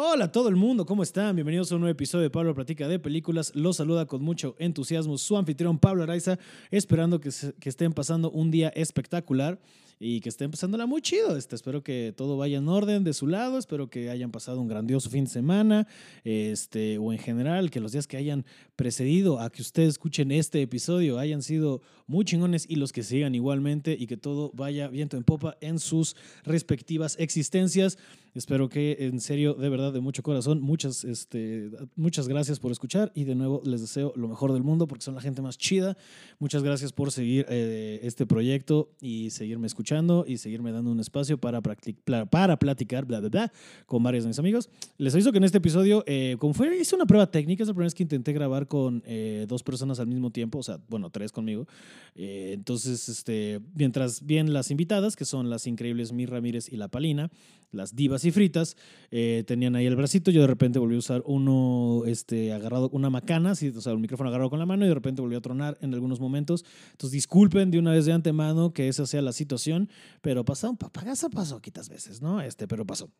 [0.00, 1.34] Hola todo el mundo, ¿cómo están?
[1.34, 3.50] Bienvenidos a un nuevo episodio de Pablo Platica de Películas.
[3.56, 6.38] Los saluda con mucho entusiasmo su anfitrión Pablo Araiza,
[6.70, 9.58] esperando que, se- estén pasando un día espectacular
[9.98, 11.36] y que estén pasándola muy chido.
[11.36, 14.68] Este, espero que todo vaya en orden de su lado, espero que hayan pasado un
[14.68, 15.88] grandioso fin de semana,
[16.22, 18.46] este, o en general, que los días que hayan
[18.78, 23.34] precedido a que ustedes escuchen este episodio hayan sido muy chingones y los que sigan
[23.34, 27.98] igualmente y que todo vaya viento en popa en sus respectivas existencias.
[28.34, 33.10] Espero que en serio, de verdad, de mucho corazón, muchas, este, muchas gracias por escuchar
[33.16, 35.96] y de nuevo les deseo lo mejor del mundo porque son la gente más chida.
[36.38, 41.38] Muchas gracias por seguir eh, este proyecto y seguirme escuchando y seguirme dando un espacio
[41.38, 43.52] para, para platicar bla, bla, bla,
[43.86, 44.70] con varios de mis amigos.
[44.98, 47.74] Les aviso que en este episodio, eh, como fue, hice una prueba técnica, es la
[47.74, 51.10] primera vez que intenté grabar con eh, dos personas al mismo tiempo, o sea, bueno,
[51.10, 51.66] tres conmigo.
[52.14, 56.88] Eh, entonces, este, mientras bien las invitadas, que son las increíbles Mir Ramírez y La
[56.88, 57.30] Palina,
[57.70, 58.76] las divas y fritas,
[59.10, 60.30] eh, tenían ahí el bracito.
[60.30, 64.00] Yo de repente volví a usar uno este, agarrado, una macana, así, o sea, un
[64.00, 66.64] micrófono agarrado con la mano y de repente volvió a tronar en algunos momentos.
[66.92, 69.88] Entonces, disculpen de una vez de antemano que esa sea la situación,
[70.22, 72.40] pero pasó, pasa, pasó quitas veces, ¿no?
[72.40, 73.10] Este, pero pasó.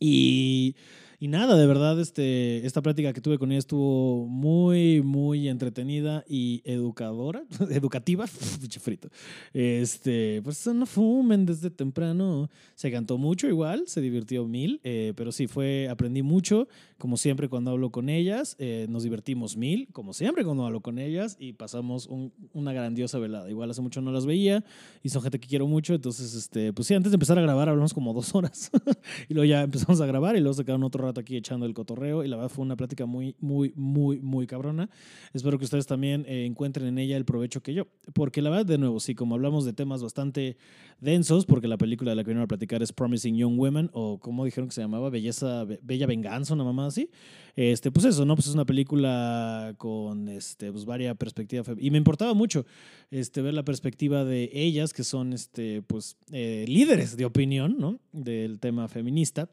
[0.00, 0.76] Y,
[1.20, 6.24] y nada, de verdad, este, esta plática que tuve con ella estuvo muy, muy entretenida
[6.28, 8.26] y educadora, educativa,
[8.80, 9.08] frito.
[9.52, 12.48] Este, pues no fumen desde temprano.
[12.76, 17.48] Se cantó mucho igual, se divirtió mil, eh, pero sí, fue, aprendí mucho, como siempre
[17.48, 21.52] cuando hablo con ellas, eh, nos divertimos mil, como siempre cuando hablo con ellas, y
[21.52, 23.50] pasamos un- una grandiosa velada.
[23.50, 24.64] Igual hace mucho no las veía,
[25.02, 27.68] y son gente que quiero mucho, entonces, este, pues sí, antes de empezar a grabar
[27.68, 28.70] hablamos como dos horas,
[29.28, 31.74] y luego ya empezamos a grabar, y luego se quedaron otro rato aquí echando el
[31.74, 34.88] cotorreo, y la verdad fue una plática muy, muy, muy, muy cabrona.
[35.32, 38.66] Espero que ustedes también eh, encuentren en ella el provecho que yo, porque la verdad,
[38.66, 40.56] de nuevo, sí, como hablamos de temas bastante
[41.00, 44.18] densos, porque la película de la que vinieron a platicar es Promising Young Women, o
[44.18, 47.10] como dijeron que se llamaba, Belleza, Be- Bella Venganza, una mamá así.
[47.56, 48.36] Este, pues eso, ¿no?
[48.36, 51.68] Pues es una película con este, pues varias perspectivas.
[51.78, 52.64] Y me importaba mucho
[53.10, 57.98] este, ver la perspectiva de ellas, que son este, pues, eh, líderes de opinión, ¿no?
[58.12, 59.50] Del tema feminista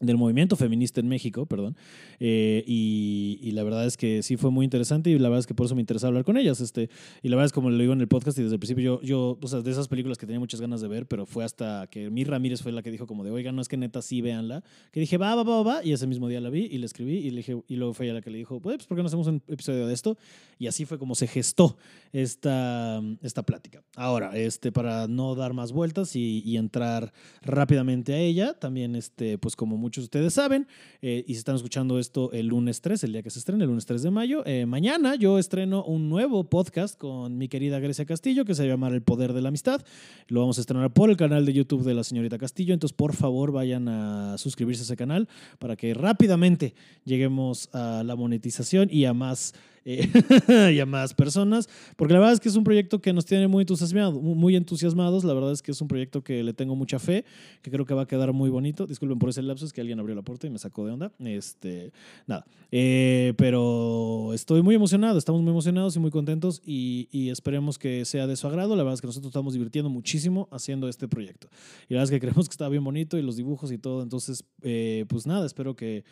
[0.00, 1.76] del movimiento feminista en México, perdón,
[2.18, 5.46] Eh, y, y la verdad es que sí fue muy interesante y la verdad es
[5.46, 6.88] que por eso me interesa hablar con ellas, este,
[7.22, 9.02] y la verdad es como lo digo en el podcast y desde el principio yo,
[9.02, 11.86] yo, o sea, de esas películas que tenía muchas ganas de ver, pero fue hasta
[11.90, 14.22] que Mi Ramírez fue la que dijo como de, oiga, no es que neta sí
[14.22, 14.62] véanla,
[14.92, 17.18] que dije, va, va, va, va, y ese mismo día la vi y le escribí
[17.18, 19.08] y le dije, y luego fue ella la que le dijo, pues, ¿por qué no
[19.08, 20.16] hacemos un episodio de esto?
[20.58, 21.76] Y así fue como se gestó
[22.12, 23.82] esta, esta plática.
[23.94, 27.12] Ahora, este, para no dar más vueltas y, y entrar
[27.42, 30.66] rápidamente a ella, también, este, pues como muchos de ustedes saben,
[31.00, 33.68] eh, y si están escuchando esto el lunes 3, el día que se estrena, el
[33.70, 38.04] lunes 3 de mayo, eh, mañana yo estreno un nuevo podcast con mi querida Grecia
[38.04, 39.80] Castillo que se va a llamar El Poder de la Amistad.
[40.26, 43.14] Lo vamos a estrenar por el canal de YouTube de la señorita Castillo, entonces por
[43.14, 45.28] favor vayan a suscribirse a ese canal
[45.60, 46.74] para que rápidamente
[47.04, 49.54] lleguemos a la monetización y a más
[49.88, 50.10] eh,
[50.74, 53.46] y a más personas, porque la verdad es que es un proyecto que nos tiene
[53.46, 56.98] muy entusiasmados, muy entusiasmados, la verdad es que es un proyecto que le tengo mucha
[56.98, 57.24] fe,
[57.62, 58.88] que creo que va a quedar muy bonito.
[58.88, 61.12] Disculpen por ese lapsus que alguien abrió la puerta y me sacó de onda.
[61.20, 61.92] Este,
[62.26, 67.78] nada, Eh, pero estoy muy emocionado, estamos muy emocionados y muy contentos y, y esperemos
[67.78, 68.74] que sea de su agrado.
[68.74, 71.48] La verdad es que nosotros estamos divirtiendo muchísimo haciendo este proyecto.
[71.88, 74.02] Y la verdad es que creemos que está bien bonito y los dibujos y todo,
[74.02, 76.02] entonces, eh, pues nada, espero que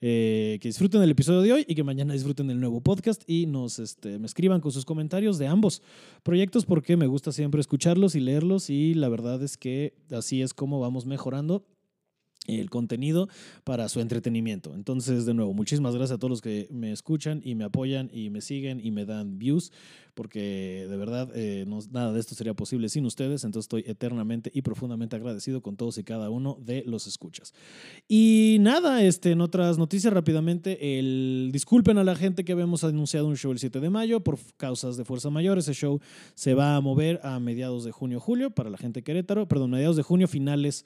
[0.00, 3.46] eh, que disfruten el episodio de hoy y que mañana disfruten el nuevo podcast y
[3.46, 5.82] nos este, me escriban con sus comentarios de ambos
[6.22, 10.54] proyectos porque me gusta siempre escucharlos y leerlos y la verdad es que así es
[10.54, 11.66] como vamos mejorando
[12.58, 13.28] el contenido
[13.64, 14.74] para su entretenimiento.
[14.74, 18.30] Entonces, de nuevo, muchísimas gracias a todos los que me escuchan y me apoyan y
[18.30, 19.72] me siguen y me dan views,
[20.14, 23.44] porque de verdad eh, nada de esto sería posible sin ustedes.
[23.44, 27.54] Entonces, estoy eternamente y profundamente agradecido con todos y cada uno de los escuchas.
[28.08, 33.26] Y nada, este, en otras noticias rápidamente, el, disculpen a la gente que habíamos anunciado
[33.26, 35.58] un show el 7 de mayo por causas de fuerza mayor.
[35.58, 36.00] Ese show
[36.34, 40.02] se va a mover a mediados de junio-julio para la gente Querétaro, perdón, mediados de
[40.02, 40.84] junio, finales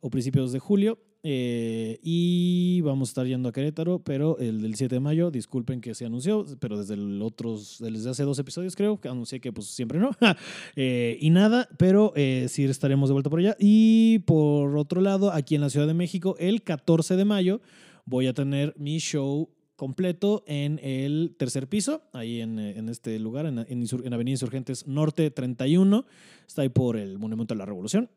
[0.00, 0.98] o principios de julio.
[1.28, 5.80] eh, y vamos a estar yendo a Querétaro, pero el del 7 de mayo, disculpen
[5.80, 9.52] que se anunció, pero desde el otros, desde hace dos episodios creo, que anuncié que
[9.52, 10.10] pues siempre no.
[10.76, 13.56] Eh, y nada, pero eh, sí estaremos de vuelta por allá.
[13.58, 17.60] Y por otro lado, aquí en la Ciudad de México, el 14 de mayo,
[18.04, 23.46] voy a tener mi show completo en el tercer piso, ahí en, en este lugar,
[23.46, 26.06] en, en en Avenida Insurgentes Norte 31,
[26.46, 28.08] está ahí por el Monumento a la Revolución.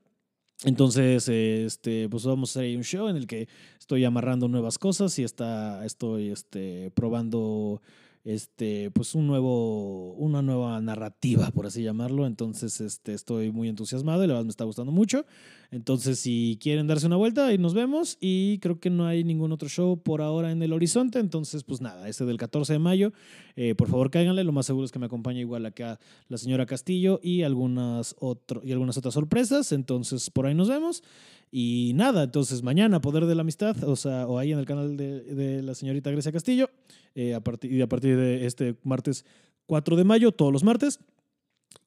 [0.65, 3.47] Entonces, este, pues vamos a hacer un show en el que
[3.79, 7.81] estoy amarrando nuevas cosas y está, estoy este, probando
[8.29, 12.27] este, pues un nuevo, una nueva narrativa, por así llamarlo.
[12.27, 15.25] Entonces, este, estoy muy entusiasmado y la verdad me está gustando mucho.
[15.71, 18.19] Entonces, si quieren darse una vuelta, ahí nos vemos.
[18.21, 21.17] Y creo que no hay ningún otro show por ahora en el horizonte.
[21.17, 23.13] Entonces, pues nada, ese del 14 de mayo.
[23.55, 24.43] Eh, por favor, cáiganle.
[24.43, 28.61] Lo más seguro es que me acompañe igual acá la señora Castillo y algunas, otro,
[28.63, 29.71] y algunas otras sorpresas.
[29.71, 31.01] Entonces, por ahí nos vemos.
[31.51, 34.97] Y nada, entonces mañana, Poder de la Amistad, o sea, o ahí en el canal
[34.97, 36.69] de, de la señorita Grecia Castillo,
[37.15, 39.25] eh, a partir, y a partir de este martes
[39.65, 40.99] 4 de mayo, todos los martes.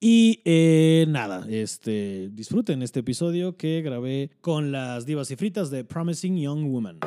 [0.01, 5.85] Y eh, nada, este, disfruten este episodio que grabé con las divas y fritas de
[5.85, 6.99] Promising Young Woman.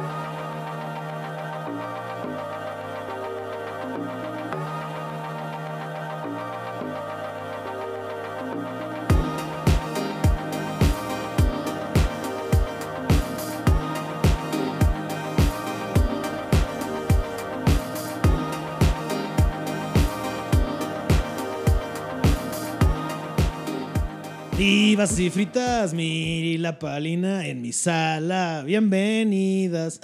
[24.96, 28.64] Divas y fritas, Miri la Palina en mi sala.
[28.66, 30.00] Bienvenidas.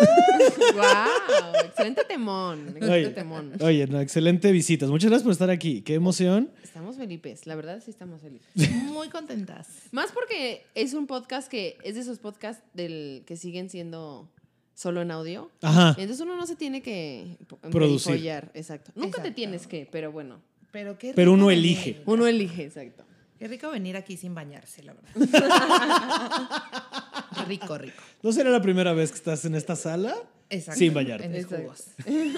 [0.74, 1.64] ¡Wow!
[1.66, 2.70] Excelente temón.
[2.70, 3.52] Excelente Oye, temón.
[3.60, 4.90] oye, no, excelente visitas.
[4.90, 5.82] Muchas gracias por estar aquí.
[5.82, 6.50] Qué emoción.
[6.64, 8.48] Estamos felices, la verdad sí estamos felices.
[8.72, 9.68] Muy contentas.
[9.92, 14.28] Más porque es un podcast que es de esos podcasts del que siguen siendo
[14.74, 15.48] solo en audio.
[15.62, 15.90] Ajá.
[15.90, 17.38] Entonces uno no se tiene que
[17.70, 18.50] Producir.
[18.54, 18.90] Exacto.
[18.96, 20.40] Nunca te tienes que, pero bueno.
[20.72, 22.02] Pero qué Pero uno elige.
[22.04, 23.04] Uno elige, exacto.
[23.38, 25.10] Qué rico venir aquí sin bañarse, la verdad.
[27.48, 28.02] rico, rico.
[28.22, 30.14] ¿No será la primera vez que estás en esta sala?
[30.50, 30.78] Exacto.
[30.78, 31.26] Sin bañarte.
[31.26, 31.56] En Exacto.
[31.56, 31.84] jugos.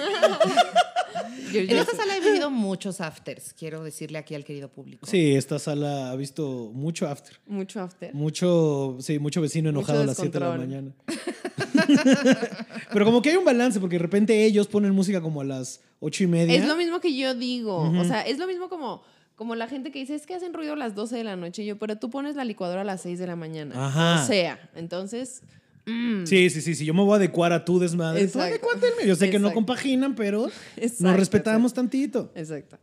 [1.52, 5.06] Yo- En esta sala he vivido muchos afters, quiero decirle aquí al querido público.
[5.06, 7.38] Sí, esta sala ha visto mucho after.
[7.46, 8.14] Mucho after.
[8.14, 10.92] Mucho, sí, mucho vecino enojado Mucho a las 7 de la mañana.
[12.92, 15.80] Pero como que hay un balance, porque de repente ellos ponen música como a las
[16.00, 16.54] ocho y media.
[16.58, 17.76] Es lo mismo que yo digo.
[17.78, 19.02] O sea, es lo mismo como,
[19.36, 21.62] como la gente que dice, es que hacen ruido a las 12 de la noche.
[21.62, 23.86] Y yo, pero tú pones la licuadora a las 6 de la mañana.
[23.86, 24.22] Ajá.
[24.22, 25.42] O sea, entonces.
[25.84, 26.84] mm, Sí, sí, sí, sí.
[26.86, 28.26] Yo me voy a adecuar a tu desmadre.
[28.26, 28.68] tú Exacto.
[28.98, 29.06] mío.
[29.06, 30.46] Yo sé que no compaginan, pero
[30.76, 32.32] Exacto, nos respetamos tantito.
[32.34, 32.78] Exacto.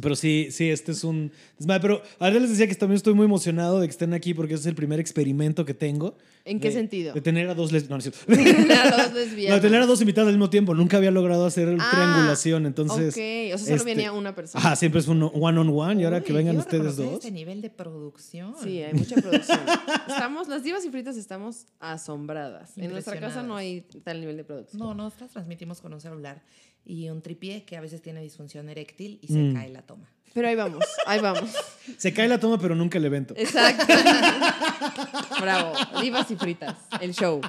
[0.00, 1.80] Pero sí, sí, este es un desmadre.
[1.82, 4.62] Pero ahora les decía que también estoy muy emocionado de que estén aquí porque este
[4.62, 6.16] es el primer experimento que tengo.
[6.44, 7.14] ¿En qué de- sentido?
[7.14, 10.50] De tener a dos les- No, no No, de tener a dos invitados al mismo
[10.50, 10.74] tiempo.
[10.74, 12.66] Nunca había logrado hacer Ah, triangulación.
[12.66, 13.14] Entonces.
[13.14, 14.64] Ok, o sea, solo este, venía una persona.
[14.64, 16.00] Ajá, siempre es un one on one.
[16.00, 17.14] Y ahora que Uy, vengan quiero ustedes dos.
[17.14, 18.54] Este nivel de producción.
[18.62, 19.58] Sí, hay mucha producción.
[20.08, 22.76] Estamos, las divas y fritas estamos asombradas.
[22.78, 24.78] En nuestra casa no hay tal nivel de producción.
[24.80, 26.42] No, nosotras transmitimos con un celular
[26.88, 29.54] y un tripié que a veces tiene disfunción eréctil y se Mm.
[29.54, 30.08] cae la toma.
[30.34, 31.50] Pero ahí vamos, ahí vamos.
[31.96, 33.34] Se cae la toma, pero nunca el evento.
[33.36, 33.86] Exacto.
[35.40, 35.72] Bravo.
[36.02, 37.40] Divas y fritas, el show.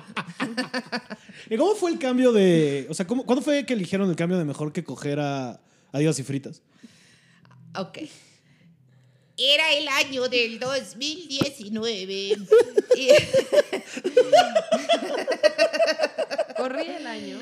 [1.50, 2.88] ¿Y cómo fue el cambio de.
[2.90, 5.60] O sea, ¿cómo, ¿cuándo fue que eligieron el cambio de mejor que coger a,
[5.92, 6.62] a Divas y Fritas?
[7.76, 8.00] Ok.
[9.38, 12.38] Era el año del 2019.
[12.96, 13.10] Y-
[16.58, 17.38] Corría el año.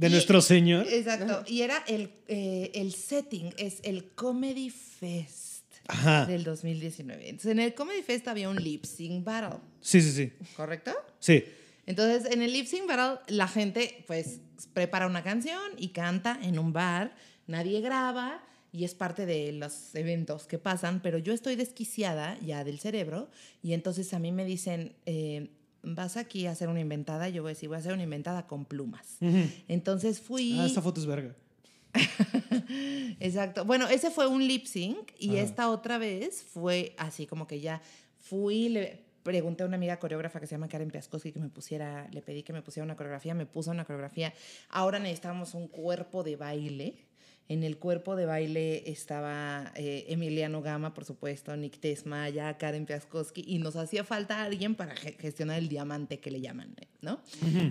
[0.00, 0.86] De Y- nuestro señor.
[0.88, 1.44] Exacto.
[1.46, 6.24] Y era el, eh, el setting, es el Comedy Fest Ajá.
[6.26, 7.28] del 2019.
[7.28, 10.32] Entonces, en el Comedy Fest había un lip sync battle, Sí, sí, sí.
[10.56, 10.92] ¿correcto?
[11.18, 11.44] Sí.
[11.86, 14.40] Entonces, en el lip sync battle, la gente, pues,
[14.72, 17.14] prepara una canción y canta en un bar.
[17.46, 18.42] Nadie graba
[18.72, 23.28] y es parte de los eventos que pasan, pero yo estoy desquiciada ya del cerebro
[23.62, 25.50] y entonces a mí me dicen, eh,
[25.82, 27.28] vas aquí a hacer una inventada.
[27.28, 29.18] Yo voy a decir, voy a hacer una inventada con plumas.
[29.68, 30.58] Entonces fui...
[30.58, 31.34] Ah, esta foto es verga.
[33.20, 33.64] Exacto.
[33.64, 35.40] Bueno, ese fue un lip sync y Ajá.
[35.40, 37.82] esta otra vez fue así como que ya
[38.18, 42.08] fui, le pregunté a una amiga coreógrafa que se llama Karen Piaskowski que me pusiera,
[42.12, 44.32] le pedí que me pusiera una coreografía, me puso una coreografía.
[44.70, 46.94] Ahora necesitábamos un cuerpo de baile.
[47.52, 53.42] En el cuerpo de baile estaba eh, Emiliano Gama, por supuesto, Nick Tesmaya, Karen Piaskowski,
[53.44, 57.20] y nos hacía falta alguien para ge- gestionar el diamante que le llaman, ¿no?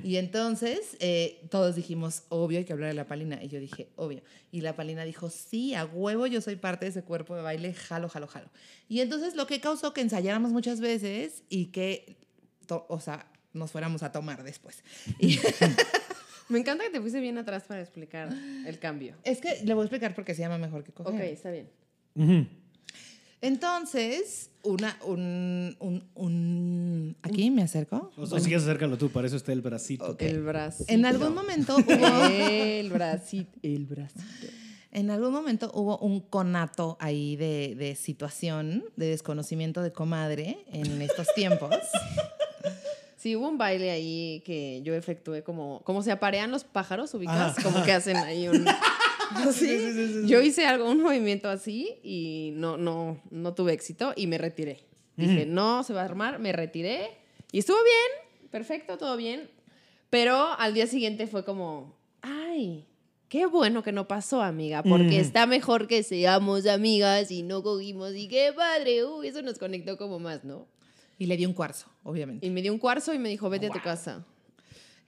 [0.03, 3.41] Y entonces eh, todos dijimos, obvio, hay que hablar de la palina.
[3.41, 4.21] Y yo dije, obvio.
[4.51, 7.73] Y la palina dijo, sí, a huevo, yo soy parte de ese cuerpo de baile,
[7.73, 8.49] jalo, jalo, jalo.
[8.89, 12.17] Y entonces lo que causó que ensayáramos muchas veces y que,
[12.67, 14.83] o sea, nos fuéramos a tomar después.
[15.19, 15.39] Y
[16.49, 18.29] Me encanta que te fuiste bien atrás para explicar
[18.65, 19.15] el cambio.
[19.23, 21.13] es que le voy a explicar por qué se llama mejor que coger.
[21.13, 21.69] Ok, está bien.
[23.41, 28.11] Entonces, una, un, un, un- ¿Aquí me acerco?
[28.17, 30.17] O si quieres acércalo tú, para eso está el bracito.
[30.19, 30.91] El bracito.
[30.91, 32.25] En algún momento hubo...
[32.27, 33.57] El bracito.
[33.63, 34.47] El bracito.
[34.91, 41.01] En algún momento hubo un conato ahí de, de situación, de desconocimiento de comadre en
[41.01, 41.69] estos tiempos.
[43.19, 47.61] Sí, hubo un baile ahí que yo efectué como, como se aparean los pájaros ubicados,
[47.61, 48.65] como que hacen ahí un...
[49.51, 50.23] ¿Sí?
[50.25, 54.85] Yo hice algo, un movimiento así y no, no, no tuve éxito y me retiré.
[55.17, 57.09] Dije, no se va a armar, me retiré
[57.51, 59.49] y estuvo bien, perfecto, todo bien.
[60.09, 62.87] Pero al día siguiente fue como, ay,
[63.27, 68.15] qué bueno que no pasó, amiga, porque está mejor que seamos amigas y no cogimos
[68.15, 70.67] y qué padre, uy, eso nos conectó como más, ¿no?
[71.19, 72.47] Y le dio un cuarzo, obviamente.
[72.47, 74.25] Y me dio un cuarzo y me dijo, vete a tu casa.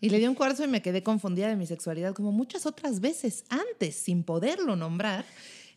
[0.01, 2.99] Y le dio un cuarzo y me quedé confundida de mi sexualidad como muchas otras
[2.99, 5.25] veces antes, sin poderlo nombrar.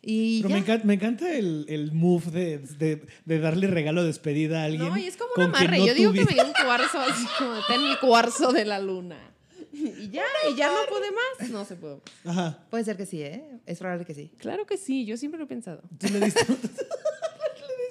[0.01, 4.07] Y Pero me encanta, me encanta, el, el move de, de, de, darle regalo de
[4.07, 4.89] despedida a alguien.
[4.89, 5.79] No, y es como un amarre.
[5.79, 8.79] No Yo digo que me dio un cuarzo así como, ten mi cuarzo de la
[8.79, 9.17] luna.
[9.75, 11.49] Y ya, y ya no puede más.
[11.49, 11.97] No se puede.
[12.23, 12.65] Ajá.
[12.69, 13.43] Puede ser que sí, ¿eh?
[13.65, 14.31] Es probable que sí.
[14.37, 15.81] Claro que sí, yo siempre lo he pensado.
[15.99, 16.45] ¿Tú le diste?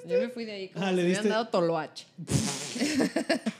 [0.07, 2.05] Yo me fui de ahí como ah, si le me han dado toloache.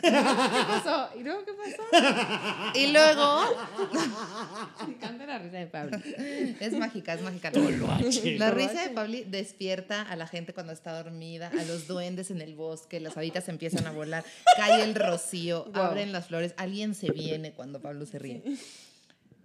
[0.00, 1.10] ¿Qué pasó?
[1.18, 2.72] ¿Y luego qué pasó?
[2.74, 3.42] Y luego.
[4.86, 5.98] Me encanta la risa de Pablo.
[6.60, 7.50] Es mágica, es mágica.
[8.38, 12.40] La risa de Pablo despierta a la gente cuando está dormida, a los duendes en
[12.40, 14.24] el bosque, las habitas empiezan a volar,
[14.56, 18.42] cae el rocío, abren las flores, alguien se viene cuando Pablo se ríe.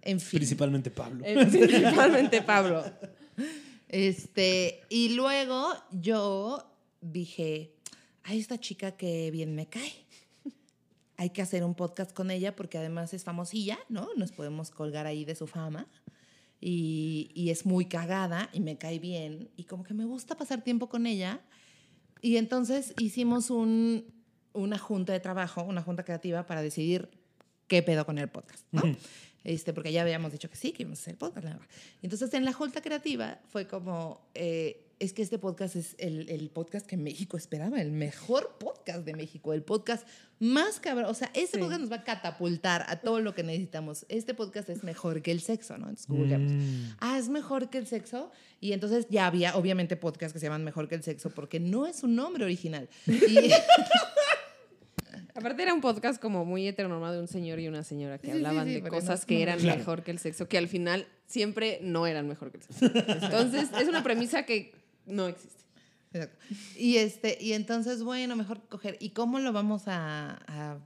[0.02, 0.38] En fin.
[0.38, 1.24] Principalmente Pablo.
[1.24, 2.84] Eh, principalmente Pablo.
[3.92, 6.66] Este, y luego yo
[7.02, 7.76] dije,
[8.24, 9.92] a esta chica que bien me cae.
[11.18, 14.08] Hay que hacer un podcast con ella porque además es famosilla, ¿no?
[14.16, 15.86] Nos podemos colgar ahí de su fama.
[16.60, 19.50] Y, y, es muy cagada y me cae bien.
[19.56, 21.40] Y como que me gusta pasar tiempo con ella.
[22.22, 24.06] Y entonces hicimos un,
[24.52, 27.10] una junta de trabajo, una junta creativa para decidir
[27.66, 28.82] qué pedo con el podcast, ¿no?
[29.44, 31.46] Este, porque ya habíamos dicho que sí, que íbamos a hacer el podcast.
[32.02, 34.26] Entonces en la junta creativa fue como...
[34.34, 39.04] Eh, es que este podcast es el, el, podcast que México esperaba, el mejor podcast
[39.04, 40.06] de México, el podcast
[40.38, 41.06] más cabrón.
[41.06, 44.06] O sea, este podcast nos va a catapultar a todo lo que necesitamos.
[44.08, 45.88] Este podcast es mejor que el sexo, ¿no?
[45.88, 46.96] Entonces mm.
[47.00, 48.30] ah, es mejor que el sexo.
[48.60, 51.86] Y entonces ya había, obviamente, podcasts que se llaman Mejor que el sexo porque no
[51.86, 52.88] es un nombre original.
[53.08, 53.50] Y.
[55.34, 58.66] Aparte era un podcast como muy heteronormado de un señor y una señora que hablaban
[58.66, 62.50] de cosas que eran mejor que el sexo, que al final siempre no eran mejor
[62.50, 62.86] que el sexo.
[63.24, 64.74] Entonces es una premisa que
[65.06, 65.62] no existe.
[66.12, 66.36] Exacto.
[66.76, 68.98] Y, este, y entonces, bueno, mejor coger.
[69.00, 70.78] ¿Y cómo lo vamos a, a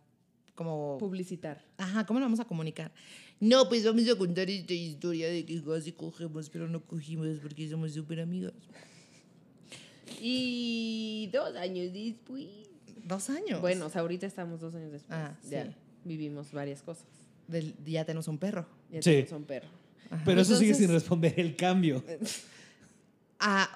[0.54, 0.98] como...
[0.98, 1.64] Publicitar.
[1.78, 2.92] Ajá, ¿cómo lo vamos a comunicar?
[3.40, 7.68] No, pues vamos a contar esta historia de que casi cogemos, pero no cogimos porque
[7.68, 8.54] somos súper amigos.
[10.20, 12.65] Y dos años después.
[13.06, 13.60] ¿Dos años?
[13.60, 15.16] Bueno, o sea, ahorita estamos dos años después.
[15.16, 15.72] Ah, ya
[16.04, 17.06] vivimos varias cosas.
[17.84, 18.66] ya tenemos un perro.
[18.90, 19.68] Ya tenemos un perro.
[20.24, 22.02] Pero eso sigue sin responder el cambio.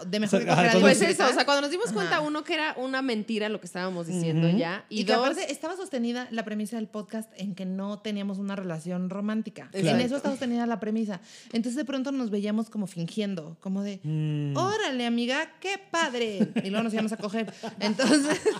[0.07, 0.43] de mejor
[0.81, 3.67] Pues eso, o sea, cuando nos dimos cuenta, uno, que era una mentira lo que
[3.67, 4.85] estábamos diciendo ya.
[4.89, 9.11] Y, que aparte estaba sostenida la premisa del podcast en que no teníamos una relación
[9.11, 9.71] romántica.
[9.73, 11.21] En eso estaba sostenida la premisa.
[11.53, 14.57] Entonces de pronto nos veíamos como fingiendo, como de, mm.
[14.57, 16.49] órale, amiga, qué padre.
[16.65, 17.53] Y luego nos íbamos a coger.
[17.79, 18.41] Entonces.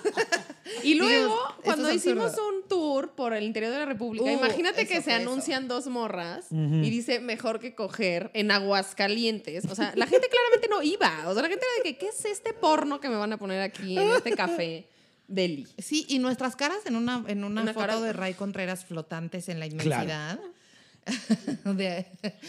[0.83, 5.03] y luego, cuando hicimos un tour por el interior de la República, uh, imagínate que
[5.03, 9.65] se anuncian dos morras y dice mejor que coger en aguas calientes.
[9.67, 11.29] O sea, la gente claramente no iba.
[11.29, 13.39] O sea, la gente era de que, ¿qué es este porno que me van a
[13.39, 14.89] poner aquí en este café?
[15.29, 15.69] Deli.
[15.79, 19.67] Sí, y nuestras caras en una, en una, foto de Ray Contreras flotantes en la
[19.67, 20.41] inmensidad.
[21.65, 22.07] de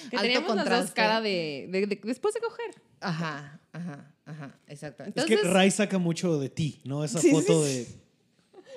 [0.09, 2.81] que teníamos las dos caras de, después de coger.
[2.99, 5.03] Ajá, ajá, ajá, exacto.
[5.15, 7.03] es que Ray saca mucho de ti, ¿no?
[7.03, 8.00] Esa foto de...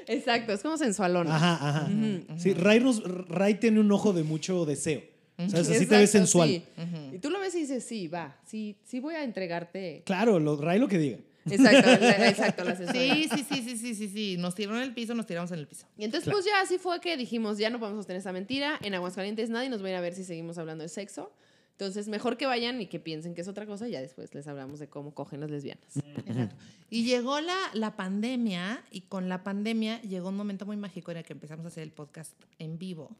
[0.06, 1.28] Exacto, es como sensualón.
[1.28, 1.90] Ajá, ajá.
[2.37, 2.82] Sí, Ray,
[3.28, 5.02] Ray tiene un ojo de mucho deseo.
[5.37, 6.62] O sea, así te ves sensual.
[7.12, 10.02] Y tú lo ves y dices, sí, va, sí, sí voy a entregarte.
[10.06, 11.18] Claro, lo, Ray lo que diga.
[11.50, 14.37] Exacto, exacto, la sí, sí, sí, sí, sí, sí, sí.
[14.38, 15.87] Nos tiraron en el piso, nos tiramos en el piso.
[15.99, 18.78] Y entonces, pues ya así fue que dijimos, ya no podemos sostener esa mentira.
[18.82, 21.32] En Aguascalientes nadie nos va a ir a ver si seguimos hablando de sexo.
[21.78, 24.46] Entonces, mejor que vayan y que piensen que es otra cosa, y ya después les
[24.46, 25.96] hablamos de cómo cogen las lesbianas.
[26.26, 26.56] Exacto.
[26.88, 31.18] Y llegó la, la pandemia, y con la pandemia llegó un momento muy mágico en
[31.18, 33.16] el que empezamos a hacer el podcast en vivo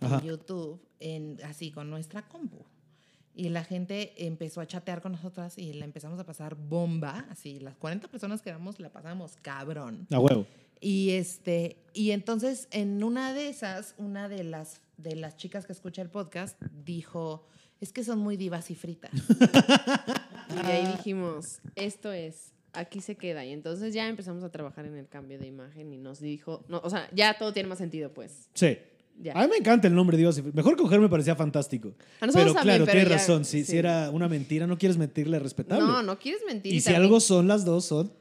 [0.00, 2.64] en YouTube, en, así con nuestra compu.
[3.34, 7.26] Y la gente empezó a chatear con nosotras y la empezamos a pasar bomba.
[7.30, 10.08] Así, las 40 personas que éramos la pasamos cabrón.
[10.10, 10.44] A huevo.
[10.80, 15.72] Y, este, y entonces, en una de esas, una de las, de las chicas que
[15.72, 17.46] escucha el podcast dijo:
[17.80, 19.10] Es que son muy divas y fritas.
[20.64, 23.44] y ahí dijimos: Esto es aquí se queda.
[23.44, 26.80] Y entonces ya empezamos a trabajar en el cambio de imagen y nos dijo, no,
[26.82, 28.48] o sea, ya todo tiene más sentido, pues.
[28.54, 28.78] Sí.
[29.34, 30.40] A mí me encanta el nombre Dios.
[30.54, 31.92] Mejor coger me parecía fantástico.
[32.20, 33.44] pero claro, tienes razón.
[33.44, 35.84] Si, si, era una mentira, no quieres mentirle respetable.
[35.84, 36.72] No, no quieres mentir.
[36.72, 38.12] Y, si algo son las dos, son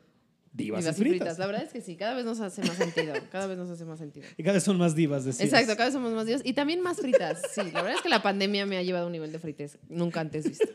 [0.57, 1.39] divas, Divas y fritas.
[1.39, 3.13] La verdad es que sí, cada vez nos hace más sentido.
[3.31, 4.27] Cada vez nos hace más sentido.
[4.37, 5.47] Y cada vez son más divas, decías.
[5.47, 6.41] Exacto, cada vez somos más divas.
[6.43, 7.41] Y también más fritas.
[7.53, 9.77] Sí, la verdad es que la pandemia me ha llevado a un nivel de frites
[9.87, 10.67] nunca antes visto.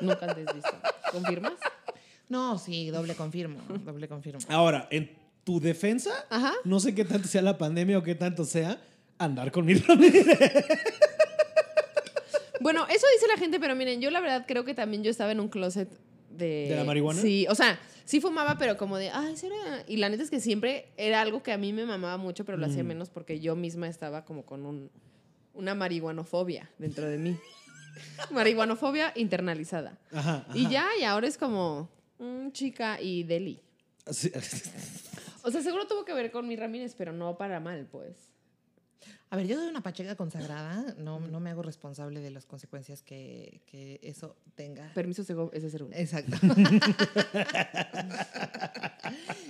[0.00, 0.74] Nunca antes visto.
[1.12, 1.52] ¿Confirmas?
[2.28, 4.40] No, sí, doble confirmo, doble confirmo.
[4.48, 5.10] Ahora, en
[5.44, 6.52] tu defensa, Ajá.
[6.64, 8.80] no sé qué tanto sea la pandemia o qué tanto sea
[9.16, 10.26] andar con mi Ramírez.
[12.60, 15.30] Bueno, eso dice la gente, pero miren, yo la verdad creo que también yo estaba
[15.30, 15.88] en un closet
[16.30, 16.66] de...
[16.70, 17.20] ¿De la marihuana?
[17.20, 19.84] Sí, o sea, sí fumaba, pero como de, ay, ¿será?
[19.86, 22.56] Y la neta es que siempre era algo que a mí me mamaba mucho, pero
[22.56, 22.86] lo hacía Mm.
[22.86, 24.90] menos porque yo misma estaba como con un,
[25.52, 27.36] una marihuanofobia dentro de mí.
[28.30, 29.98] marihuanofobia internalizada.
[30.12, 30.56] Ajá, ajá.
[30.58, 33.60] Y ya, y ahora es como, mm, chica y deli.
[34.10, 34.30] Sí.
[35.42, 38.16] O sea, seguro tuvo que ver con mi Ramírez, pero no para mal, pues.
[39.28, 43.02] A ver, yo soy una pacheca consagrada, no, no me hago responsable de las consecuencias
[43.02, 44.92] que, que eso tenga.
[44.94, 45.96] Permiso Sego, ese es el uno.
[45.96, 46.36] Exacto.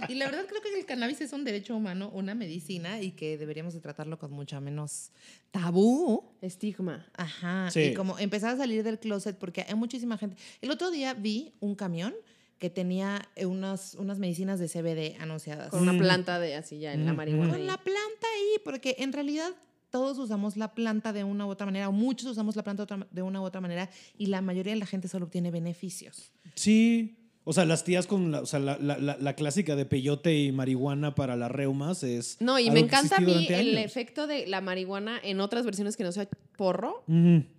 [0.08, 3.36] y la verdad creo que el cannabis es un derecho humano, una medicina y que
[3.36, 5.12] deberíamos de tratarlo con mucho menos
[5.50, 6.24] tabú.
[6.40, 7.06] Estigma.
[7.14, 7.70] Ajá.
[7.70, 7.80] Sí.
[7.80, 10.38] Y como empezar a salir del closet porque hay muchísima gente.
[10.62, 12.14] El otro día vi un camión
[12.58, 15.70] que tenía eh, unas, unas medicinas de CBD anunciadas.
[15.70, 15.98] Con una Mm.
[15.98, 17.50] planta de así ya en la Mm, marihuana.
[17.52, 17.66] Con ahí.
[17.66, 19.50] la planta ahí, porque en realidad
[19.90, 23.22] todos usamos la planta de una u otra manera, o muchos usamos la planta de
[23.22, 26.32] una u otra manera, y la mayoría de la gente solo obtiene beneficios.
[26.54, 27.22] Sí.
[27.48, 30.34] O sea, las tías con la, o sea, la, la- la- la clásica de peyote
[30.36, 32.38] y marihuana para las reumas es.
[32.40, 33.84] No, y algo me encanta a mí el años.
[33.84, 37.04] efecto de la marihuana en otras versiones que no sea porro.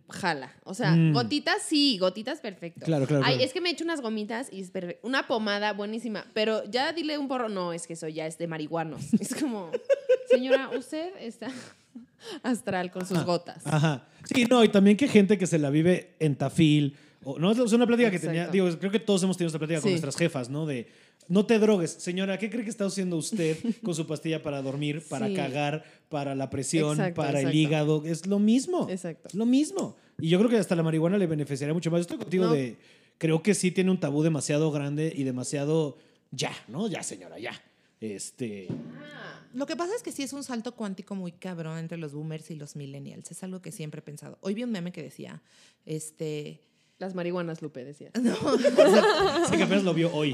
[0.10, 0.54] Jala.
[0.64, 1.14] O sea, Mm.
[1.14, 2.86] gotitas sí, gotitas perfecto.
[2.86, 3.46] Claro, claro, Ay, claro.
[3.46, 5.06] es que me he hecho unas gomitas y es perfecto.
[5.08, 8.48] Una pomada buenísima, pero ya dile un porro, no, es que eso ya es de
[8.48, 9.02] marihuanos.
[9.20, 9.72] Es como,
[10.30, 11.48] señora, usted está
[12.44, 13.66] astral con sus gotas.
[13.66, 14.08] Ajá.
[14.34, 16.96] Sí, no, y también que gente que se la vive en tafil.
[17.24, 19.82] O, no, es una plática que tenía, digo, creo que todos hemos tenido esta plática
[19.82, 20.66] con nuestras jefas, ¿no?
[20.66, 20.88] De,
[21.30, 21.92] no te drogues.
[21.92, 25.34] Señora, ¿qué cree que está haciendo usted con su pastilla para dormir, para Sí.
[25.36, 28.04] cagar, para la presión, Exacto, para el hígado?
[28.06, 28.88] Es lo mismo.
[28.90, 29.28] Exacto.
[29.30, 29.96] Es lo mismo.
[30.20, 32.02] Y yo creo que hasta la marihuana le beneficiaría mucho más.
[32.02, 32.54] Estoy contigo No.
[32.54, 32.78] de,
[33.18, 35.98] creo que sí tiene un tabú demasiado grande y demasiado,
[36.32, 36.88] ya, ¿no?
[36.88, 37.52] Ya, señora, ya.
[38.00, 38.68] Este,
[39.54, 42.52] Lo que pasa es que sí es un salto cuántico muy cabrón entre los boomers
[42.52, 43.32] y los millennials.
[43.32, 44.38] Es algo que siempre he pensado.
[44.42, 45.42] Hoy vi un meme que decía,
[45.86, 46.62] este...
[47.00, 48.10] Las marihuanas, Lupe, decía.
[48.16, 50.34] sé que apenas lo vio hoy.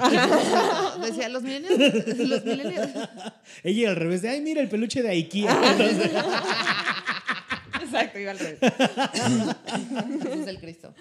[1.02, 2.18] decía, los millennials...
[2.20, 2.92] Los millennials
[3.64, 5.52] Ella al revés de, ay, mira el peluche de IKEA.
[7.82, 8.60] Exacto, iba al revés.
[10.24, 10.94] Jesús del Cristo.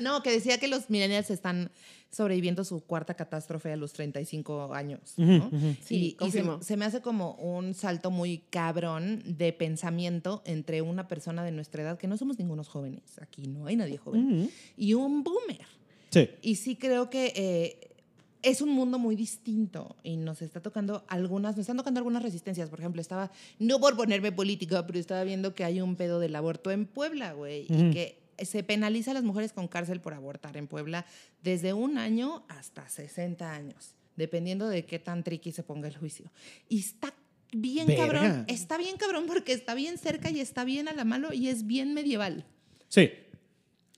[0.00, 1.70] No, que decía que los millennials están
[2.10, 5.00] sobreviviendo su cuarta catástrofe a los 35 años.
[5.16, 5.50] ¿no?
[5.82, 6.62] Sí, y, y se, confirmo.
[6.62, 11.82] se me hace como un salto muy cabrón de pensamiento entre una persona de nuestra
[11.82, 15.66] edad, que no somos ningunos jóvenes, aquí no hay nadie joven, y un boomer.
[16.10, 16.30] Sí.
[16.40, 17.96] Y sí creo que eh,
[18.42, 22.70] es un mundo muy distinto y nos está tocando algunas, nos están tocando algunas resistencias.
[22.70, 26.34] Por ejemplo, estaba, no por ponerme política, pero estaba viendo que hay un pedo del
[26.36, 30.56] aborto en Puebla, güey, y que se penaliza a las mujeres con cárcel por abortar
[30.56, 31.06] en Puebla
[31.42, 36.30] desde un año hasta 60 años, dependiendo de qué tan tricky se ponga el juicio.
[36.68, 37.14] Y está
[37.52, 38.06] bien Verga.
[38.06, 41.48] cabrón, está bien cabrón porque está bien cerca y está bien a la mano y
[41.48, 42.44] es bien medieval.
[42.88, 43.10] Sí.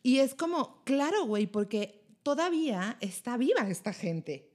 [0.03, 4.48] Y es como, claro, güey, porque todavía está viva esta gente,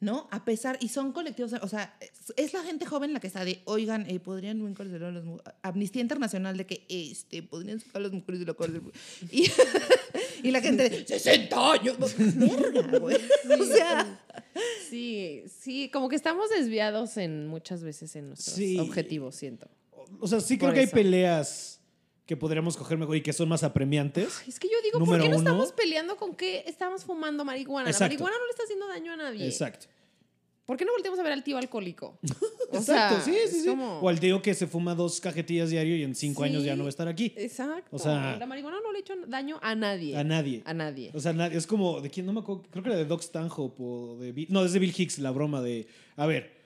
[0.00, 0.28] ¿no?
[0.30, 3.44] A pesar, y son colectivos, o sea, es, es la gente joven la que está
[3.44, 5.54] de, oigan, eh, podrían encarcelar a las mujeres.
[5.62, 8.82] Amnistía Internacional de que, este, podrían sacar a las mujeres de la cárcel.
[9.32, 9.50] Y,
[10.42, 13.16] y la gente de, 60 años, verga, güey.
[13.60, 14.20] O sea,
[14.88, 18.78] Sí, sí, como que estamos desviados en muchas veces en nuestros Sí.
[18.78, 19.68] objetivos, siento.
[20.20, 21.77] O sea, sí creo Por que hay peleas
[22.28, 24.42] que podríamos coger mejor y que son más apremiantes.
[24.46, 25.38] Es que yo digo, ¿por qué no uno.
[25.38, 27.88] estamos peleando con que estamos fumando marihuana?
[27.88, 28.04] Exacto.
[28.04, 29.46] La marihuana no le está haciendo daño a nadie.
[29.46, 29.86] Exacto.
[30.66, 32.18] ¿Por qué no volteamos a ver al tío alcohólico?
[32.70, 33.66] O Exacto, sea, sí, sí, sí.
[33.66, 36.50] como- O al tío que se fuma dos cajetillas diario y en cinco Sí.
[36.50, 37.32] años ya no va a estar aquí.
[37.34, 37.96] Exacto.
[37.96, 40.14] O sea- la marihuana no le ha hecho daño a nadie.
[40.18, 40.60] A nadie.
[40.66, 41.10] A nadie.
[41.14, 42.26] O sea, nadie- es como, ¿de quién?
[42.26, 44.80] No me acuerdo, creo que era de Doc Stanhope o de Bill- no, es de
[44.80, 45.86] Bill Hicks la broma de,
[46.16, 46.57] a ver,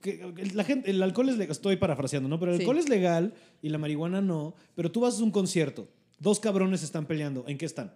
[0.00, 2.38] que la gente, el alcohol es legal, estoy parafraseando, ¿no?
[2.38, 2.62] Pero el Sí.
[2.62, 6.82] alcohol es legal y la marihuana no, pero tú vas a un concierto, dos cabrones
[6.82, 7.92] están peleando, ¿en qué están?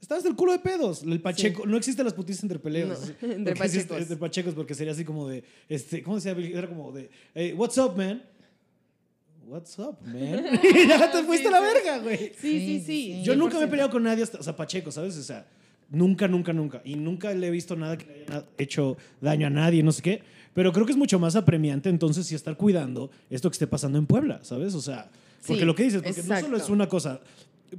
[0.00, 1.02] Están hasta el culo de pedos.
[1.02, 2.88] El Pacheco, no existen las putizas entre peleas.
[2.88, 4.00] No, entre porque existe- pachecos.
[4.02, 6.56] entre pachecos, porque sería así como de, este, ¿cómo decía Bill?
[6.56, 8.22] Era como de, hey, what's up, man?
[9.46, 10.58] What's up, man?
[10.62, 11.74] y ya te fuiste a la Sí, sí.
[11.74, 12.18] verga, güey.
[12.40, 13.22] Sí, sí, sí.
[13.24, 13.70] Yo nunca me he 100%.
[13.70, 15.16] peleado con nadie, hasta, o sea, Pacheco, ¿sabes?
[15.18, 15.46] O sea,
[15.90, 16.80] nunca, nunca, nunca.
[16.84, 20.02] Y nunca le he visto nada que le haya hecho daño a nadie, no sé
[20.02, 20.22] qué.
[20.54, 23.98] Pero creo que es mucho más apremiante entonces sí estar cuidando esto que esté pasando
[23.98, 24.74] en Puebla, ¿sabes?
[24.74, 25.10] O sea,
[25.46, 26.56] porque Sí, lo que dices, porque no solo exacto.
[26.56, 27.20] es una cosa.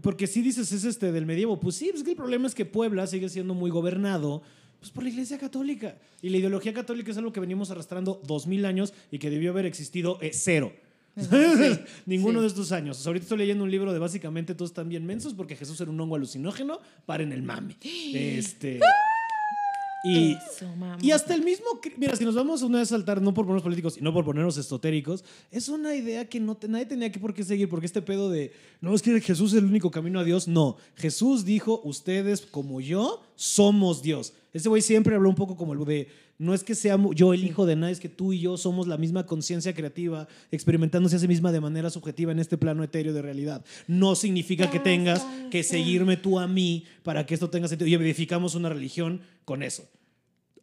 [0.01, 2.63] Porque si dices es este del medievo, pues sí, pues que el problema es que
[2.65, 4.41] Puebla sigue siendo muy gobernado
[4.79, 5.97] Pues por la Iglesia Católica.
[6.21, 9.51] Y la ideología católica es algo que venimos arrastrando dos mil años y que debió
[9.51, 10.71] haber existido eh, cero.
[12.05, 12.43] Ninguno Sí.
[12.43, 12.97] de estos años.
[12.99, 15.79] O sea, ahorita estoy leyendo un libro de básicamente todos están bien mensos porque Jesús
[15.81, 16.79] era un hongo alucinógeno.
[17.05, 17.75] Paren el mame.
[17.83, 18.79] Este.
[20.03, 20.97] Y, Eso, mamá.
[20.99, 21.65] y hasta el mismo,
[21.97, 24.25] mira, si nos vamos una vez a saltar, no por ponernos políticos y no por
[24.25, 27.85] ponernos esotéricos, es una idea que no te- nadie tenía que por qué seguir, porque
[27.85, 30.77] este pedo de, no, es que Jesús es el único camino a Dios, no.
[30.95, 34.33] Jesús dijo, ustedes como yo somos Dios.
[34.53, 36.07] Ese güey siempre habló un poco como el de,
[36.41, 38.87] no es que sea yo el hijo de nadie, es que tú y yo somos
[38.87, 43.13] la misma conciencia creativa, experimentándose a sí misma de manera subjetiva en este plano etéreo
[43.13, 43.63] de realidad.
[43.87, 47.87] No significa que tengas que seguirme tú a mí para que esto tenga sentido.
[47.87, 49.87] Y edificamos una religión con eso.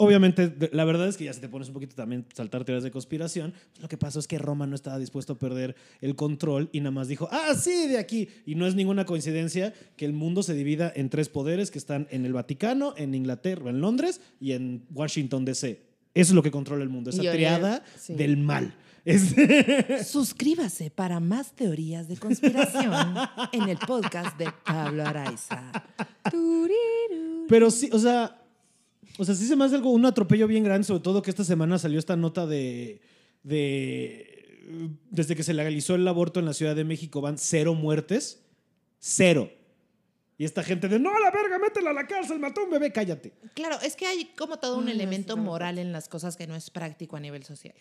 [0.01, 2.93] Obviamente, la verdad es que ya si te pones un poquito también saltar teorías de
[2.93, 6.69] conspiración, pues lo que pasó es que Roma no estaba dispuesto a perder el control
[6.73, 8.29] y nada más dijo, ah, sí, de aquí.
[8.47, 12.07] Y no es ninguna coincidencia que el mundo se divida en tres poderes que están
[12.11, 15.83] en el Vaticano, en Inglaterra, en Londres y en Washington, D.C.
[16.15, 18.15] Eso es lo que controla el mundo, esa triada sí.
[18.15, 18.75] del mal.
[19.05, 19.35] Es-
[20.09, 23.17] Suscríbase para más teorías de conspiración
[23.53, 25.73] en el podcast de Pablo Araiza.
[27.49, 28.37] Pero sí, o sea,
[29.19, 31.45] o sea, sí se me hace algo, un atropello bien grande, sobre todo que esta
[31.45, 33.03] semana salió esta nota de,
[33.43, 38.41] de, desde que se legalizó el aborto en la Ciudad de México van cero muertes,
[39.01, 39.51] cero.
[40.39, 42.71] Y esta gente de, no, a la verga, métela a la cárcel, mató a un
[42.71, 43.33] bebé, cállate.
[43.55, 45.43] Claro, es que hay como todo un Ay, elemento no.
[45.43, 47.75] moral en las cosas que no es práctico a nivel social.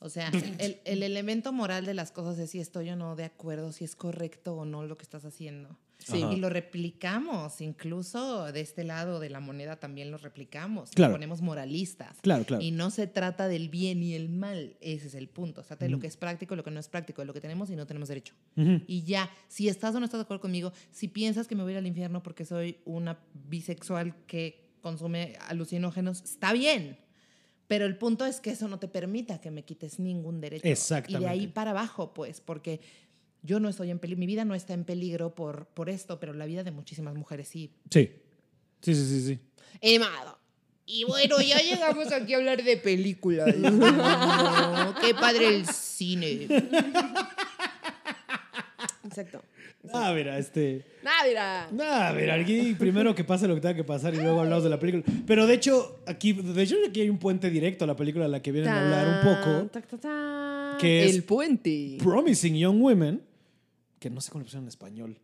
[0.00, 3.22] O sea, el, el elemento moral de las cosas es si estoy o no de
[3.24, 5.78] acuerdo, si es correcto o no lo que estás haciendo.
[6.04, 6.22] Sí.
[6.22, 6.32] Ajá.
[6.32, 10.90] Y lo replicamos, incluso de este lado de la moneda también lo replicamos.
[10.90, 11.12] Claro.
[11.12, 12.18] ponemos moralistas.
[12.20, 12.62] Claro, claro.
[12.62, 15.62] Y no se trata del bien y el mal, ese es el punto.
[15.62, 17.32] Se trata de lo que es práctico y lo que no es práctico, de lo
[17.32, 18.34] que tenemos y no tenemos derecho.
[18.56, 21.70] Y ya, si estás o no estás de acuerdo conmigo, si piensas que me voy
[21.70, 26.98] a ir al infierno porque soy una bisexual que consume alucinógenos, está bien.
[27.68, 30.68] Pero el punto es que eso no te permita que me quites ningún derecho.
[30.68, 31.24] Exactamente.
[31.24, 32.80] Y de ahí para abajo, pues, porque
[33.42, 36.32] yo no estoy en peligro, mi vida no está en peligro por, por esto, pero
[36.32, 37.72] la vida de muchísimas mujeres sí.
[37.90, 38.10] Sí.
[38.80, 39.38] Sí, sí, sí, sí.
[39.80, 40.38] Emado.
[40.86, 43.54] Y bueno, ya llegamos aquí a hablar de películas.
[45.00, 46.46] qué padre el cine.
[49.04, 49.42] Exacto.
[49.92, 50.84] Ah, mira, este...
[51.02, 51.68] Nada, mira.
[51.80, 54.62] Ah, a ver, aquí primero que pase lo que tenga que pasar y luego hablamos
[54.62, 55.02] de la película.
[55.26, 58.28] Pero de hecho, aquí, de hecho, aquí hay un puente directo a la película a
[58.28, 59.70] la que vienen a hablar un poco.
[59.70, 60.76] Ta, ta, ta.
[60.80, 61.98] Que es- El puente.
[62.00, 63.20] Promising Young Women,
[64.02, 65.18] que no sé cómo le pusieron en español.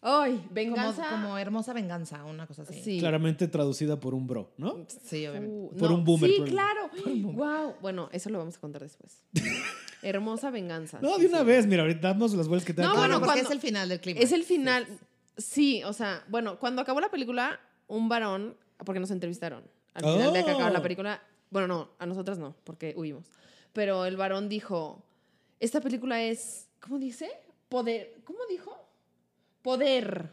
[0.00, 1.10] Ay, Como, venganza.
[1.10, 2.80] como hermosa venganza, una cosa así.
[2.82, 2.98] Sí.
[3.00, 4.84] Claramente traducida por un bro, ¿no?
[4.86, 5.56] Sí, obviamente.
[5.56, 6.90] Uh, Por no, un boomer, Sí, por un- claro.
[7.34, 7.74] Wow.
[7.80, 9.24] Bueno, eso lo vamos a contar después.
[10.02, 11.00] Hermosa venganza.
[11.02, 11.44] No, de una sí.
[11.46, 13.88] vez, mira, ahorita damos las vueltas que tenga No, bueno, porque cuando- es el final
[13.88, 14.20] del clima.
[14.20, 14.86] Es el final.
[15.36, 19.64] Sí, o sea, bueno, cuando acabó la película, un varón, porque nos entrevistaron.
[19.94, 20.82] Al final de que acabó la Oh.
[20.82, 23.24] película, bueno, no, a nosotras no, porque huimos.
[23.72, 25.02] Pero el varón dijo,
[25.58, 27.28] esta película es, ¿cómo dice?
[27.68, 28.74] Poder, ¿cómo dijo?
[29.62, 30.30] Poder,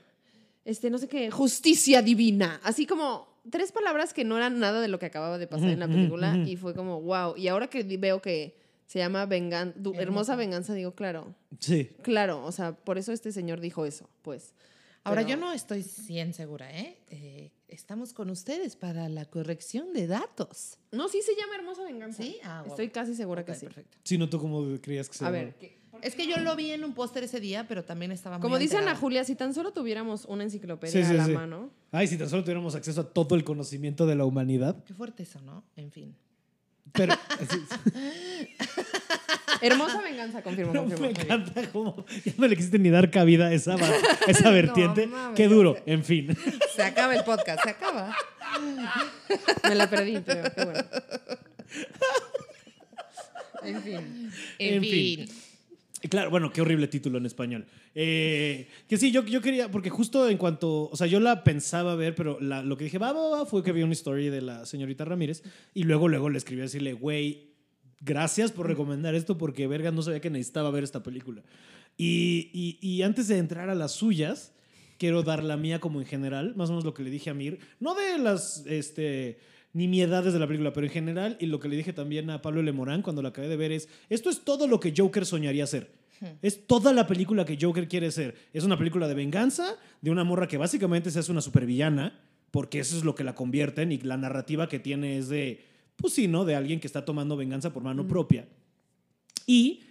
[0.64, 2.60] este, no sé qué, justicia divina.
[2.64, 5.80] Así como tres palabras que no eran nada de lo que acababa de pasar en
[5.80, 7.36] la película y fue como, wow.
[7.36, 11.90] Y ahora que veo que se llama Vengan du- Hermosa Venganza, digo, claro, Sí.
[12.04, 14.54] Claro, o sea, por eso este señor dijo eso, pues.
[15.04, 16.98] Ahora, Pero- yo no estoy 100 segura, ¿eh?
[17.10, 20.78] Eh, Estamos con ustedes para la corrección de datos.
[20.92, 22.22] No, sí se llama Hermosa Venganza.
[22.24, 22.38] ¿Sí?
[22.44, 22.70] Ah, wow.
[22.72, 23.66] Estoy casi segura Ok, que sí.
[23.66, 23.98] perfecto.
[24.04, 26.72] Sí, no tú cómo creías que se A ver, ¿qué- Es que yo lo vi
[26.72, 28.96] en un póster ese día, pero también estaba muy como dice Ana.
[28.96, 31.32] Julia, si tan solo tuviéramos una enciclopedia Sí, sí, a la sí.
[31.34, 31.70] mano.
[31.92, 34.76] Ay, si tan solo tuviéramos acceso a todo el conocimiento de la humanidad.
[34.86, 35.64] Qué fuerte eso, ¿no?
[35.76, 36.16] En fin.
[36.92, 37.14] Pero
[37.50, 37.58] sí,
[39.62, 41.08] Hermosa Venganza, confirmo, me confirmo.
[41.08, 41.22] Bien.
[41.22, 43.76] encanta cómo ya no le quisiste ni dar cabida a esa,
[44.28, 45.08] esa vertiente.
[45.08, 46.36] mames, Qué no duro, en fin.
[46.76, 48.16] Se acaba el podcast, se acaba.
[49.68, 50.80] Me la perdí, pero qué bueno.
[53.64, 54.32] En fin.
[54.60, 55.26] En En, fin.
[55.28, 55.30] fin.
[56.10, 57.66] Claro, bueno, qué horrible título en español.
[57.94, 61.96] Eh, que sí, yo, yo quería, porque justo en cuanto, o sea, yo la pensaba
[61.96, 64.66] ver, pero lo que dije, va, va, va, fue que vi una story de la
[64.66, 65.42] señorita Ramírez
[65.74, 67.54] y luego, luego le escribí a decirle, güey,
[68.02, 71.44] gracias por recomendar esto porque verga no sabía que necesitaba ver esta película.
[71.98, 74.52] Y, y- y antes de entrar a las suyas,
[74.98, 77.34] quiero dar la mía como en general, más o menos lo que le dije a
[77.34, 79.40] Mir, no de las este,
[79.76, 82.64] nimiedades de la película, pero en general, y lo que le dije también a Pablo
[82.64, 85.92] Lemorán cuando la acabé de ver es, esto es todo lo que Joker soñaría ser.
[86.42, 88.36] Es toda la película que Joker quiere ser.
[88.54, 92.18] Es una película de venganza, de una morra que básicamente se hace una supervillana,
[92.52, 95.66] porque eso es lo que la convierten y la narrativa que tiene es de,
[95.98, 96.46] pues sí, ¿no?
[96.46, 98.48] De alguien que está tomando venganza por mano propia.
[99.46, 99.84] Y,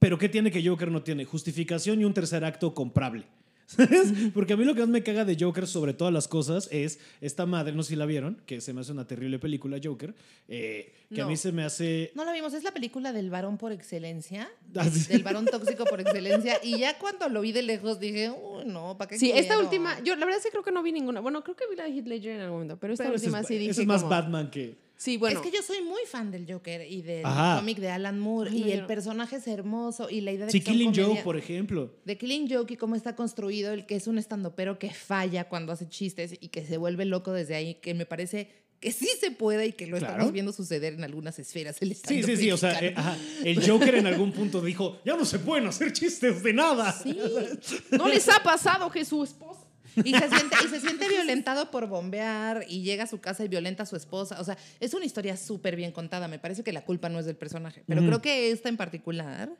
[0.00, 1.24] pero ¿qué tiene que Joker no tiene?
[1.24, 3.26] Justificación y un tercer acto comprable.
[3.66, 4.12] ¿Sabes?
[4.32, 7.00] Porque a mí lo que más me caga de Joker sobre todas las cosas es
[7.20, 10.14] esta madre, no sé si la vieron, que se me hace una terrible película, Joker,
[10.48, 11.30] eh, que a No.
[11.30, 12.12] mí se me hace...
[12.14, 15.08] No la vimos, es la película del varón por excelencia, Ah, sí.
[15.12, 16.60] del varón tóxico por excelencia.
[16.62, 19.62] Y ya cuando lo vi de lejos dije, uy, no, ¿para qué Sí, esta quiero?".
[19.62, 21.18] última, yo la verdad es que creo que no vi ninguna.
[21.20, 23.40] Bueno, creo que vi la de Heath Ledger en algún momento, pero esta Pero última
[23.40, 24.85] es, sí dije ese es más como- Batman que...
[24.96, 25.40] Sí, bueno.
[25.40, 28.50] Es que yo soy muy fan del Joker y del cómic de Alan Moore.
[28.50, 28.86] Ay, y el no.
[28.86, 30.08] personaje es hermoso.
[30.08, 31.92] Y la idea de Sí, que Killing Joke, por ejemplo.
[32.04, 35.72] De Killing Joke y cómo está construido, el que es un estandopero que falla cuando
[35.72, 38.48] hace chistes y que se vuelve loco desde ahí, que me parece
[38.80, 40.12] que sí se puede y que lo Claro.
[40.14, 41.76] estamos viendo suceder en algunas esferas.
[41.80, 45.16] El Sí, sí, sí, o sea, eh, ajá, el Joker en algún punto dijo, ya
[45.16, 46.92] no se pueden hacer chistes de nada.
[46.92, 47.18] Sí.
[47.92, 49.65] No les ha pasado que su esposa.
[50.04, 53.48] Y se, siente, y se siente violentado por bombear y llega a su casa y
[53.48, 54.40] violenta a su esposa.
[54.40, 56.28] O sea, es una historia súper bien contada.
[56.28, 57.82] Me parece que la culpa no es del personaje.
[57.86, 59.50] Pero creo que esta en particular,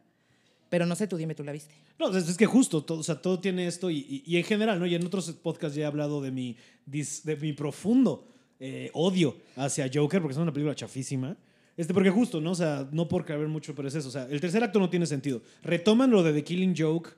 [0.69, 1.75] pero no sé, tú dime, tú la viste.
[1.99, 4.45] No, es, es que justo, todo, o sea, todo tiene esto y, y- y en
[4.45, 4.87] general, ¿no?
[4.87, 6.57] Y en otros podcasts ya he hablado de mi,
[6.91, 8.29] dis- de mi profundo
[8.61, 11.37] eh, odio hacia Joker, porque es una película chafísima.
[11.77, 12.53] Este, porque justo, ¿no?
[12.53, 14.09] O sea, no por caber mucho, pero es eso.
[14.09, 15.43] O sea, el tercer acto no tiene sentido.
[15.63, 17.11] Retoman lo de The Killing Joke,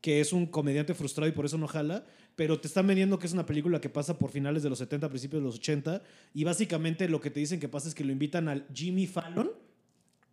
[0.00, 2.04] que es un comediante frustrado y por eso no jala,
[2.36, 5.08] pero te están vendiendo que es una película que pasa por finales de los 70,
[5.08, 6.02] principios de los 80,
[6.34, 9.50] y básicamente lo que te dicen que pasa es que lo invitan al Jimmy Fallon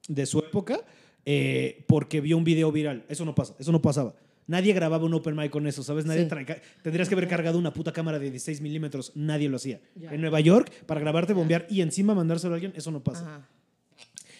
[0.07, 0.81] de su época
[1.25, 3.05] eh, porque vio un video viral.
[3.07, 4.13] Eso no pasa, eso no pasaba.
[4.45, 6.05] Nadie grababa un open mic con eso, ¿sabes?
[6.05, 6.53] Nadie Sí.
[6.81, 9.13] tendrías que haber cargado una puta cámara de 16 milímetros.
[9.15, 9.79] Nadie lo hacía.
[9.95, 13.21] En Nueva York, para grabarte, bombear y encima mandárselo a alguien, eso no pasa.
[13.37, 13.49] Ajá.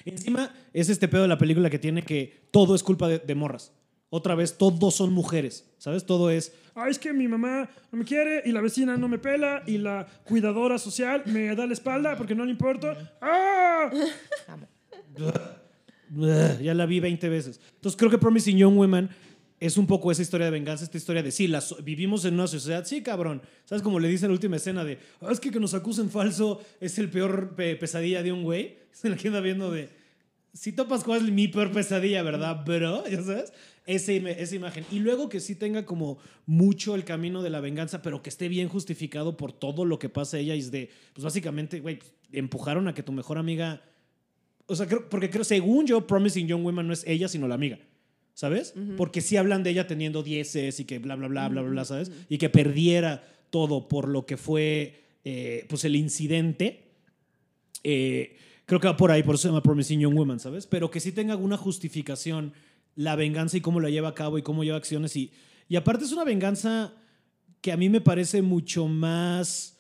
[0.04, 3.36] Encima es este pedo de la película que tiene que todo es culpa de, de
[3.36, 3.72] morras.
[4.16, 6.06] Otra vez, todos son mujeres, ¿sabes?
[6.06, 9.18] Todo es, Ah, es que mi mamá no me quiere y la vecina no me
[9.18, 13.16] pela y la cuidadora social me da la espalda porque no le importa.
[13.22, 13.90] ¡Ah!
[16.62, 17.60] Ya la vi 20 veces.
[17.76, 19.10] Entonces creo que Promising Young Women
[19.60, 22.36] es un poco esa historia de venganza, esta historia de sí, la so- vivimos en
[22.36, 23.42] una sociedad, sí, cabrón.
[23.66, 26.10] ¿Sabes como le dice en la última escena de, "Ah, es que que nos acusen
[26.10, 28.78] falso es el peor pe- pesadilla de un güey?
[28.92, 29.90] Se la queda viendo de,
[30.54, 33.04] si topas cuál es mi peor pesadilla, ¿verdad, bro?
[33.10, 33.54] ¿Ya sabes?
[33.86, 34.86] Esa, im- esa imagen.
[34.92, 38.48] Y luego que sí tenga como mucho el camino de la venganza, pero que esté
[38.48, 40.56] bien justificado por todo lo que pasa a ella.
[40.56, 43.82] Y es de, pues básicamente, güey, pues, empujaron a que tu mejor amiga.
[44.68, 47.56] O sea, creo, porque creo, según yo, Promising Young Women no es ella, sino la
[47.56, 47.80] amiga.
[48.36, 48.74] ¿Sabes?
[48.98, 51.86] Porque sí hablan de ella teniendo dieces y que bla, bla, bla, bla, bla, bla,
[51.86, 52.12] ¿sabes?
[52.30, 56.86] Y que perdiera todo por lo que fue, eh, pues, el incidente.
[57.84, 60.66] Eh, creo que va por ahí, por eso se llama Promising Young Woman, ¿sabes?
[60.66, 62.54] Pero que sí tenga alguna justificación
[62.96, 65.16] la venganza y cómo la lleva a cabo y cómo lleva acciones.
[65.16, 65.32] Y,
[65.68, 66.94] y aparte es una venganza
[67.62, 69.80] que a mí me parece mucho más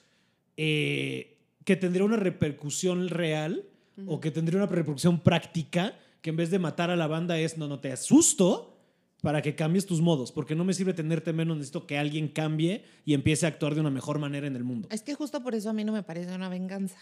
[0.57, 3.65] eh, que tendría una repercusión real
[4.07, 7.57] o que tendría una repercusión práctica que en vez de matar a la banda es,
[7.57, 8.73] no, no, te asusto
[9.21, 12.83] para que cambies tus modos, porque no me sirve tenerte menos, necesito que alguien cambie
[13.05, 14.87] y empiece a actuar de una mejor manera en el mundo.
[14.91, 16.97] Es que justo por eso a mí no me parece una venganza.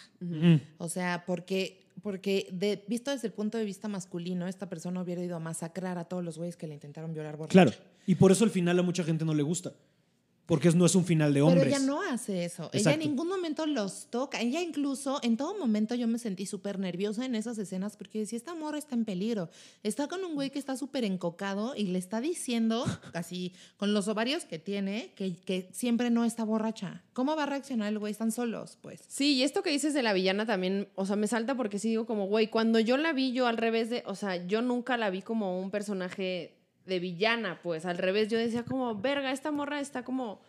[0.78, 5.24] O sea, porque, porque de, visto desde el punto de vista masculino, esta persona hubiera
[5.24, 7.54] ido a masacrar a todos los güeyes que le intentaron violar borracho.
[7.54, 7.72] Claro.
[8.06, 9.74] Y por eso al final a mucha gente no le gusta.
[10.52, 11.64] Porque no es un final de hombres.
[11.64, 12.70] Pero ella no hace eso.
[12.74, 14.42] Ella en ningún momento los toca.
[14.42, 18.36] Ella incluso, en todo momento yo me sentí súper nerviosa en esas escenas porque decía,
[18.36, 19.50] esta morra está en peligro.
[19.82, 22.84] Está con un güey que está súper encocado y le está diciendo,
[23.14, 27.02] así, con los ovarios que tiene, que, que siempre no está borracha.
[27.14, 28.12] ¿Cómo va a reaccionar el güey?
[28.12, 29.00] Están solos, pues.
[29.08, 31.88] Sí, y esto que dices de la villana también, o sea, me salta porque sí
[31.88, 34.98] digo como, güey, cuando yo la vi, yo al revés de, o sea, yo nunca
[34.98, 39.52] la vi como un personaje de villana, pues al revés, yo decía como, verga, esta
[39.52, 40.40] morra está como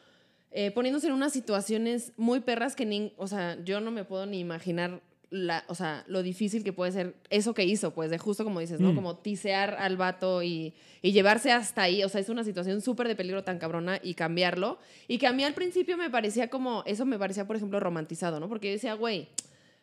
[0.50, 4.26] eh, poniéndose en unas situaciones muy perras que ni, o sea, yo no me puedo
[4.26, 8.18] ni imaginar la, o sea, lo difícil que puede ser eso que hizo, pues de
[8.18, 8.92] justo como dices, ¿no?
[8.92, 8.94] Mm.
[8.94, 13.08] Como tisear al vato y, y llevarse hasta ahí, o sea, es una situación súper
[13.08, 14.78] de peligro tan cabrona y cambiarlo.
[15.08, 18.40] Y que a mí al principio me parecía como, eso me parecía, por ejemplo, romantizado,
[18.40, 18.48] ¿no?
[18.50, 19.28] Porque yo decía, güey,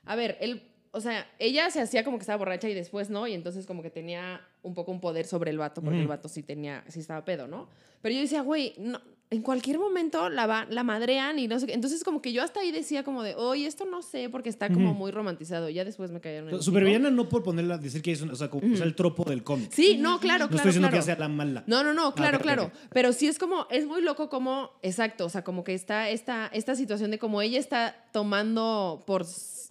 [0.06, 3.28] a ver, él, o sea, ella se hacía como que estaba borracha y después no,
[3.28, 6.04] y entonces como que tenía un poco un poder sobre el vato, porque Ujú.
[6.04, 7.68] el vato sí tenía, sí estaba pedo, ¿no?
[8.02, 9.00] Pero yo decía, güey, no,
[9.32, 11.74] en cualquier momento la, va, la madrean y no sé qué.
[11.74, 14.70] Entonces como que yo hasta ahí decía como de, oye, esto no sé, porque está
[14.70, 15.70] como muy romantizado.
[15.70, 16.64] Ya después me cayeron en.
[16.64, 19.24] Supervillana no por ponerla, decir que es una, o sea, como, o sea, el tropo
[19.26, 19.72] del cómic.
[19.72, 21.02] Sí, no, claro, no claro, estoy diciendo claro.
[21.02, 21.64] que sea la mala.
[21.68, 22.72] No, no, no, claro, ok, claro.
[22.92, 26.48] Pero sí es como, es muy loco como, exacto, o sea, como que está esta,
[26.48, 29.26] esta situación de como ella está tomando por,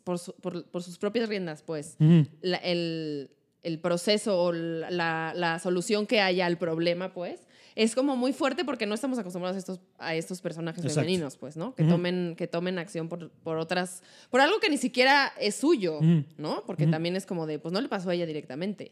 [0.04, 2.26] por, su- por- por sus propias riendas, pues, Ujú.
[2.42, 3.30] la- el,
[3.62, 8.64] el proceso o la, la solución que haya al problema, pues, es como muy fuerte
[8.64, 11.00] porque no estamos acostumbrados a estos, a estos personajes Exacto.
[11.00, 11.74] femeninos, pues, ¿no?
[11.74, 11.92] Que, Ujú.
[11.92, 16.00] tomen, que tomen acción por, por otras, por algo que ni siquiera es suyo.
[16.38, 16.64] ¿no?
[16.66, 18.90] Porque también es como de, pues no le pasó a ella directamente.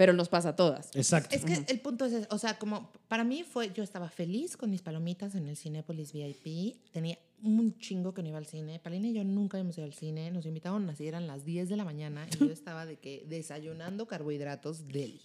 [0.00, 0.88] Pero nos pasa a todas.
[0.94, 1.36] Exacto.
[1.36, 4.70] Es que el punto es, o sea, como para mí fue, yo estaba feliz con
[4.70, 9.08] mis palomitas en el Cinépolis VIP, tenía un chingo que no iba al cine, Palina
[9.08, 11.84] y yo nunca habíamos ido al cine, nos invitaban así, eran las 10 de la
[11.84, 15.20] mañana y yo estaba de que desayunando carbohidratos deli.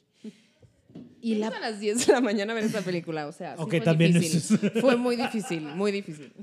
[1.21, 3.61] Y la, a las 10 de la mañana a ver esta película, o sea, sí
[3.63, 4.59] Ok, fue también difícil.
[4.75, 6.33] es- Fue muy difícil, muy difícil.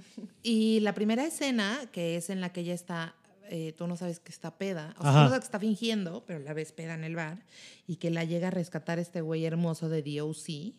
[0.42, 3.14] y la primera escena, que es en la que ella está,
[3.50, 6.24] eh, tú no sabes que está peda, o sea, tú no sabes que está fingiendo,
[6.26, 7.44] pero la ves peda en el bar,
[7.86, 10.74] y que la llega a rescatar este güey hermoso de DOC,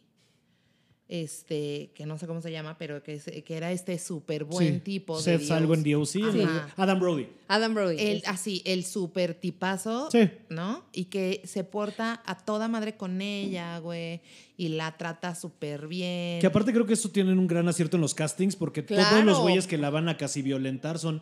[1.10, 4.76] este, que no sé cómo se llama, pero que, es- que era este súper buen
[4.76, 4.80] Sí.
[4.80, 6.70] tipo Seth de algo en DOC.
[6.78, 7.28] Adam Brody.
[7.50, 7.98] Adam Brody.
[8.00, 10.30] El, así, el súper tipazo, Sí.
[10.50, 10.86] ¿no?
[10.94, 14.22] Y que se porta a toda madre con ella, güey,
[14.58, 16.40] y la trata súper bien.
[16.40, 19.40] Que aparte creo que eso tienen un gran acierto en los castings porque todos los
[19.42, 21.22] güeyes que la van a casi violentar son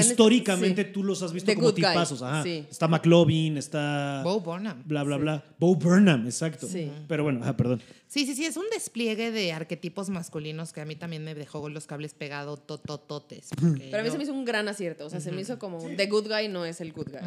[0.00, 0.90] históricamente sí.
[0.92, 2.22] tú los has visto The como tipazos.
[2.22, 2.42] Ajá.
[2.42, 2.66] sí.
[2.70, 4.82] Está McLovin, está Bo Burnham.
[4.86, 5.44] bla bla bla.
[5.58, 6.66] Bo Burnham, exacto.
[6.66, 6.90] Sí.
[7.08, 7.80] Pero bueno, ajá, perdón.
[8.06, 11.68] Sí, sí, sí, es un despliegue de arquetipos masculinos que a mí también me dejó
[11.68, 13.50] los cables pegados totototes.
[13.60, 15.04] Pero a mí yo- se me hizo un gran acierto.
[15.06, 17.20] O sea, se me hizo como The Good Guy no es el Good Guy.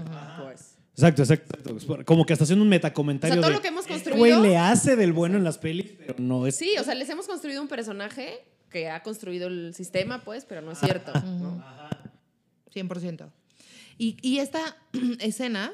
[0.44, 0.76] pues.
[0.94, 2.04] Exacto, exacto.
[2.06, 3.34] Como que hasta haciendo un metacomentario.
[3.34, 5.44] O sea, todo de, lo que hemos "Este construido- güey le hace del bueno en
[5.46, 6.56] las pelis, pero no es.
[6.58, 10.62] Sí, o sea, les hemos construido un personaje que ha construido el sistema, pues, pero
[10.62, 11.12] no es cierto.
[11.14, 11.64] ¿no?
[12.74, 13.30] 100%.
[13.98, 14.78] Y, y esta
[15.20, 15.74] escena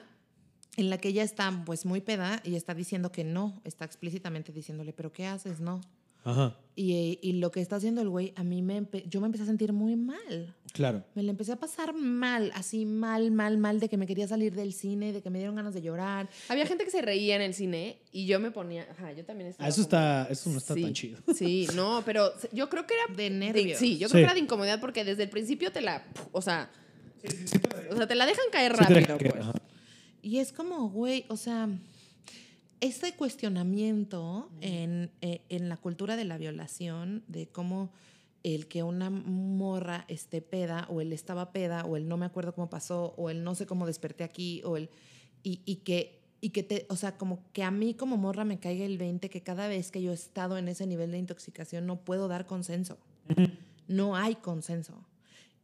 [0.76, 4.52] en la que ella está pues muy peda y está diciendo que no, está explícitamente
[4.52, 5.60] diciéndole, pero ¿qué haces?
[5.60, 5.82] No.
[6.24, 9.28] Ajá, Y, y lo que está haciendo el güey, a mí me, empe- yo me
[9.28, 10.54] empecé a sentir muy mal.
[10.74, 11.06] claro.
[11.16, 14.54] Me la empecé a pasar mal, así mal, mal, mal, de que me quería salir
[14.54, 16.30] del cine, de que me dieron ganas de llorar.
[16.50, 18.86] Había gente que se reía en el cine y yo me ponía.
[18.92, 19.66] Ajá, yo también estaba.
[19.66, 21.20] Ah, eso como- está, eso no está Sí, tan chido.
[21.34, 23.80] Sí, no, pero yo creo que era De de- nervios.
[23.80, 24.12] sí, yo Sí.
[24.14, 26.06] creo que era de incomodidad porque desde el principio te la.
[26.34, 26.70] O sea.
[27.92, 29.34] O sea, te la dejan caer rápido, pues.
[29.36, 29.54] ajá.
[30.22, 31.70] Y es como, güey, o sea,
[32.82, 37.92] este cuestionamiento en, eh, en la cultura de la violación, de cómo
[38.44, 42.54] el que una morra esté peda, o él estaba peda, o él no me acuerdo
[42.54, 44.90] cómo pasó, o él no sé cómo desperté aquí, o él.
[45.44, 46.18] Y, y que.
[46.40, 49.28] Y que te, o sea, como que a mí como morra me caiga el 20
[49.28, 52.46] que cada vez que yo he estado en ese nivel de intoxicación no puedo dar
[52.46, 53.00] consenso.
[53.88, 55.04] No hay consenso.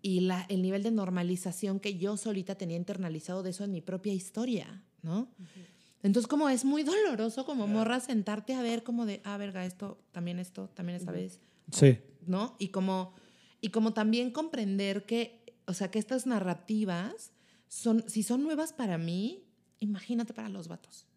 [0.04, 3.82] Y la, el nivel de normalización que yo solita tenía internalizado de eso en mi
[3.82, 5.30] propia historia, ¿no?
[6.04, 9.98] Entonces, como es muy doloroso como morra sentarte a ver como de, ah, verga, esto,
[10.12, 11.39] también esto, también esta vez,
[11.72, 12.00] Sí.
[12.28, 12.58] ¿no?
[12.60, 13.13] Y como,
[13.62, 17.32] y como también comprender que, o sea, que estas narrativas
[17.70, 19.46] son, si son nuevas para mí,
[19.80, 21.08] imagínate para los vatos.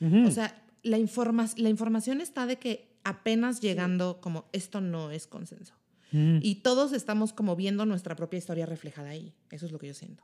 [0.00, 0.26] Ujú.
[0.26, 5.28] O sea, la, informa la información está de que apenas llegando como esto no es
[5.28, 5.74] consenso.
[6.12, 6.38] Ujú.
[6.42, 9.32] Y todos estamos como viendo nuestra propia historia reflejada ahí.
[9.50, 10.22] Eso es lo que yo siento.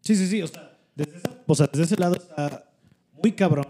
[0.00, 0.42] Sí, sí, sí.
[0.42, 2.70] O sea, desde, esa- o sea, desde ese lado está
[3.22, 3.66] muy cabrón.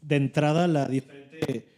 [0.00, 1.68] De entrada, la diferente.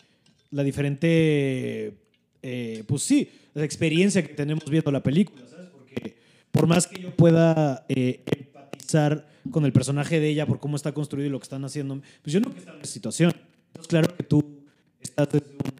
[0.51, 1.97] La diferente.
[2.43, 5.69] eh, pues sí, la experiencia que tenemos viendo la película, ¿sabes?
[5.71, 6.17] Porque
[6.51, 10.93] por más que yo pueda eh, empatizar con el personaje de ella por cómo está
[10.93, 13.33] construido y lo que están haciendo, pues yo no quiero estar en esa situación.
[13.69, 14.63] Entonces, claro que tú
[15.01, 15.80] estás desde un.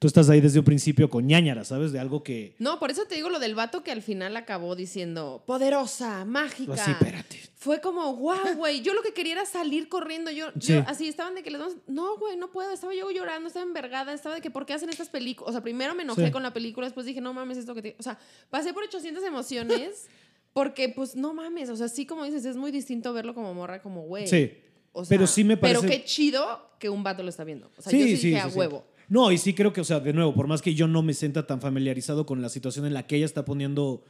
[0.00, 1.92] Tú estás ahí desde un principio con ñañara, ¿sabes?
[1.92, 2.54] De algo que.
[2.58, 6.72] No, por eso te digo lo del vato que al final acabó diciendo poderosa, mágica.
[6.72, 7.38] Así, espérate.
[7.54, 8.80] Fue como, wow, güey.
[8.80, 10.30] Yo lo que quería era salir corriendo.
[10.30, 10.72] Yo, Sí.
[10.72, 11.76] yo así estaban de que les damos.
[11.86, 12.72] No, güey, no puedo.
[12.72, 14.14] Estaba yo llorando, estaba envergada.
[14.14, 15.50] Estaba de que, ¿por qué hacen estas películas?
[15.50, 16.32] O sea, primero me enojé Sí.
[16.32, 17.96] con la película, después dije, no mames, esto que te.
[17.98, 20.08] O sea, pasé por 800 emociones
[20.54, 21.68] porque, pues, no mames.
[21.68, 24.26] O sea, sí, como dices, es muy distinto verlo como morra, como güey.
[24.26, 24.50] Sí.
[24.92, 27.70] O Pero sí me parece- Pero qué chido que un vato lo está viendo.
[27.76, 28.58] O sea, yo sí, dije a sí.
[28.58, 28.86] huevo.
[29.10, 31.12] No, y sí creo que, o sea, de nuevo, por más que yo no me
[31.12, 34.04] sienta tan familiarizado con la situación en la que ella está poniendo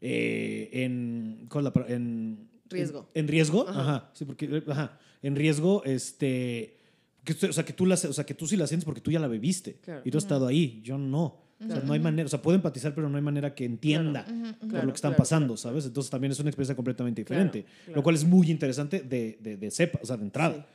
[0.00, 3.08] eh, en, ¿cuál es la en Riesgo.
[3.14, 3.80] En, en riesgo, Ajá.
[3.80, 4.10] ajá.
[4.14, 6.76] sí, porque, ajá, en riesgo, este,
[7.24, 9.10] que, o sea, que tú la, o sea, que tú sí la sientes porque tú
[9.10, 10.02] ya la bebiste Claro.
[10.04, 11.46] y tú has estado ahí, yo no.
[11.60, 14.24] O sea, no hay manera, o sea, puedo empatizar, pero no hay manera que entienda
[14.60, 15.86] por lo que están pasando, ¿sabes?
[15.86, 19.70] Entonces también es una experiencia completamente diferente, lo cual es muy interesante de, de, de
[19.72, 20.66] cepa, o sea, de entrada.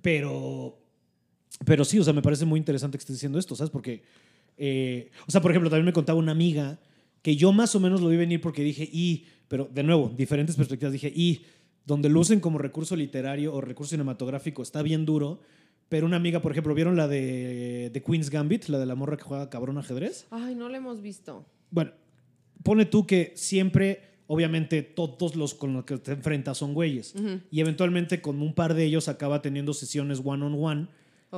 [0.00, 0.78] Pero,
[1.64, 3.70] pero sí, o sea, me parece muy interesante que estés diciendo esto, ¿sabes?
[3.70, 4.02] Porque,
[4.56, 6.78] eh, o sea, por ejemplo, también me contaba una amiga
[7.22, 10.56] que yo más o menos lo vi venir porque dije, y, pero de nuevo, diferentes
[10.56, 11.44] perspectivas, dije, y,
[11.86, 15.40] donde lo usen como recurso literario o recurso cinematográfico está bien duro,
[15.88, 19.16] pero una amiga, por ejemplo, ¿vieron la de, de Queen's Gambit, la de la morra
[19.16, 20.26] que juega cabrón ajedrez?
[20.30, 21.44] Ay, no lo hemos visto.
[21.70, 21.92] Bueno,
[22.62, 27.14] pone tú que siempre, obviamente, todos los con los que te enfrentas son güeyes.
[27.50, 30.88] Y eventualmente con un par de ellos acaba teniendo sesiones one-on-one.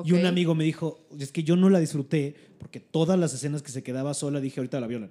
[0.04, 3.62] Y un amigo me dijo, es que yo no la disfruté porque todas las escenas
[3.62, 5.10] que se quedaba sola dije, ahorita la violan.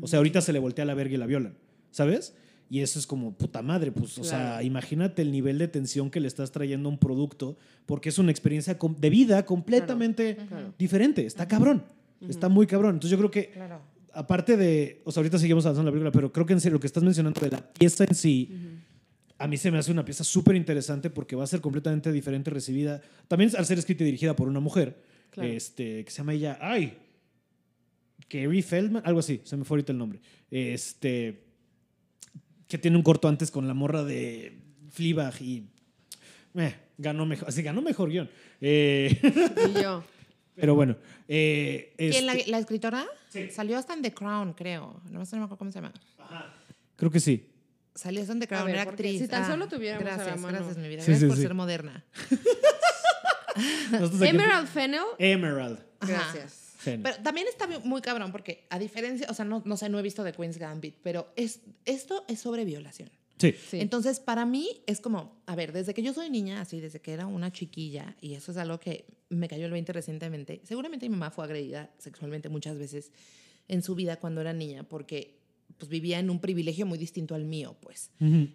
[0.00, 1.54] O sea, ahorita se le voltea la verga y la violan.
[1.90, 2.34] ¿Sabes?
[2.70, 6.18] Y eso es como puta madre, pues, o sea, imagínate el nivel de tensión que
[6.18, 7.56] le estás trayendo a un producto,
[7.86, 10.74] porque es una experiencia de vida completamente Claro.
[10.78, 11.26] diferente.
[11.26, 11.84] Está cabrón,
[12.28, 12.94] está muy cabrón.
[12.96, 13.80] Entonces yo creo que Claro.
[14.12, 16.74] aparte de, o sea, ahorita seguimos avanzando en la película, pero creo que en serio
[16.74, 18.50] lo que estás mencionando de la pieza en sí,
[19.38, 22.50] a mí se me hace una pieza súper interesante porque va a ser completamente diferente
[22.50, 25.48] recibida, también al ser escrita y dirigida por una mujer, Claro.
[25.50, 26.96] este, que se llama ella, ay,
[28.28, 30.20] Kerry Feldman, algo así, se me fue ahorita el nombre,
[30.50, 31.42] este,
[32.68, 34.58] que tiene un corto antes con la morra de
[34.90, 35.66] Fleabag y
[36.54, 38.30] eh, ganó mejor, así ganó mejor guion.
[38.60, 39.20] Eh,
[39.76, 40.04] Y yo.
[40.54, 43.04] pero bueno, eh, ¿Quién, la, este, la escritora?
[43.28, 43.50] Sí.
[43.50, 45.00] Salió hasta en The Crown, creo.
[45.10, 45.92] No me acuerdo cómo se llama.
[46.96, 47.50] creo que sí.
[48.02, 49.20] En The Crown, ver, era actriz.
[49.20, 50.58] si tan Ah, solo tuviéramos a la Gracias, mano.
[50.58, 51.02] gracias, mi vida.
[51.02, 51.42] Sí, gracias sí, por sí.
[51.42, 52.04] ser moderna.
[54.20, 55.02] Emerald Fennel.
[55.18, 55.78] Emerald.
[56.00, 56.60] Gracias.
[56.78, 57.02] Fen.
[57.02, 60.02] Pero también está muy cabrón porque a diferencia, o sea, no, no sé, no he
[60.02, 63.10] visto The Queen's Gambit, pero es, esto es sobre violación.
[63.38, 63.52] Sí.
[63.52, 63.80] Sí.
[63.80, 67.12] Entonces, para mí es como, a ver, desde que yo soy niña, así, desde que
[67.12, 71.12] era una chiquilla, y eso es algo que me cayó el 20 recientemente, seguramente mi
[71.16, 73.12] mamá fue agredida sexualmente muchas veces
[73.66, 75.40] en su vida cuando era niña, porque
[75.78, 78.10] pues vivía en un privilegio muy distinto al mío, pues.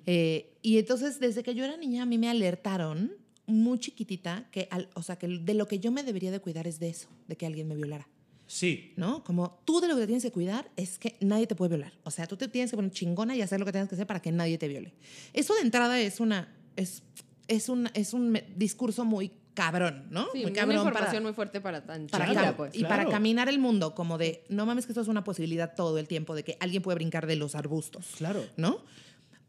[0.05, 3.11] Eh, y entonces, desde que yo era niña, a mí me alertaron
[3.45, 6.67] muy chiquitita que, al- o sea, que de lo que yo me debería de cuidar
[6.67, 8.07] es de eso, de que alguien me violara.
[8.47, 8.93] Sí.
[8.95, 9.23] ¿no?
[9.23, 11.93] Como tú de lo que te tienes que cuidar es que nadie te puede violar.
[12.03, 14.07] O sea, tú te tienes que poner chingona y hacer lo que tengas que hacer
[14.07, 14.93] para que nadie te viole.
[15.33, 17.03] Eso de entrada es una es
[17.47, 20.27] es un es un discurso muy cabrón, ¿no?
[20.31, 22.75] Sí, muy una cabrón información para muy fuerte para tan para pues.
[22.75, 25.99] y para caminar el mundo como de no mames que esto es una posibilidad todo
[25.99, 28.07] el tiempo de que alguien puede brincar de los arbustos.
[28.17, 28.45] Claro.
[28.55, 28.79] ¿no?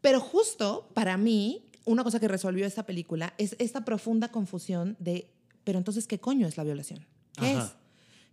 [0.01, 5.31] Pero justo para mí, una cosa que resolvió esta película es esta profunda confusión de,
[5.63, 7.05] pero entonces, ¿qué coño es la violación?
[7.37, 7.63] ¿Qué Ajá.
[7.63, 7.80] es?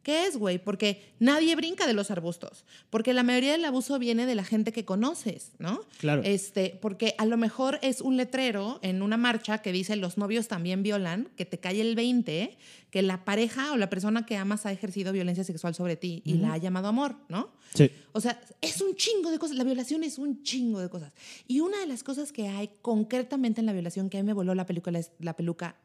[0.02, 0.58] ¿Qué es, güey?
[0.58, 2.64] Porque nadie brinca de los arbustos.
[2.88, 5.80] Porque la mayoría del abuso viene de la gente que conoces, ¿no?
[5.98, 6.22] Claro.
[6.24, 10.48] Este, porque a lo mejor es un letrero en una marcha que dice los novios
[10.48, 12.56] también violan, que te cae el 20,
[12.90, 16.34] que la pareja o la persona que amas ha ejercido violencia sexual sobre ti y
[16.34, 17.50] la ha llamado amor, ¿no?
[17.74, 17.90] Sí.
[18.12, 19.56] O sea, es un chingo de cosas.
[19.58, 21.12] La violación es un chingo de cosas.
[21.46, 24.32] Y una de las cosas que hay concretamente en la violación que a mí me
[24.32, 25.76] voló la película es la peluca.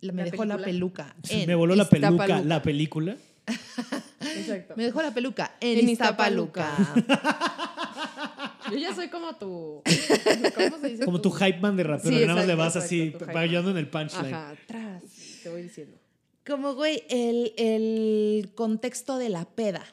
[0.00, 1.16] la- me ¿La dejó la peluca.
[1.30, 3.16] en Me voló la peluca, la película.
[4.20, 4.74] Exacto.
[4.76, 6.70] Me dejó la peluca en, En Iztapaluca.
[8.70, 9.82] Yo ya soy como tu.
[10.54, 11.04] ¿Cómo se dice?
[11.04, 13.88] Como tu hype man de rapero, Sí, nada más le vas así, fallando en el
[13.88, 14.32] punchline.
[14.34, 15.02] Ajá, atrás.
[15.42, 15.98] Te voy diciendo.
[16.46, 19.84] Como, güey, el, el contexto de la peda.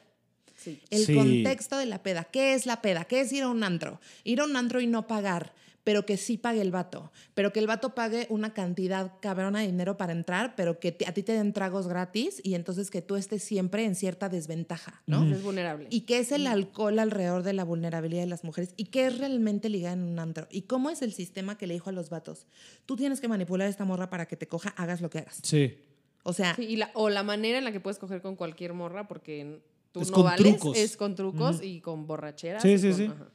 [0.55, 0.81] Sí.
[0.89, 1.15] El Sí.
[1.15, 2.23] contexto de la peda.
[2.25, 3.05] ¿Qué es la peda?
[3.05, 3.99] ¿Qué es ir a un antro?
[4.23, 5.53] Ir a un antro y no pagar,
[5.89, 7.11] pero que sí pague el vato.
[7.33, 11.07] Pero que el vato pague una cantidad cabrona de dinero para entrar, pero que te-
[11.07, 15.01] a ti te den tragos gratis y entonces que tú estés siempre en cierta desventaja,
[15.07, 15.23] ¿no?
[15.33, 15.87] Es vulnerable.
[15.89, 19.17] Y qué es el alcohol alrededor de la vulnerabilidad de las mujeres y qué es
[19.17, 20.47] realmente ligar en un antro.
[20.51, 22.45] Y cómo es el sistema que le dijo a los vatos.
[22.85, 25.39] Tú tienes que manipular a esta morra para que te coja, hagas lo que hagas.
[25.41, 25.75] Sí.
[26.21, 28.73] O sea, Sí, y la- o la manera en la que puedes coger con cualquier
[28.73, 29.59] morra, porque
[29.91, 30.77] tú Es no con vales, trucos.
[30.77, 32.61] es con trucos y con borracheras.
[32.61, 33.05] Sí, sí, con- sí.
[33.05, 33.27] ajá.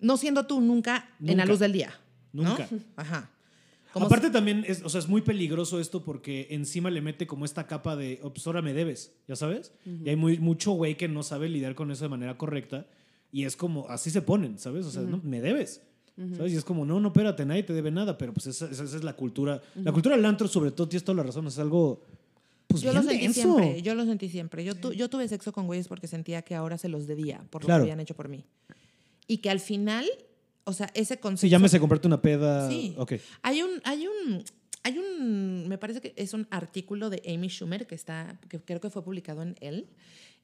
[0.00, 1.92] No siendo tú nunca, en la luz del día.
[2.32, 2.42] ¿no?
[2.44, 2.68] Nunca.
[2.96, 3.30] Ajá.
[3.92, 7.44] Como Aparte también, es, o sea, es muy peligroso esto porque encima le mete como
[7.44, 9.72] esta capa de, "Oh, pues ahora me debes, ¿ya sabes?
[9.84, 12.86] Y hay muy, mucho güey que no sabe lidiar con eso de manera correcta
[13.32, 14.86] y es como, así se ponen, ¿sabes?
[14.86, 15.82] O sea, no, me debes.
[16.36, 16.52] ¿Sabes?
[16.52, 18.96] Y es como, no, no, espérate, nadie te debe nada, pero pues esa, esa- esa
[18.96, 19.60] es la cultura.
[19.74, 22.04] La cultura del antro, sobre todo, tienes toda la razón, es algo,
[22.68, 23.40] pues yo lo sentí denso.
[23.40, 24.62] siempre, yo lo sentí siempre.
[24.64, 27.62] Yo, tu- yo tuve sexo con güeyes porque sentía que ahora se los debía por
[27.62, 27.82] lo Claro.
[27.84, 28.44] que habían hecho por mí.
[29.30, 30.04] Y que al final,
[30.64, 31.42] o sea, ese concepto...
[31.42, 32.68] Sí, llámese comprarte una peda.
[32.68, 32.96] Sí.
[32.98, 33.12] Ok.
[33.42, 34.42] Hay un, hay un,
[34.82, 38.80] hay un, me parece que es un artículo de Amy Schumer que está, que creo
[38.80, 39.88] que fue publicado en él,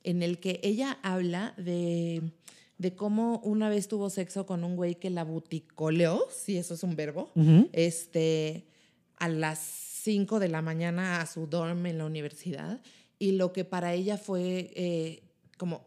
[0.04, 2.30] en el que ella habla de,
[2.78, 6.84] de cómo una vez tuvo sexo con un güey que la buticoleó, si eso es
[6.84, 7.32] un verbo,
[7.72, 8.68] este,
[9.16, 12.80] a las 5 de la mañana a su dorm en la universidad
[13.18, 15.24] y lo que para ella fue eh,
[15.58, 15.85] como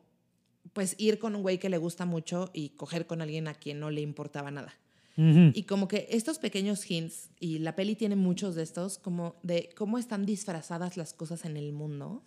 [0.80, 3.82] pues ir con un güey que le gusta mucho y coger con alguien a quien
[3.82, 4.78] no le importaba nada.
[5.18, 9.72] Y como que estos pequeños hints, y la peli tiene muchos de estos, como de
[9.76, 12.24] cómo están disfrazadas las cosas en el mundo,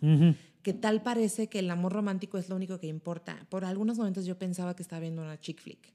[0.61, 3.47] que tal parece que el amor romántico es lo único que importa.
[3.49, 5.91] Por algunos momentos yo pensaba que estaba viendo una chick flick,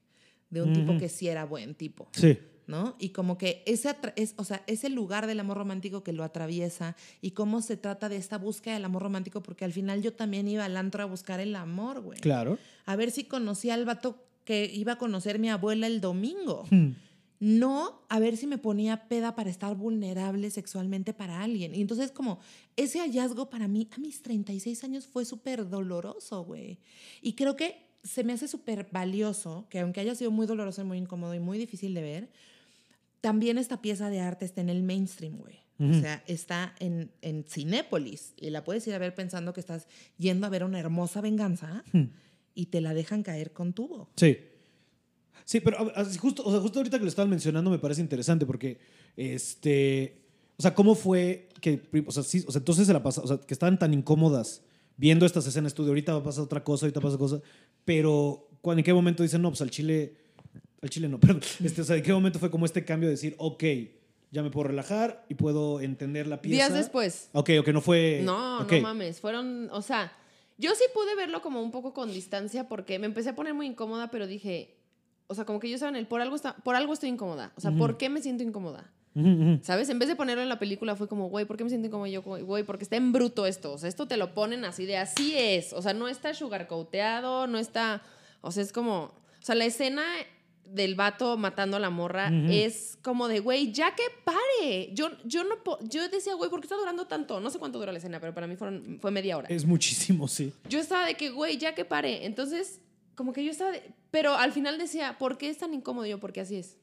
[0.49, 2.09] de un tipo que sí era buen tipo.
[2.11, 2.37] Sí.
[2.69, 2.95] ¿No?
[2.99, 6.95] Y como que ese, es, o sea, ese lugar del amor romántico que lo atraviesa
[7.19, 10.47] y cómo se trata de esta búsqueda del amor romántico, porque al final yo también
[10.47, 12.19] iba al antro a buscar el amor, güey.
[12.19, 12.59] Claro.
[12.85, 16.65] A ver si conocía al vato que iba a conocer mi abuela el domingo.
[16.69, 16.91] Hmm.
[17.39, 21.73] No a ver si me ponía peda para estar vulnerable sexualmente para alguien.
[21.73, 22.39] Y entonces como
[22.75, 26.79] ese hallazgo para mí a mis 36 años fue súper doloroso, güey.
[27.21, 30.85] Y creo que se me hace súper valioso que aunque haya sido muy doloroso y
[30.85, 32.29] muy incómodo y muy difícil de ver,
[33.21, 35.59] también esta pieza de arte está en el mainstream, güey.
[35.81, 39.87] O sea, está en, en Cinépolis y la puedes ir a ver pensando que estás
[40.17, 41.85] yendo a ver una hermosa venganza
[42.53, 44.09] y te la dejan caer con tubo.
[44.17, 44.37] Sí.
[45.45, 45.77] Sí, pero
[46.19, 48.77] justo, o sea, justo ahorita que lo estaban mencionando me parece interesante porque,
[49.15, 50.21] este,
[50.57, 53.27] o sea, ¿cómo fue que, o sea, sí, o sea, entonces se la pasa, o
[53.27, 54.61] sea, que estaban tan incómodas
[54.97, 57.41] viendo estas escenas, tú de ahorita va a pasar otra cosa, ahorita pasa cosa,
[57.85, 60.13] pero ¿cuándo- ¿en qué momento dicen, no, pues al chile,
[60.81, 63.15] al chile no, perdón, este, o sea, ¿en qué momento fue como este cambio de
[63.15, 63.63] decir, ok,
[64.31, 66.55] ya me puedo relajar y puedo entender la pieza?
[66.55, 67.29] Días después.
[67.33, 68.21] Ok, ok, no fue...
[68.23, 68.73] No, ok.
[68.73, 69.19] no mames.
[69.19, 70.11] Fueron, o sea,
[70.57, 73.65] yo sí pude verlo como un poco con distancia porque me empecé a poner muy
[73.65, 74.77] incómoda, pero dije,
[75.27, 77.53] o sea, como que yo estaba en el, por algo, está, por algo estoy incómoda.
[77.55, 78.91] O sea, ¿por qué me siento incómoda?
[79.61, 79.89] ¿Sabes?
[79.89, 82.05] En vez de ponerlo en la película fue como, güey, ¿por qué me siento?
[82.05, 83.73] Y yo, como, güey, porque está en bruto esto.
[83.73, 85.73] O sea, esto te lo ponen así de así es.
[85.73, 88.01] O sea, no está sugarcoateado, no está.
[88.41, 89.03] O sea, es como.
[89.03, 90.03] O sea, la escena
[90.71, 94.91] del vato matando a la morra es como de, güey, ya que pare.
[94.93, 97.39] Yo, yo no Yo decía, güey, ¿por qué está durando tanto?
[97.39, 99.47] No sé cuánto dura la escena, pero para mí fueron, fue media hora.
[99.49, 100.53] Es muchísimo, sí.
[100.67, 102.25] Yo estaba de que, güey, ya que pare.
[102.25, 102.81] Entonces,
[103.15, 103.81] como que yo estaba de.
[104.11, 106.19] Pero al final decía, ¿por qué es tan incómodo yo?
[106.19, 106.77] Porque así es.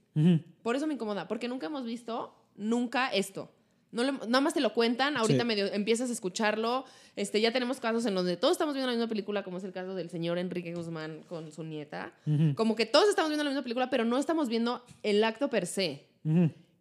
[0.62, 3.52] Por eso me incomoda, porque nunca hemos visto nunca esto.
[3.92, 5.46] No nada más te lo cuentan, ahorita Sí.
[5.46, 6.84] medio empiezas a escucharlo.
[7.14, 9.72] Este, ya tenemos casos en donde todos estamos viendo la misma película, como es el
[9.72, 12.12] caso del señor Enrique Guzmán con su nieta.
[12.56, 15.66] Como que todos estamos viendo la misma película, pero no estamos viendo el acto per
[15.66, 16.06] se.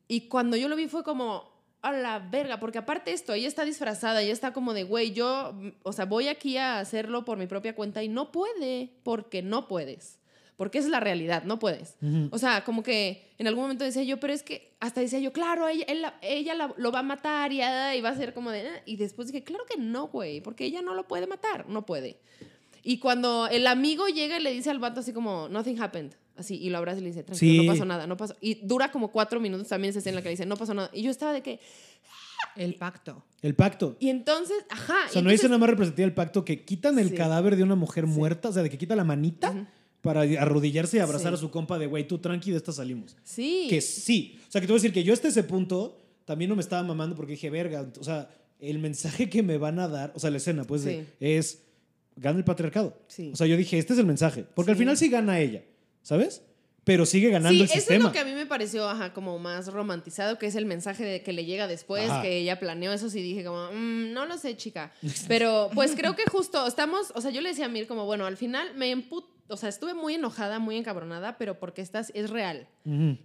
[0.08, 3.64] Y cuando yo lo vi fue como, a la verga, porque aparte esto, ella está
[3.64, 5.54] disfrazada, ella está como de, güey, yo,
[5.84, 9.68] o sea, voy aquí a hacerlo por mi propia cuenta y no puede, porque no
[9.68, 10.20] puedes.
[10.58, 11.96] Porque esa es la realidad, no puedes.
[12.32, 15.34] O sea, como que en algún momento decía yo, pero es que hasta decía yo,
[15.34, 18.34] claro, ella, él ella la- lo va a matar y, ah, y va a ser
[18.34, 18.68] como de...
[18.70, 21.86] "Ah", Y después dije, claro que no, güey, porque ella no lo puede matar, no
[21.86, 22.20] puede.
[22.84, 26.56] Y cuando el amigo llega y le dice al vato así como, nothing happened, así,
[26.56, 27.68] y lo abraza y le dice, tranquilo, Sí.
[27.68, 28.36] no pasó nada, no pasó.
[28.40, 30.74] Y dura como cuatro minutos también esa escena en la que le dice, no pasó
[30.74, 30.90] nada.
[30.94, 31.60] Y yo estaba de que...
[32.56, 33.26] El pacto.
[33.42, 33.98] El pacto.
[34.00, 34.94] Y entonces, ajá.
[34.94, 37.16] O sea, no entonces- escena más representativa del pacto que quitan el Sí.
[37.16, 39.54] cadáver de una mujer muerta, o sea, de que quita la manita
[40.06, 41.36] para arrodillarse y abrazar Sí.
[41.36, 43.18] a su compa de, güey, tú tranqui, de esta salimos.
[43.24, 43.68] Sí.
[43.70, 44.40] Que sí.
[44.48, 46.62] O sea, que te voy a decir que yo hasta ese punto también no me
[46.62, 48.30] estaba mamando porque dije, verga, o sea,
[48.60, 51.08] el mensaje que me van a dar, o sea, la escena, pues, de- Sí.
[51.20, 51.62] es,
[52.16, 52.98] gana el patriarcado.
[53.08, 53.32] Sí.
[53.34, 54.46] O sea, yo dije, este es el mensaje.
[54.56, 54.84] Porque al Sí.
[54.84, 55.64] final sí gana ella,
[56.02, 56.42] ¿sabes?
[56.86, 57.98] Pero sigue ganando Sí, el eso sistema.
[57.98, 61.04] es lo que a mí me pareció, ajá, como más romantizado, que es el mensaje
[61.04, 62.22] de que le llega después, Ajá.
[62.22, 64.94] que ella planeó eso, sí dije como, "Mm, no lo sé, chica.
[65.28, 68.26] Pero pues creo que justo estamos, o sea, yo le decía a Mir como, bueno,
[68.28, 72.30] al final me emput, o sea, estuve muy enojada, muy encabronada, pero porque estás, es
[72.30, 72.68] real.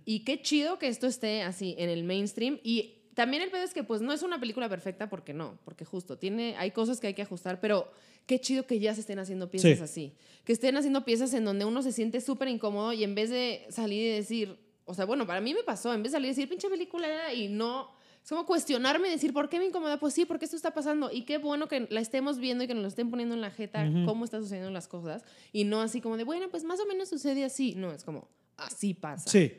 [0.05, 2.59] Y qué chido que esto esté así en el mainstream.
[2.63, 5.85] Y también el pedo es que pues no es una película perfecta porque no, porque
[5.85, 7.91] justo tiene, hay cosas que hay que ajustar, pero
[8.27, 9.83] qué chido que ya se estén haciendo piezas Sí.
[9.83, 10.13] así.
[10.45, 13.67] Que estén haciendo piezas en donde uno se siente súper incómodo y en vez de
[13.71, 16.31] salir y decir, o sea, bueno, para mí me pasó, en vez de salir y
[16.31, 17.99] decir, pinche película y no...
[18.23, 19.99] Es como cuestionarme y decir, ¿por qué me incomoda?
[19.99, 21.11] Pues sí, porque esto está pasando.
[21.11, 23.51] Y qué bueno que la estemos viendo y que nos lo estén poniendo en la
[23.51, 24.05] jeta, Ujú.
[24.05, 25.25] cómo están sucediendo las cosas.
[25.53, 27.75] Y no así como de, bueno, pues más o menos sucede así.
[27.77, 29.29] No, es como, así pasa.
[29.29, 29.53] Sí.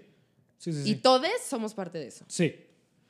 [0.58, 0.90] Sí, sí, sí.
[0.92, 2.24] Y todos somos parte de eso.
[2.28, 2.54] Sí.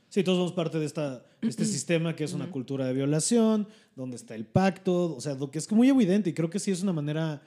[0.07, 4.17] Sí, todos somos parte de esta, este sistema que es una cultura de violación, donde
[4.17, 6.81] está el pacto, o sea, lo que es muy evidente y creo que sí es
[6.83, 7.41] una manera,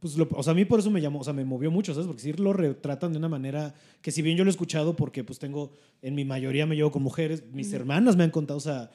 [0.00, 1.92] pues, lo- o sea, a mí por eso me llamó, o sea, me movió mucho,
[1.92, 2.06] ¿sabes?
[2.06, 5.22] Porque sí lo retratan de una manera que si bien yo lo he escuchado porque
[5.24, 5.72] pues tengo,
[6.02, 8.90] en mi mayoría me llevo con mujeres, mis hermanas me han contado, o sea,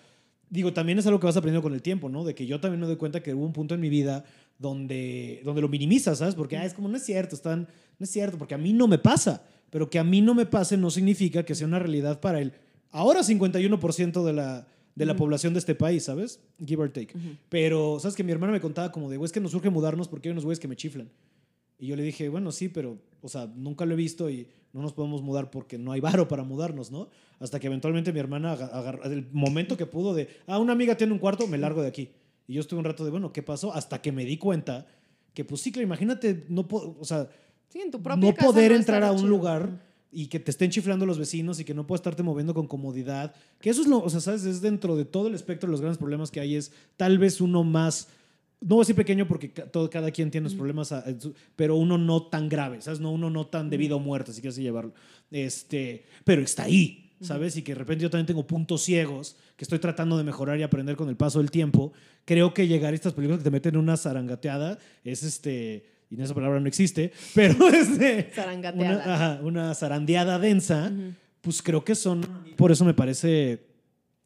[0.50, 2.24] digo, también es algo que vas aprendiendo con el tiempo, ¿no?
[2.24, 4.26] De que yo también me doy cuenta que hubo un punto en mi vida
[4.60, 6.36] donde, donde lo minimizas, ¿sabes?
[6.36, 7.68] Porque ah, es como, no es cierto, están,
[8.00, 9.44] no es cierto, porque a mí no me pasa.
[9.70, 12.54] Pero que a mí no me pase no significa que sea una realidad para el
[12.92, 16.40] ahora 51% de la, de la población de este país, ¿sabes?
[16.66, 17.14] Give or take.
[17.50, 18.16] Pero, ¿sabes?
[18.16, 20.32] Que mi hermana me contaba como de, güey, es que nos surge mudarnos porque hay
[20.32, 21.10] unos güeyes que me chiflan.
[21.78, 24.82] Y yo le dije, bueno, sí, pero, o sea, nunca lo he visto y no
[24.82, 27.10] nos podemos mudar porque no hay varo para mudarnos, ¿no?
[27.40, 30.96] Hasta que eventualmente mi hermana aga- agarró, el momento que pudo de, ah, una amiga
[30.96, 32.12] tiene un cuarto, me largo de aquí.
[32.48, 33.74] Y yo estuve un rato de, bueno, ¿qué pasó?
[33.74, 34.88] Hasta que me di cuenta
[35.34, 37.28] que, pues sí, claro, imagínate, no puedo, o sea,
[37.68, 39.30] Sí, en tu no poder no entrar a un chido.
[39.30, 39.82] lugar
[40.18, 43.36] y que te estén chiflando los vecinos y que no puedas estarte moviendo con comodidad.
[43.60, 44.46] Que eso es lo, o sea, ¿sabes?
[44.46, 47.42] Es dentro de todo el espectro de los grandes problemas que hay, es tal vez
[47.42, 48.08] uno más,
[48.62, 51.76] no voy a decir pequeño porque todo, cada quien tiene sus problemas, a- su- pero
[51.76, 53.02] uno no tan grave, ¿sabes?
[53.02, 54.94] No, uno no tan de vida o muerte, si quieres llevarlo.
[55.32, 57.58] Este, pero está ahí, ¿sabes?
[57.58, 60.64] Y que de repente yo también tengo puntos ciegos que estoy tratando de mejorar y
[60.64, 61.92] aprender con el paso del tiempo.
[62.24, 65.94] Creo que llegar a estas películas que te meten en una zarangateada es este.
[66.10, 68.32] Y esa palabra no existe, pero este,
[68.76, 70.92] una, ajá, una zarandeada densa,
[71.42, 72.22] pues creo que son,
[72.56, 73.66] por eso me parece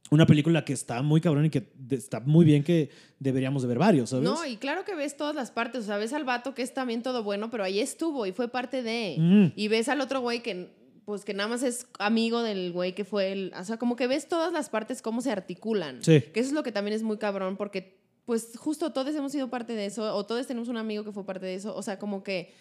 [0.10, 3.78] una película que está muy cabrón y que está muy bien que deberíamos de ver
[3.78, 4.26] varios, ¿sabes?
[4.26, 5.84] No, y claro que ves todas las partes.
[5.84, 8.48] O sea, ves al vato que es también todo bueno, pero ahí estuvo y fue
[8.48, 9.16] parte de.
[9.18, 9.54] Mm.
[9.56, 10.70] Y ves al otro güey que,
[11.06, 13.54] pues, que nada más es amigo del güey que fue el.
[13.60, 16.04] O sea, como que ves todas las partes, cómo se articulan.
[16.04, 16.22] Sí.
[16.34, 17.99] Que eso es lo que también es muy cabrón, porque,
[18.30, 21.26] pues, justo todos hemos sido parte de eso, o todos tenemos un amigo que fue
[21.26, 21.76] parte de eso.
[21.76, 22.54] O sea, como que.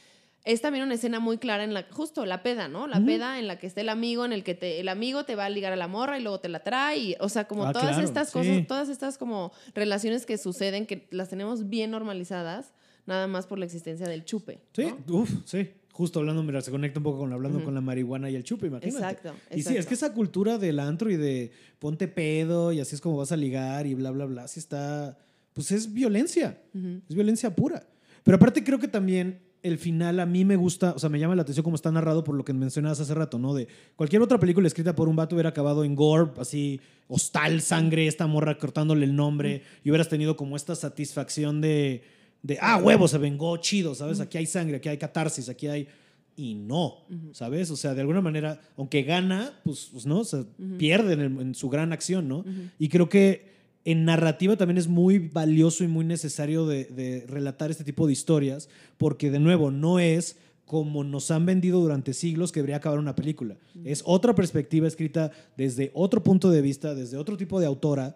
[0.44, 2.86] Es también una escena muy clara en la, justo la peda, ¿no?
[2.86, 5.34] La peda en la que está el amigo, en el que te, el amigo te
[5.34, 6.96] va a ligar a la morra y luego te la trae.
[6.96, 8.32] y, o sea, como Ah, todas claro, estas sí.
[8.38, 12.72] cosas, todas estas como relaciones que suceden, que las tenemos bien normalizadas,
[13.04, 14.60] nada más por la existencia del chupe.
[14.72, 15.16] Sí, ¿no?
[15.16, 15.70] uf, sí.
[15.92, 18.68] Justo hablando, mira, se conecta un poco con hablando con la marihuana y el chupe,
[18.68, 18.96] imagínate.
[19.04, 19.88] Exacto, Y sí, es exacto.
[19.88, 21.50] que esa cultura del antro y de
[21.80, 25.18] ponte pedo y así es como vas a ligar y bla, bla, bla, sí está,
[25.58, 27.00] pues es violencia, Ujú.
[27.08, 27.84] es violencia pura.
[28.22, 31.34] Pero aparte creo que también el final a mí me gusta, o sea, me llama
[31.34, 33.54] la atención cómo está narrado por lo que mencionabas hace rato, ¿no?
[33.54, 38.06] De cualquier otra película escrita por un vato hubiera acabado en gore, así, hostal, sangre,
[38.06, 42.04] esta morra cortándole el nombre y hubieras tenido como esta satisfacción de,
[42.40, 44.20] de ah, huevo, se vengó, chido, ¿sabes?
[44.20, 45.88] Aquí hay sangre, aquí hay catarsis, aquí hay...
[46.36, 46.98] Y no,
[47.32, 47.68] ¿sabes?
[47.72, 50.44] O sea, de alguna manera, aunque gana, pues, pues no, o sea,
[50.78, 52.44] pierde en, el- en su gran acción, ¿no?
[52.78, 53.57] Y creo que
[53.90, 58.12] en narrativa también es muy valioso y muy necesario de, de relatar este tipo de
[58.12, 58.68] historias,
[58.98, 60.36] porque de nuevo, no es
[60.66, 63.56] como nos han vendido durante siglos que debería acabar una película.
[63.84, 68.14] Es otra perspectiva escrita desde otro punto de vista, desde otro tipo de autora,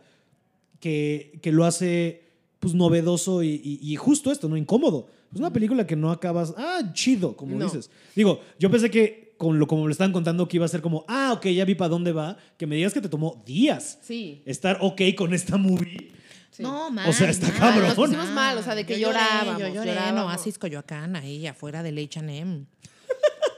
[0.81, 2.23] que, que lo hace
[2.61, 4.57] pues novedoso y, y- y justo esto, ¿no?
[4.57, 5.09] Incómodo.
[5.33, 7.65] Es una película que no acabas, ah, chido, como No.
[7.65, 7.91] dices.
[8.15, 11.05] Digo, yo pensé que con lo como le estaban contando que iba a ser como,
[11.09, 14.41] ah, ok, ya vi para dónde va, que me digas que te tomó días Sí.
[14.47, 16.13] estar ok con esta movie.
[16.53, 16.63] sí.
[16.63, 17.11] No, mal.
[17.11, 17.83] O sea, está mal, cabrón.
[17.87, 20.15] Nos pusimos mal, o sea, de que Yo lloré, llorábamos, Yo lloré, llorábamos.
[20.21, 22.67] no, Oasis Coyoacán, ahí afuera del H&M.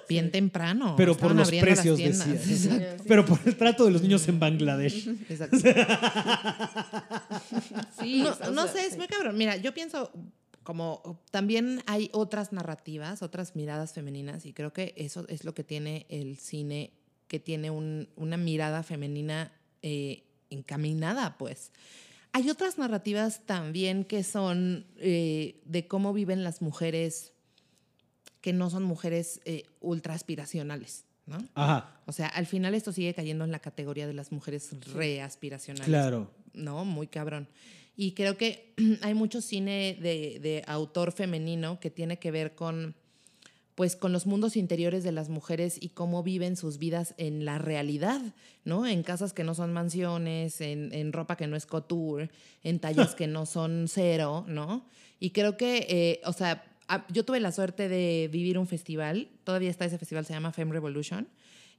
[0.09, 0.95] Bien temprano.
[0.97, 2.32] Pero por los precios, decía.
[2.32, 3.05] Exacto.
[3.07, 5.07] Pero por el trato de los niños en Bangladesh.
[5.28, 5.59] Exacto.
[8.01, 9.37] Sí, no, o sea, no sé, es muy cabrón.
[9.37, 10.11] Mira, yo pienso
[10.64, 15.62] como también hay otras narrativas, otras miradas femeninas y creo que eso es lo que
[15.64, 16.92] tiene el cine,
[17.28, 19.52] que tiene un- una mirada femenina
[19.82, 21.70] eh, encaminada, pues.
[22.32, 27.32] Hay otras narrativas también que son eh, de cómo viven las mujeres
[28.40, 31.38] que no son mujeres eh, ultra aspiracionales, ¿no?
[31.54, 35.86] Ajá, O sea, al final esto sigue cayendo en la categoría de las mujeres reaspiracionales.
[35.86, 36.30] claro.
[36.52, 36.84] ¿no?
[36.84, 37.48] Muy cabrón.
[37.97, 42.95] Y creo que hay mucho cine de, de autor femenino que tiene que ver con,
[43.74, 47.59] pues, con los mundos interiores de las mujeres y cómo viven sus vidas en la
[47.59, 48.20] realidad,
[48.64, 48.86] ¿no?
[48.86, 52.30] En casas que no son mansiones, en, en ropa que no es couture,
[52.62, 54.84] en tallas que no son cero, ¿no?
[55.20, 56.64] Y creo que, eh, o sea,
[57.11, 60.72] yo tuve la suerte de vivir un festival, todavía está ese festival, se llama Femme
[60.72, 61.28] Revolution.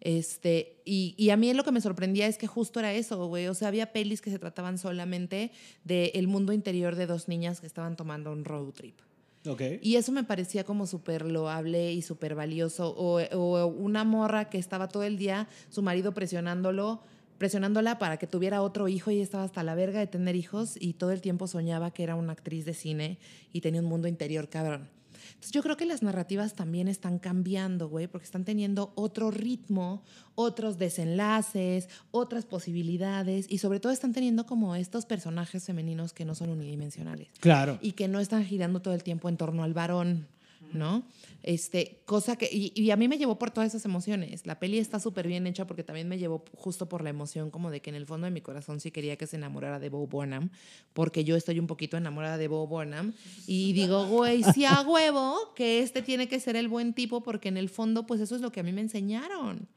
[0.01, 3.47] Este, y, y a mí lo que me sorprendía es que justo era eso, güey.
[3.47, 5.51] O sea, había pelis que se trataban solamente
[5.83, 8.99] del mundo interior de dos niñas que estaban tomando un road trip.
[9.47, 9.61] Ok.
[9.81, 12.89] Y eso me parecía como súper loable y súper valioso.
[12.97, 17.01] O, o una morra que estaba todo el día, su marido presionándolo,
[17.37, 20.93] presionándola para que tuviera otro hijo y estaba hasta la verga de tener hijos y
[20.93, 23.17] todo el tiempo soñaba que era una actriz de cine
[23.51, 24.89] y tenía un mundo interior cabrón.
[25.35, 30.01] Entonces yo creo que las narrativas también están cambiando, güey, porque están teniendo otro ritmo,
[30.33, 36.35] otros desenlaces, otras posibilidades y sobre todo están teniendo como estos personajes femeninos que no
[36.35, 37.77] son unidimensionales Claro.
[37.81, 40.27] y que no están girando todo el tiempo en torno al varón,
[40.73, 41.07] ¿no?
[41.43, 44.45] Este, cosa que, y, a mí me llevó por todas esas emociones.
[44.45, 47.71] La peli está súper bien hecha porque también me llevó justo por la emoción, como
[47.71, 50.07] de que en el fondo de mi corazón sí quería que se enamorara de Bo
[50.07, 50.49] Burnham,
[50.93, 53.13] porque yo estoy un poquito enamorada de Bo Burnham.
[53.47, 57.49] Y digo, güey, sí a huevo que este tiene que ser el buen tipo, porque
[57.49, 59.67] en el fondo, pues eso es lo que a mí me enseñaron.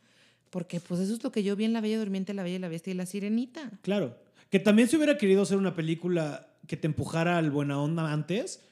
[0.51, 2.61] Porque pues eso es lo que yo vi en La Bella Durmiente, La Bella y
[2.61, 3.70] la Bestia y La Sirenita.
[3.82, 4.16] Claro.
[4.51, 8.62] Que también si hubiera querido hacer una película que te empujara al buena onda antes,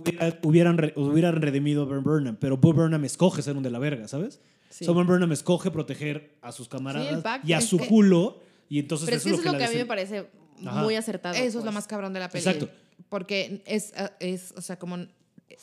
[0.00, 2.36] hubiera- hubieran, hubieran redimido a Bob Burnham.
[2.40, 4.40] Pero Bob Burnham escoge ser un de la verga, ¿sabes?
[4.70, 4.84] Sí.
[4.84, 8.40] O sea, Bob Burnham escoge proteger a sus camaradas y a Es su que- culo.
[8.68, 10.26] Y entonces Pero es eso que eso es lo que a mí me parece
[10.64, 10.82] Ajá.
[10.82, 11.34] muy acertado.
[11.34, 11.74] Eso es lo pues.
[11.74, 12.42] más cabrón de la peli.
[12.44, 12.70] Exacto.
[13.10, 14.96] Porque es, eh, es, o sea, como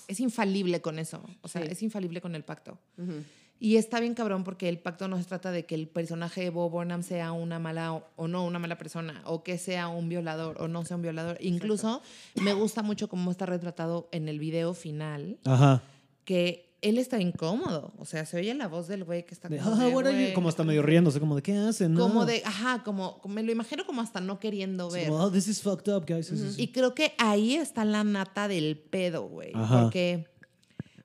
[0.08, 1.22] es infalible con eso.
[1.42, 1.70] O sea, Sí.
[1.72, 2.78] es infalible con el pacto.
[2.98, 3.14] Ujú.
[3.62, 6.50] Y está bien cabrón porque el pacto no se trata de que el personaje de
[6.50, 10.08] Bob Burnham sea una mala o, o no una mala persona, o que sea un
[10.08, 11.38] violador o no sea un violador.
[11.42, 12.02] Incluso
[12.42, 15.82] me gusta mucho cómo está retratado en el video final, Ajá.
[16.24, 17.92] que él está incómodo.
[17.98, 20.06] O sea, se oye la voz del güey que está De, como, "Ah, de, what
[20.06, 20.34] are you?" "Güey".
[20.34, 22.00] como hasta medio riéndose, como de qué hacen, ¿no?
[22.00, 25.10] Como de, ajá, como, me lo imagino como hasta no queriendo ver.
[25.10, 26.28] como, oh, this is fucked up, guys.
[26.28, 26.62] Sí, sí, sí.
[26.62, 29.52] Y creo que ahí está la nata del pedo, güey.
[29.54, 29.82] Ajá.
[29.84, 30.30] Porque,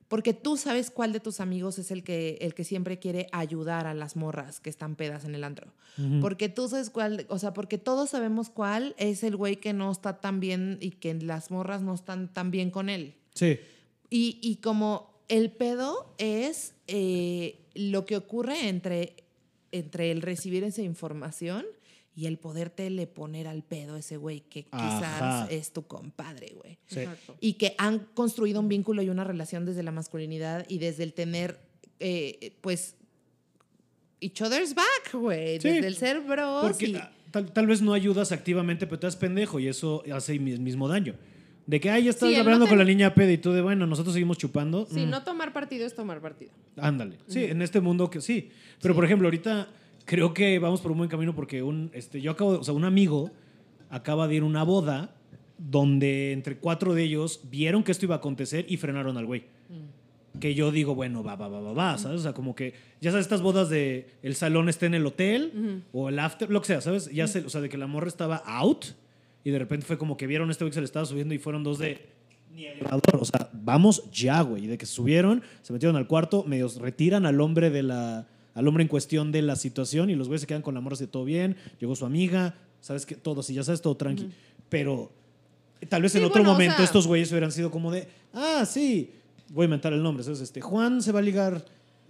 [0.07, 3.87] Porque tú sabes cuál de tus amigos es el que, el que siempre quiere ayudar
[3.87, 5.73] a las morras que están pedas en el antro.
[6.21, 9.91] Porque tú sabes cuál, o sea, porque todos sabemos cuál es el güey que no
[9.91, 13.15] está tan bien y que las morras no están tan bien con él.
[13.33, 13.59] Sí.
[14.09, 19.15] Y, y como el pedo es eh, lo que ocurre entre,
[19.71, 21.65] entre el recibir esa información
[22.15, 25.47] y el poderte le poner al pedo a ese güey que quizás Ajá.
[25.51, 26.77] es tu compadre, güey.
[26.87, 26.99] Sí.
[26.99, 27.35] Exacto.
[27.41, 31.13] Y que han construido un vínculo y una relación desde la masculinidad y desde el
[31.13, 31.59] tener,
[31.99, 32.95] eh, pues,
[34.21, 35.59] each other's back, güey.
[35.59, 35.69] Sí.
[35.69, 36.63] Desde el ser bros.
[36.63, 36.97] Porque y-
[37.31, 40.87] tal, tal vez no ayudas activamente, pero te das pendejo y eso hace el mismo
[40.87, 41.15] daño.
[41.67, 43.61] De que, ay, ya estás Sí, hablando no con la niña peda y tú de,
[43.61, 44.87] bueno, nosotros seguimos chupando.
[44.89, 46.51] Sí, Mm, no tomar partido es tomar partido.
[46.77, 47.17] Ándale.
[47.27, 48.51] Sí, en este mundo que sí.
[48.81, 49.67] Pero, por ejemplo, ahorita
[50.05, 52.85] creo que vamos por un buen camino porque un, este, yo acabo, o sea, un
[52.85, 53.31] amigo
[53.89, 55.15] acaba de ir a una boda
[55.57, 59.43] donde entre cuatro de ellos vieron que esto iba a acontecer y frenaron al güey.
[60.39, 62.19] Que yo digo, bueno, va, va, va, va, va, ¿sabes?
[62.19, 65.83] O sea, como que, ya sabes, estas bodas de el salón está en el hotel
[65.93, 67.09] o el after, lo que sea, ¿sabes?
[67.11, 68.85] Ya sé, o sea, de que la morra estaba out
[69.45, 71.33] y de repente fue como que vieron a este güey que se le estaba subiendo
[71.33, 72.15] y fueron dos de
[72.55, 73.17] ni elevador.
[73.19, 74.65] O sea, vamos ya, güey.
[74.65, 78.27] Y de que se subieron, se metieron al cuarto, medio retiran al hombre de la.
[78.55, 80.95] Al hombre en cuestión de la situación y los güeyes se quedan con la morra
[80.95, 81.55] así, todo bien.
[81.79, 84.29] Llegó su amiga, sabes que todo, así, ya sabes, todo tranqui.
[84.69, 85.11] Pero
[85.89, 88.65] tal vez en otro bueno, o momento sea- estos güeyes hubieran sido como de, ah,
[88.65, 89.11] sí,
[89.49, 90.41] voy a inventar el nombre, ¿sabes?
[90.41, 91.63] Este, Juan se va a ligar,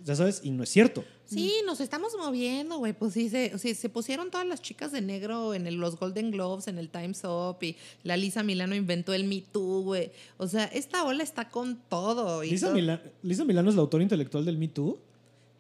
[0.03, 1.03] ya sabes, y no es cierto.
[1.25, 2.93] Sí, nos estamos moviendo, güey.
[2.93, 6.29] Pues sí se, sí, se pusieron todas las chicas de negro en el- los Golden
[6.29, 10.11] Globes, en el Times Up, y la Lisa Milano inventó el Me Too, güey.
[10.37, 12.43] O sea, esta ola está con todo.
[12.43, 14.99] Y Lisa, todo- Mila- Lisa Milano es la autora intelectual del Me Too.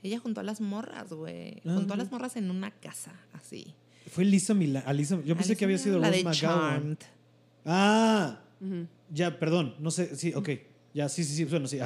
[0.05, 1.63] Ella juntó a las morras, güey.
[1.65, 1.73] Ah.
[1.73, 3.73] Juntó a las morras en una casa, así.
[4.11, 5.23] Fue Lisa Milano.
[5.23, 6.69] yo pensé que había sido la Rose de McGowan.
[6.69, 6.97] Charmed.
[7.65, 8.39] Ah,
[9.09, 10.49] ya, perdón, no sé, sí, ok,
[10.93, 11.79] ya, sí, sí, sí, bueno, sí,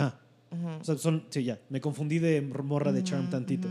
[0.52, 0.78] ajá.
[0.82, 3.68] O sea, son, sí, ya, me confundí de morra de Charm tantito.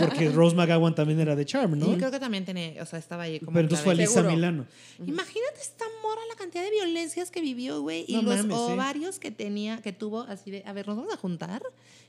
[0.00, 1.92] Porque Rose McGowan también era de Charm, ¿no?
[1.92, 4.06] Y creo que también tenía, o sea, estaba ahí como Pero entonces fue clave.
[4.08, 4.34] Lisa Seguro.
[4.34, 4.66] Milano.
[5.06, 8.04] Imagínate esta morra, la cantidad de violencias que vivió, güey.
[8.08, 8.72] Y No los mames, sí.
[8.72, 11.62] ovarios que tenía, que tuvo, así de, a ver, nos vamos a juntar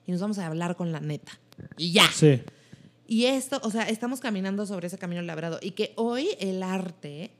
[0.06, 1.40] y nos vamos a hablar con la neta.
[1.78, 2.08] Y ya.
[2.14, 2.42] Sí.
[3.08, 5.60] Y esto, o sea, estamos caminando sobre ese camino labrado.
[5.62, 7.32] Y que hoy el arte,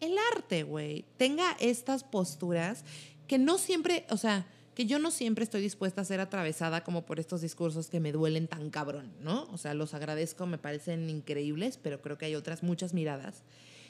[0.00, 2.84] el arte, güey, tenga estas posturas
[3.26, 4.46] que no siempre, o sea,
[4.76, 8.12] que yo no siempre estoy dispuesta a ser atravesada como por estos discursos que me
[8.12, 9.48] duelen tan cabrón, ¿no?
[9.50, 13.42] O sea, los agradezco, me parecen increíbles, pero creo que hay otras muchas miradas.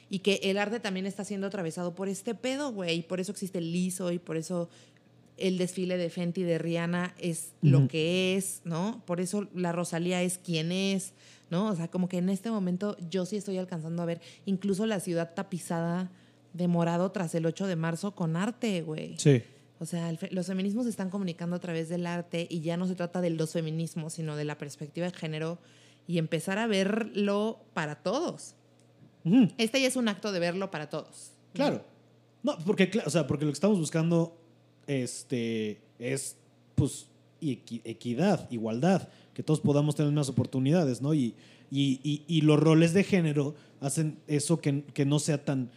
[0.09, 2.99] Y que el arte también está siendo atravesado por este pedo, güey.
[2.99, 4.69] Y por eso existe el liso y por eso
[5.35, 9.03] el desfile de Fenty de Rihanna es lo que es, ¿no?
[9.05, 11.11] Por eso la Rosalía es quien es,
[11.49, 11.67] ¿no?
[11.67, 15.01] O sea, como que en este momento yo sí estoy alcanzando a ver incluso la
[15.01, 16.09] ciudad tapizada
[16.53, 19.15] de morado tras el 8 de marzo con arte, güey.
[19.17, 19.43] Sí.
[19.79, 22.87] O sea, el los feminismos se están comunicando a través del arte y ya no
[22.87, 25.59] se trata de los feminismos, sino de la perspectiva de género
[26.07, 28.55] y empezar a verlo para todos.
[29.57, 31.31] Este ya es un acto de verlo para todos.
[31.53, 31.83] Claro.
[32.43, 34.37] No, porque, o sea, porque lo que estamos buscando
[34.87, 36.37] este, es,
[36.75, 37.07] pues,
[37.41, 41.13] equi- equidad, igualdad, que todos podamos tener mismas oportunidades, ¿no?
[41.13, 41.35] Y,
[41.69, 45.69] y, y- y los roles de género hacen eso que, que no sea tan,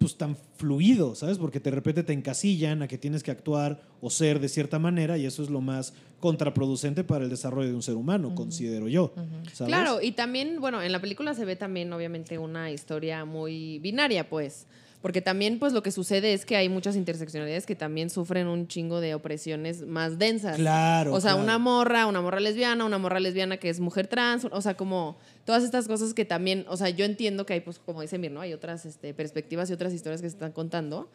[0.00, 1.36] pues, tan fluido, ¿sabes?
[1.36, 5.18] Porque de repente te encasillan a que tienes que actuar o ser de cierta manera
[5.18, 9.12] y eso es lo más contraproducente para el desarrollo de un ser humano, considero yo.
[9.52, 9.68] ¿sabes?
[9.70, 14.26] Claro, y también, bueno, en la película se ve también obviamente una historia muy binaria,
[14.26, 14.66] pues.
[15.02, 18.68] Porque también, pues, lo que sucede es que hay muchas interseccionalidades que también sufren un
[18.68, 20.56] chingo de opresiones más densas.
[20.56, 21.42] Claro, O sea, claro.
[21.44, 25.16] una morra, una morra lesbiana, una morra lesbiana que es mujer trans, o sea, como
[25.46, 28.30] todas estas cosas que también, o sea, yo entiendo que hay, pues, como dice Mir,
[28.30, 28.42] ¿no?
[28.42, 31.08] Hay otras este, perspectivas y otras historias que se están contando.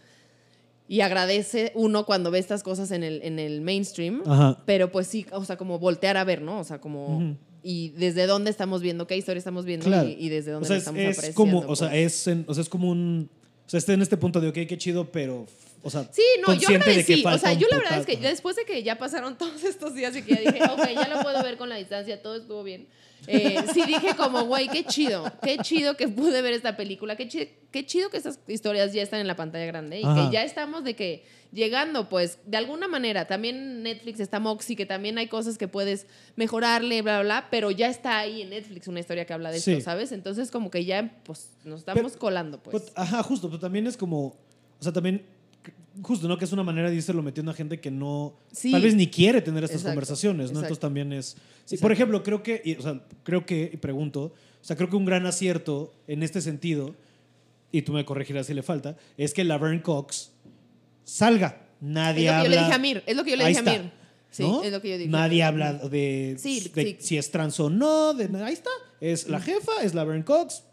[0.87, 4.21] Y agradece uno cuando ve estas cosas en el, en el mainstream.
[4.25, 4.61] Ajá.
[4.65, 6.59] Pero pues sí, o sea, como voltear a ver, ¿no?
[6.59, 7.17] O sea, como...
[7.17, 7.37] Ujú.
[7.67, 10.07] Y desde dónde estamos viendo, qué historia estamos viendo Claro.
[10.07, 11.35] y, y desde dónde o sea, estamos es apreciando.
[11.35, 12.13] como, o sea, pues.
[12.13, 13.27] es, en- o sea, es como un,
[13.65, 15.45] o sea, está en este punto de, ok, qué chido, pero,
[15.83, 17.23] o sea, Sí, no, yo de que agradecí.
[17.25, 20.15] O sea, yo la verdad es que después de que ya pasaron todos estos días
[20.15, 22.87] y que ya dije, ok, ya lo puedo ver con la distancia, todo estuvo bien.
[23.27, 27.27] eh, sí dije como, güey, qué chido, qué chido que pude ver esta película, qué
[27.27, 30.15] chido, qué chido que estas historias ya están en la pantalla grande y Ajá.
[30.29, 31.23] que ya estamos de que
[31.55, 36.05] llegando, pues, de alguna manera, también Netflix está Moxie, que también hay cosas que puedes
[36.35, 39.59] mejorarle, bla, bla, bla, pero ya está ahí en Netflix una historia que habla de
[39.59, 39.71] Sí.
[39.71, 40.11] esto, ¿sabes?
[40.11, 42.83] Entonces como que ya, pues, nos estamos Pero- colando, pues.
[42.83, 45.23] Pero- ajá, justo, pero también es como, o sea, también,
[46.03, 46.37] justo, ¿no?
[46.37, 48.71] Que es una manera de irse lo metiendo a gente que no, Sí.
[48.71, 50.59] tal vez ni quiere tener estas Exacto, conversaciones, ¿no?
[50.59, 50.59] exacto.
[50.65, 54.33] Entonces también es, sí, por ejemplo, creo que, y, o sea, creo que, y pregunto,
[54.61, 56.95] o sea, creo que un gran acierto en este sentido,
[57.71, 60.31] y tú me corregirás si le falta, es que Laverne Cox
[61.05, 61.61] salga.
[61.79, 62.49] Nadie es lo que yo habla.
[62.49, 63.83] le dije a Mir, es lo que yo le Ahí dije a está.
[63.83, 63.91] Mir.
[64.31, 64.63] Sí, ¿no?
[64.63, 65.11] es lo que yo digo.
[65.11, 66.97] Nadie habla de, Sí, de sí.
[66.99, 68.13] si es trans o no.
[68.13, 68.69] de- ahí está.
[68.99, 70.63] Es la jefa, es la Vern Cox.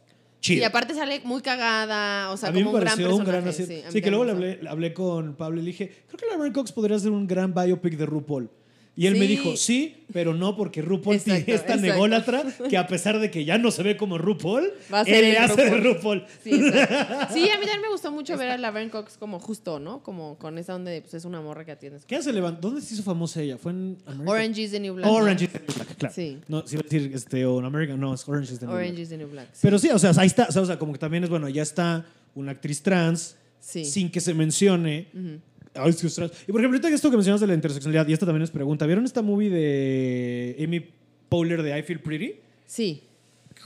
[0.41, 0.62] Chido.
[0.62, 3.24] Y aparte sale muy cagada, o sea, a mí me como un gran pareció un
[3.24, 3.64] personaje.
[3.64, 6.18] gran sí, a Sí, que luego le hablé, hablé con Pablo y le dije, creo
[6.18, 8.51] que la Vern Cox podría ser un gran biopic de RuPaul.
[8.95, 11.95] Y él me dijo, sí, pero no, porque RuPaul Exacto, es tan exacto.
[11.95, 15.24] ególatra que a pesar de que ya no se ve como RuPaul, Va a ser
[15.24, 16.26] él le hace de RuPaul.
[16.45, 20.03] Sí, a mí también me gustó mucho ver a la Vern Cox como justo, ¿no?
[20.03, 22.05] Como con esa donde pues, es una morra que atiendes.
[22.05, 22.68] ¿Qué hace levantó?
[22.68, 23.57] ¿Dónde se hizo famosa ella?
[23.57, 24.28] ¿Fue en American?
[24.28, 25.11] Orange is the New Black.
[25.11, 26.14] Orange is the New Black, claro.
[26.14, 26.38] Sí.
[26.49, 28.74] No, si iba a decir este, o en American, no, es Orange is the New
[28.74, 29.03] Orange Black.
[29.05, 29.47] is the New Black.
[29.53, 29.59] Sí.
[29.62, 32.05] Pero sí, o sea, ahí está, o sea, como que también es bueno, ya está
[32.34, 33.84] una actriz trans Sí.
[33.84, 35.07] sin que se mencione.
[35.14, 36.32] Es que es trans.
[36.46, 38.86] Y por ejemplo, ahorita esto que mencionas de la interseccionalidad, y esta también es pregunta,
[38.86, 40.86] ¿vieron esta movie de Amy
[41.28, 42.34] Poehler de I Feel Pretty?
[42.66, 43.02] Sí.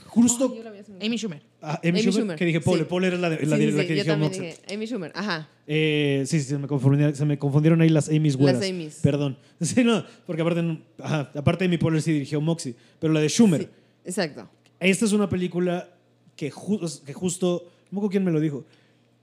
[0.05, 1.05] Justo Ay, yo la.
[1.05, 1.41] Amy Schumer.
[1.61, 2.65] Ah, Amy, Amy Schumer, Schumer, que dije sí.
[2.65, 4.31] Poehler, Poehler es la, de- la, Sí, de- sí, la sí, que yo dirigió también
[4.31, 5.11] dije Amy Schumer.
[5.15, 5.49] Ajá.
[5.67, 8.61] Eh, sí, sí, se me confundieron, se me confundieron ahí las Amy's güeras.
[8.61, 8.99] Las Amy's.
[9.01, 9.37] Perdón.
[9.61, 13.61] Sí, no, porque aparte, ajá, aparte Amy Poehler sí dirigió Moxie, pero la de Schumer.
[13.63, 13.67] Sí,
[14.05, 14.49] exacto.
[14.79, 15.89] Esta es una película
[16.35, 18.65] que, ju- que justo, no me acuerdo quién me lo dijo,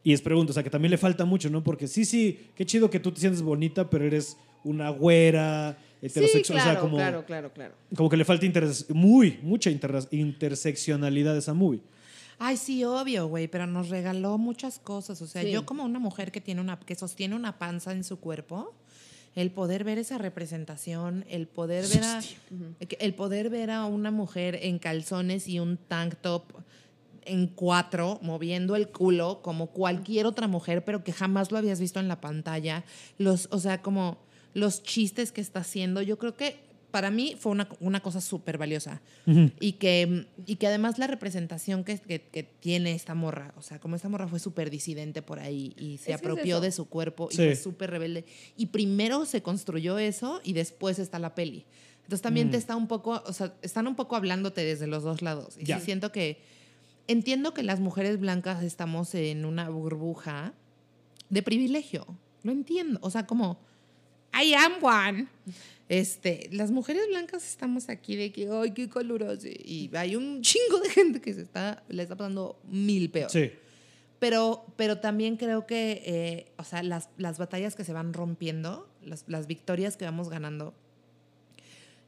[0.04, 1.64] y es pregunta, o sea, que también le falta mucho, ¿no?
[1.64, 6.06] Porque sí, sí, qué chido que tú te sientes bonita, pero eres una güera, Sí,
[6.06, 7.74] heterosexual, claro, o sea, como, claro, claro, claro.
[7.96, 11.80] como que le falta interse- muy, mucha inter- interseccionalidad a esa movie.
[12.38, 15.22] Ay, sí, obvio, güey, pero nos regaló muchas cosas.
[15.22, 15.50] O sea, Sí.
[15.50, 18.74] yo como una mujer que tiene una, que sostiene una panza en su cuerpo,
[19.36, 22.20] el poder ver esa representación, el poder ver a,
[22.98, 26.42] el poder ver a una mujer en calzones y un tank top
[27.26, 32.00] en cuatro, moviendo el culo como cualquier otra mujer, pero que jamás lo habías visto
[32.00, 32.84] en la pantalla.
[33.18, 34.18] Los, o sea, como
[34.52, 38.56] los chistes que está haciendo, yo creo que para mí fue una, una cosa súper
[38.56, 39.02] valiosa.
[39.58, 43.80] y, que, y que además la representación que, que, que tiene esta morra, o sea,
[43.80, 46.70] como esta morra fue súper disidente por ahí y se Es que es apropió de
[46.70, 47.42] su cuerpo y Sí.
[47.42, 48.24] fue súper rebelde.
[48.56, 51.66] Y primero se construyó eso y después está la peli.
[52.04, 55.20] Entonces también te está un poco, o sea, están un poco hablándote desde los dos
[55.22, 55.56] lados.
[55.58, 56.38] Y sí siento que,
[57.06, 60.54] entiendo que las mujeres blancas estamos en una burbuja
[61.30, 62.06] de privilegio.
[62.42, 62.98] Lo entiendo.
[63.02, 63.58] O sea, como,
[64.32, 65.26] I am one.
[65.88, 69.46] Este, las mujeres blancas estamos aquí de que, ay, qué caluroso.
[69.46, 73.30] Y hay un chingo de gente que se está, le está pasando mil peor.
[73.30, 73.52] Sí.
[74.18, 78.88] Pero, pero también creo que, eh, o sea, las, las batallas que se van rompiendo,
[79.02, 80.72] las, las victorias que vamos ganando,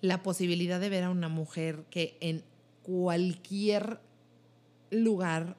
[0.01, 2.43] la posibilidad de ver a una mujer que en
[2.83, 4.01] cualquier
[4.91, 5.57] lugar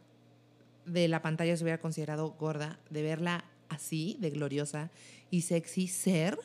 [0.86, 4.90] de la pantalla se hubiera considerado gorda, de verla así, de gloriosa
[5.30, 6.40] y sexy ser,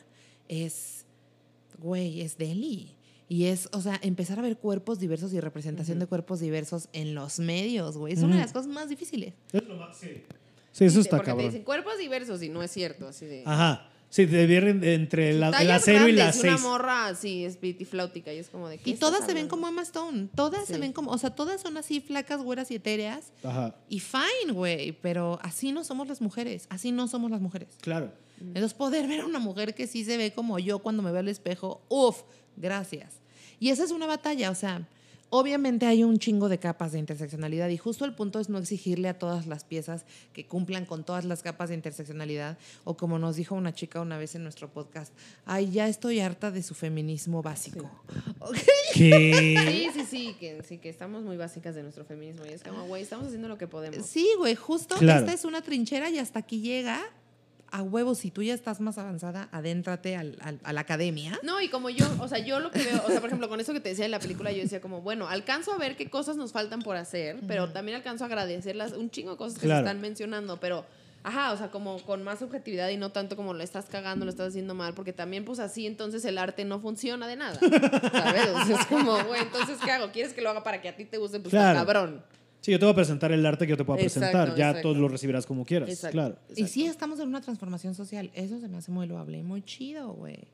[0.49, 1.05] es,
[1.79, 2.95] güey, es deli.
[3.29, 7.15] Y es, o sea, empezar a ver cuerpos diversos y representación de cuerpos diversos en
[7.15, 8.13] los medios, güey.
[8.13, 9.33] Es una de las cosas más difíciles.
[9.53, 10.23] Es lo más- sí.
[10.71, 13.43] Sí, eso está porque te dicen cuerpos diversos y no es cierto, así de...
[13.45, 13.89] Ajá.
[14.13, 16.61] Sí, te viernen entre la, el Tallas acero y la grandes, una 6.
[16.61, 17.57] morra así, es
[17.89, 18.77] flautica y es como de...
[18.77, 20.27] ¿qué Y todas se ven como Emma Stone.
[20.35, 20.79] Todas se Sí.
[20.79, 23.31] ven como, o sea, todas son así flacas, güeras y etéreas.
[23.43, 23.73] Ajá.
[23.89, 26.67] Y fine, güey, pero así no somos las mujeres.
[26.69, 27.69] Así no somos las mujeres.
[27.81, 28.11] Claro.
[28.39, 31.21] Entonces, poder ver a una mujer que sí se ve como yo cuando me veo
[31.21, 32.21] al espejo, uff,
[32.55, 33.15] gracias.
[33.59, 34.87] Y esa es una batalla, o sea,
[35.35, 39.09] obviamente hay un chingo de capas de interseccionalidad y justo el punto es no exigirle
[39.09, 43.35] a todas las piezas que cumplan con todas las capas de interseccionalidad o como nos
[43.35, 45.11] dijo una chica una vez en nuestro podcast,
[45.45, 47.89] ay, ya estoy harta de su feminismo básico.
[48.93, 49.89] ¿Qué?
[49.93, 52.85] Sí, sí, sí, que, sí, que estamos muy básicas de nuestro feminismo y es como,
[52.85, 54.05] güey, estamos haciendo lo que podemos.
[54.05, 55.21] Sí, güey, justo Claro.
[55.21, 57.01] esta es una trinchera y hasta aquí llega
[57.73, 58.19] a huevos.
[58.19, 61.37] Si tú ya estás más avanzada, adéntrate al- al- a la academia.
[61.43, 63.59] No, y como yo, o sea, yo lo que veo, o sea, por ejemplo, con
[63.59, 66.09] eso que te decía de la película, yo decía como, bueno, alcanzo a ver qué
[66.09, 69.65] cosas nos faltan por hacer, pero también alcanzo a agradecerlas, un chingo de cosas que
[69.65, 69.83] Claro.
[69.85, 70.85] se están mencionando, pero,
[71.23, 74.29] ajá, o sea, como con más objetividad y no tanto como lo estás cagando, lo
[74.31, 77.55] estás haciendo mal, porque también, pues así, entonces el arte no funciona de nada,
[78.11, 78.47] ¿sabes?
[78.49, 80.11] O sea, es como, güey, entonces, ¿qué hago?
[80.11, 81.39] ¿Quieres que lo haga para que a ti te guste?
[81.39, 81.79] Pues Claro.
[81.79, 82.23] cabrón.
[82.63, 84.57] Sí, yo te voy a presentar el arte que yo te pueda Exacto, presentar.
[84.57, 84.87] Ya exacto.
[84.87, 85.89] todos lo recibirás como quieras.
[85.89, 86.13] Exacto.
[86.13, 86.37] Claro.
[86.55, 88.31] Y sí, estamos en una transformación social.
[88.33, 90.47] Eso se me hace muy loable muy chido, güey.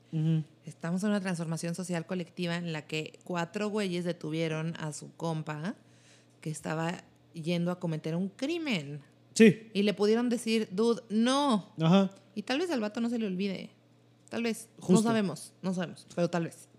[0.66, 5.76] Estamos en una transformación social colectiva en la que cuatro güeyes detuvieron a su compa
[6.40, 9.00] que estaba yendo a cometer un crimen.
[9.34, 9.70] Sí.
[9.72, 11.72] Y le pudieron decir, dude, no.
[11.80, 12.10] Ajá.
[12.34, 13.70] Y tal vez al vato no se le olvide.
[14.30, 14.68] Tal vez.
[14.80, 14.94] Justo.
[14.94, 16.69] No sabemos, no sabemos, pero tal vez.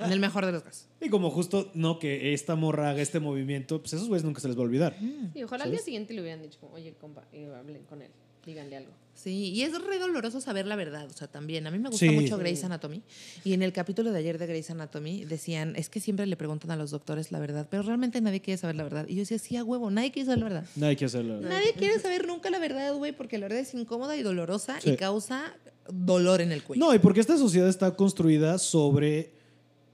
[0.00, 0.88] En el mejor de los casos.
[1.00, 4.48] Y como justo no que esta morra haga este movimiento, pues esos güeyes nunca se
[4.48, 4.96] les va a olvidar.
[5.34, 8.10] Y ojalá al día siguiente le hubieran dicho como, oye, compa, y hablen con él,
[8.46, 8.92] díganle algo.
[9.14, 11.66] Sí, y es re doloroso saber la verdad, o sea, también.
[11.66, 12.12] A mí me gusta Sí.
[12.12, 12.40] mucho Sí.
[12.42, 13.02] Grey's Anatomy.
[13.44, 16.70] Y en el capítulo de ayer de Grey's Anatomy decían, es que siempre le preguntan
[16.70, 19.06] a los doctores la verdad, pero realmente nadie quiere saber la verdad.
[19.08, 20.68] Y yo decía, sí, a huevo, nadie quiere saber la verdad.
[20.76, 21.40] No hay que hacerlo.
[21.40, 24.90] Nadie quiere saber nunca la verdad, güey, porque la verdad es incómoda y dolorosa Sí.
[24.90, 25.54] y causa
[25.90, 26.84] dolor en el cuello.
[26.84, 29.32] No, y porque esta sociedad está construida sobre.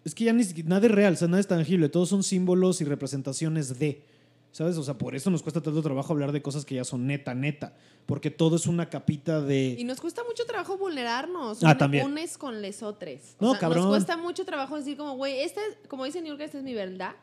[0.05, 1.89] Es que ya ni siquiera- nada es real, o sea, nada es tangible.
[1.89, 4.03] Todos son símbolos y representaciones de.
[4.53, 4.77] ¿Sabes?
[4.77, 7.35] O sea, por eso nos cuesta tanto trabajo hablar de cosas que ya son neta,
[7.35, 7.75] neta.
[8.05, 9.77] Porque todo es una capita de.
[9.79, 11.65] Y nos cuesta mucho trabajo vulnerarnos.
[11.65, 12.05] Ah, también.
[12.05, 13.35] Unes con lesotres.
[13.41, 13.85] No, cabrón.
[13.85, 16.65] Nos cuesta mucho trabajo decir, como, güey, esta es, como dice New York, esta es
[16.65, 17.15] mi verdad.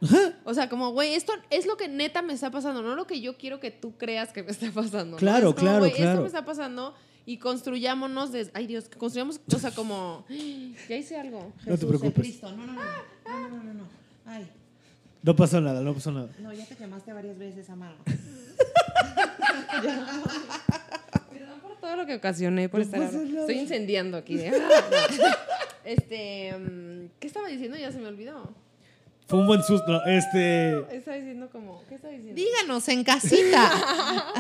[0.44, 3.22] O sea, como, güey, esto es lo que neta me está pasando, no lo que
[3.22, 5.18] yo quiero que tú creas que me está pasando.
[5.18, 5.56] Claro, ¿no?
[5.56, 6.12] claro, wey, claro.
[6.12, 6.96] Esto me está pasando
[7.28, 8.32] y construyámonos.
[8.54, 10.26] Ay, Dios, construyamos, o sea, como.
[10.90, 11.54] Ya hice algo.
[11.60, 12.42] Jesús, no te preocupes.
[12.42, 13.32] No, ah, ah.
[13.32, 13.84] no, no, no, no, no.
[14.26, 14.50] Ay.
[15.22, 16.30] No pasó nada, no pasó nada.
[16.40, 17.96] no, ya te quemaste varias veces a mano.
[21.32, 23.00] Perdón por todo lo que ocasioné por No estar...
[23.02, 23.42] pasa nada.
[23.42, 24.40] Estoy incendiando aquí.
[24.46, 24.54] ah,
[25.86, 26.56] Este...
[26.58, 27.78] mm, ¿Qué estaba diciendo?
[27.78, 28.54] Ya se me olvidó.
[29.30, 29.92] Fue un buen susto.
[29.92, 30.80] no, Este.
[30.96, 31.84] Estaba diciendo como...
[31.88, 32.36] ¿Qué estaba diciendo?
[32.42, 33.72] Díganos en casita.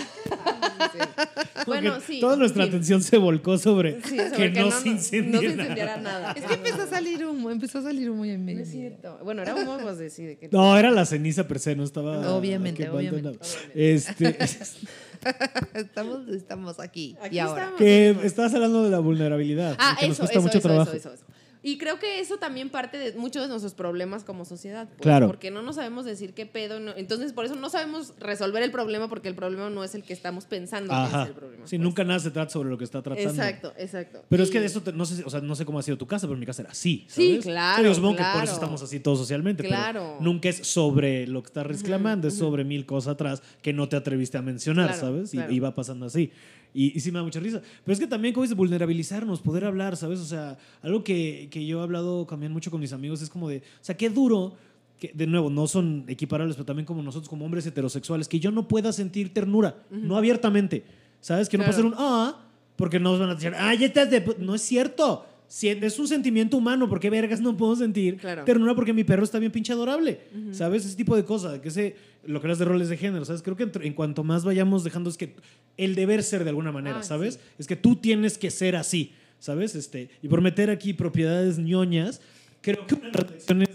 [1.66, 2.20] Bueno, sí.
[2.22, 2.70] Toda nuestra sí.
[2.70, 5.46] atención se volcó sobre, Sí, sobre que, no, no, se no nada.
[5.46, 6.32] incendiara nada.
[6.32, 8.62] es que empezó a salir humo, empezó a salir humo en No medio.
[8.64, 9.20] es cierto.
[9.24, 10.48] Bueno, era humo, pues de sí, de que.
[10.52, 12.34] No, era la ceniza per se, no estaba.
[12.34, 13.40] Obviamente, obviamente.
[13.76, 14.38] Este,
[15.74, 17.18] Estamos, estamos aquí.
[17.22, 17.64] Aquí y ahora.
[17.64, 17.80] estamos.
[17.80, 19.76] que estabas hablando de la vulnerabilidad.
[19.80, 20.92] Ah, que nos eso, cuesta eso, mucho eso, trabajo.
[20.92, 21.26] eso, eso, eso.
[21.62, 24.88] Y creo que eso también parte de muchos de nuestros problemas como sociedad.
[24.88, 25.28] pues, Claro.
[25.28, 26.80] Porque no nos sabemos decir qué pedo.
[26.80, 30.04] no- entonces, por eso no sabemos resolver el problema porque el problema no es el
[30.04, 31.24] que estamos pensando que Ajá.
[31.24, 31.68] es el problema.
[31.68, 31.84] Sí, pues.
[31.84, 33.30] nunca nada se trata sobre lo que está tratando.
[33.30, 34.24] Exacto, exacto.
[34.30, 35.98] Pero es que de eso, te- no sé, o sea, no sé cómo ha sido
[35.98, 37.06] tu casa, pero mi casa era así.
[37.10, 37.46] Sí, ¿sabes?
[37.46, 38.44] claro, yo supongo que por claro.
[38.46, 39.64] eso estamos así todos socialmente.
[39.64, 40.14] Claro.
[40.18, 43.90] Pero nunca es sobre lo que estás reclamando, es sobre mil cosas atrás que no
[43.90, 45.34] te atreviste a mencionar, Claro, ¿sabes?
[45.34, 45.52] Y- claro.
[45.54, 46.32] Y, va pasando así.
[46.74, 47.62] Y, y sí me da mucha risa.
[47.84, 50.20] Pero es que también, como dices, vulnerabilizarnos, poder hablar, ¿sabes?
[50.20, 53.50] O sea, algo que, que yo he hablado también mucho con mis amigos es como
[53.50, 54.56] de, o sea, qué duro.
[55.00, 58.52] Que, de nuevo, no son equiparables, pero también como nosotros, como hombres heterosexuales, que yo
[58.52, 60.84] no pueda sentir ternura, no abiertamente.
[61.22, 61.48] ¿Sabes?
[61.48, 62.38] Que no puede ser un ah,
[62.76, 64.26] porque no van a decir, ah, ya estás de.
[64.26, 64.38] pu-".
[64.38, 65.26] No es cierto.
[65.50, 68.44] Si es un sentimiento humano, ¿por qué vergas no puedo sentir Claro.
[68.46, 70.20] ternura porque mi perro está bien pinche adorable?
[70.52, 70.86] ¿Sabes?
[70.86, 71.60] Ese tipo de cosas.
[71.60, 73.42] Que ese, lo que eras de roles de género, ¿sabes?
[73.42, 75.36] Creo que entre- en cuanto más vayamos dejando es que
[75.76, 77.40] el deber ser de alguna manera, Ah, ¿sabes?
[77.58, 79.74] Es que tú tienes que ser así, ¿sabes?
[79.74, 82.22] Este, y por meter aquí propiedades ñoñas,
[82.62, 83.70] creo que una de las lecciones,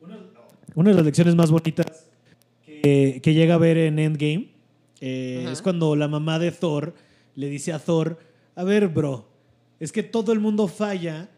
[0.00, 0.18] una,
[0.76, 2.06] una de las lecciones más bonitas
[2.64, 4.48] que, que llega a ver en Endgame
[5.02, 6.94] eh, es cuando la mamá de Thor
[7.34, 8.18] le dice a Thor,
[8.56, 9.28] a ver, bro,
[9.80, 11.28] es que todo el mundo falla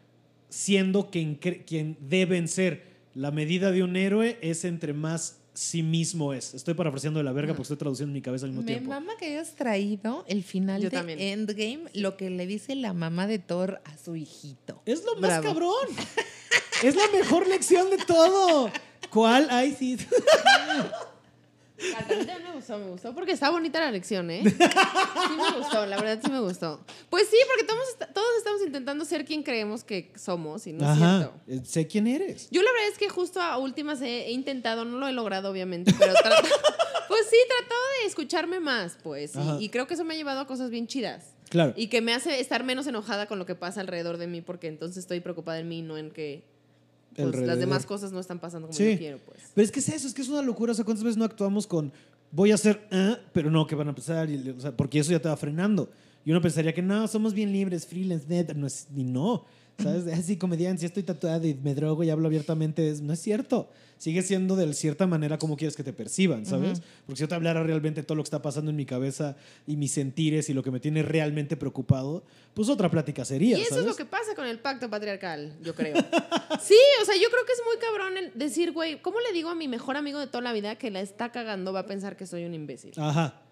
[0.48, 2.88] siendo quien, quien deben ser.
[3.14, 6.54] La medida de un héroe es entre más sí mismo es.
[6.54, 8.90] Estoy parafraseando de la verga porque estoy traduciendo en mi cabeza al mismo Me tiempo.
[8.90, 11.18] mama que hayas traído el final Yo de también.
[11.20, 14.80] Endgame, lo que le dice la mamá de Thor a su hijito.
[14.86, 15.42] Es lo más Bravo.
[15.44, 15.88] cabrón.
[16.84, 18.70] es la mejor lección de todo.
[19.10, 19.48] ¿Cuál?
[19.50, 19.96] Ay, sí.
[21.96, 24.42] Catalina me gustó, me gustó, porque está bonita la lección, ¿eh?
[24.44, 24.56] Sí
[25.36, 26.80] me gustó, la verdad sí me gustó.
[27.08, 30.98] Pues sí, porque todos, todos estamos intentando ser quien creemos que somos y no es
[30.98, 31.32] cierto.
[31.48, 32.48] Eh, Sé quién eres.
[32.50, 35.50] Yo la verdad es que justo a últimas he, he intentado, no lo he logrado
[35.50, 36.48] obviamente, pero trato-
[37.08, 40.40] pues sí, tratado de escucharme más, pues, y, y creo que eso me ha llevado
[40.40, 41.34] a cosas bien chidas.
[41.48, 41.72] Claro.
[41.76, 44.68] Y que me hace estar menos enojada con lo que pasa alrededor de mí, porque
[44.68, 46.44] entonces estoy preocupada en mí, no en que
[47.14, 48.92] pues, las demás cosas no están pasando como Sí.
[48.92, 49.40] yo quiero, pues.
[49.54, 50.72] Pero es que es eso, es que es una locura.
[50.72, 51.92] O sea, ¿cuántas veces no actuamos con
[52.32, 54.30] voy a hacer, ah, pero no, que van a empezar?
[54.30, 55.90] Y, o sea, porque eso ya te va frenando.
[56.24, 58.54] Y uno pensaría que no, somos bien libres, freelance, neta.
[58.54, 59.46] No es, y no.
[59.82, 60.06] ¿Sabes?
[60.18, 63.70] Así, comediante, si estoy tatuada y me drogo y hablo abiertamente, es- no es cierto.
[63.98, 66.80] Sigue siendo de cierta manera como quieres que te perciban, ¿sabes?
[67.04, 69.76] Porque si yo te hablara realmente todo lo que está pasando en mi cabeza y
[69.76, 72.24] mis sentires y lo que me tiene realmente preocupado,
[72.54, 73.58] pues otra plática sería.
[73.58, 73.84] Y eso ¿sabes?
[73.84, 75.94] es lo que pasa con el pacto patriarcal, yo creo.
[76.62, 79.50] sí, o sea, yo creo que es muy cabrón el decir, güey, ¿cómo le digo
[79.50, 82.16] a mi mejor amigo de toda la vida que la está cagando va a pensar
[82.16, 82.92] que soy un imbécil?
[82.96, 83.42] Ajá.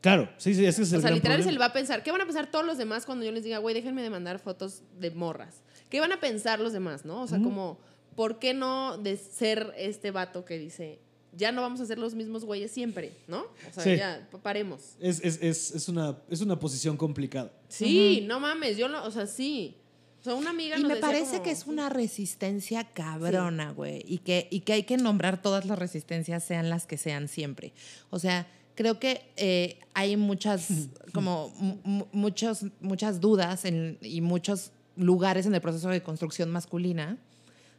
[0.00, 1.50] Claro, sí, sí, ese es el o sea, gran literal problema.
[1.52, 2.02] el va a pensar.
[2.04, 4.38] ¿Qué van a pensar todos los demás cuando yo les diga, güey, déjenme de mandar
[4.38, 5.56] fotos de morras?
[5.90, 7.22] ¿Qué van a pensar los demás, no?
[7.22, 7.78] O sea, como,
[8.14, 10.98] ¿por qué no de ser este vato que dice,
[11.32, 13.42] ya no vamos a ser los mismos güeyes siempre, ¿no?
[13.42, 13.96] O sea, Sí.
[13.96, 14.96] ya, pa- paremos.
[15.00, 17.52] Es, es, es, es una, es una posición complicada.
[17.68, 19.76] Sí, no mames, yo no, o sea, sí.
[20.20, 23.70] O sea, una amiga Y nos me decía parece como, que es una resistencia cabrona,
[23.72, 24.02] güey.
[24.06, 27.72] Y, que, y que hay que nombrar todas las resistencias, sean las que sean siempre.
[28.10, 30.68] O sea, creo que eh, hay muchas,
[31.14, 36.50] como mu- mu- muchos, muchas dudas en- y muchos lugares en el proceso de construcción
[36.50, 37.16] masculina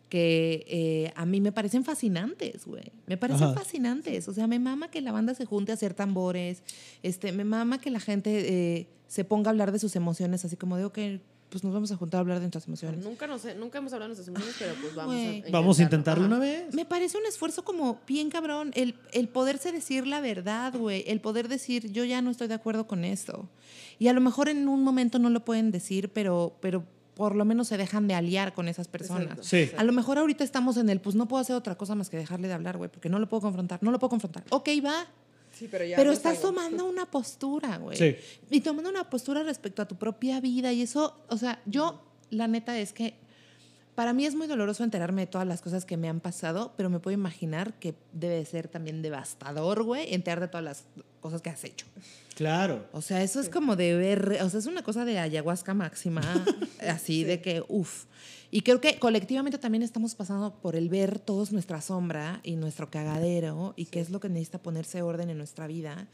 [0.09, 2.91] que eh, a mí me parecen fascinantes, güey.
[3.05, 3.53] Me parecen Ajá.
[3.53, 4.27] fascinantes.
[4.27, 6.63] O sea, me mama que la banda se junte a hacer tambores.
[7.03, 8.31] Este, me mama que la gente
[8.79, 10.97] eh, se ponga a hablar de sus emociones, así como de, ok,
[11.49, 13.03] pues nos vamos a juntar a hablar de nuestras emociones.
[13.03, 16.25] Nunca, nos, nunca hemos hablado de nuestras emociones, pero pues vamos a Vamos a intentarlo.
[16.25, 16.73] intentarlo una vez.
[16.73, 21.03] Me parece un esfuerzo como bien cabrón el, el poderse decir la verdad, güey.
[21.07, 23.47] El poder decir, yo ya no estoy de acuerdo con esto.
[23.99, 26.83] Y a lo mejor en un momento no lo pueden decir, pero, pero
[27.19, 29.39] por lo menos se dejan de aliar con esas personas.
[29.45, 29.69] Sí.
[29.77, 32.15] A lo mejor ahorita estamos en el, pues no puedo hacer otra cosa más que
[32.15, 34.45] dejarle de hablar, güey, porque no lo puedo confrontar, no lo puedo confrontar.
[34.51, 35.05] Ok, va.
[35.51, 35.97] Sí, pero ya.
[35.97, 36.55] Pero no estás salgo.
[36.55, 37.97] tomando una postura, güey.
[37.97, 38.15] Sí.
[38.49, 40.71] Y tomando una postura respecto a tu propia vida.
[40.71, 43.15] Y eso, o sea, yo, la neta es que
[43.95, 46.89] para mí es muy doloroso enterarme de todas las cosas que me han pasado, pero
[46.89, 50.83] me puedo imaginar que debe de ser también devastador, güey, enterarte de todas las
[51.19, 51.85] cosas que has hecho.
[52.39, 52.87] Claro.
[52.93, 56.21] O sea, eso es como de ver, o sea, es una cosa de ayahuasca máxima,
[56.89, 58.05] así de que, uff.
[58.51, 62.89] Y creo que colectivamente también estamos pasando por el ver todos nuestra sombra y nuestro
[62.89, 66.07] cagadero y qué es lo que necesita ponerse orden en nuestra vida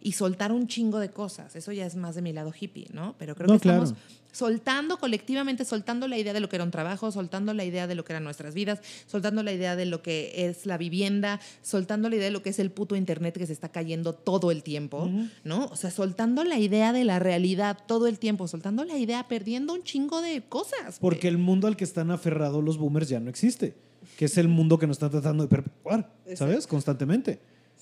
[0.00, 1.56] y soltar un chingo de cosas.
[1.56, 3.16] Eso ya es más de mi lado hippie, ¿no?
[3.18, 3.94] Pero creo No, que estamos
[4.32, 7.94] soltando colectivamente, soltando la idea de lo que era un trabajo, soltando la idea de
[7.94, 12.08] lo que eran nuestras vidas, soltando la idea de lo que es la vivienda, soltando
[12.08, 14.62] la idea de lo que es el puto internet que se está cayendo todo el
[14.62, 15.10] tiempo,
[15.44, 15.66] ¿no?
[15.66, 19.74] O sea, soltando la idea de la realidad todo el tiempo, soltando la idea, perdiendo
[19.74, 20.98] un chingo de cosas.
[21.00, 23.72] Porque el mundo al que están aferrados los boomers ya no existe.
[24.18, 26.66] Que es el mundo que nos están tratando de perpetuar, ¿sabes?
[26.66, 27.38] Constantemente.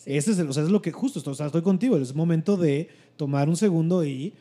[0.07, 1.97] Ese es, el- o sea, es lo que justo, o sea, estoy contigo.
[1.97, 4.35] Es momento de tomar un segundo y.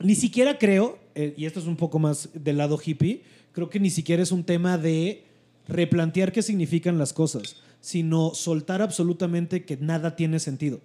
[0.00, 3.78] Ni siquiera creo, eh, y esto es un poco más del lado hippie, creo que
[3.78, 5.24] ni siquiera es un tema de
[5.68, 10.80] replantear qué significan las cosas, sino soltar absolutamente que nada tiene sentido.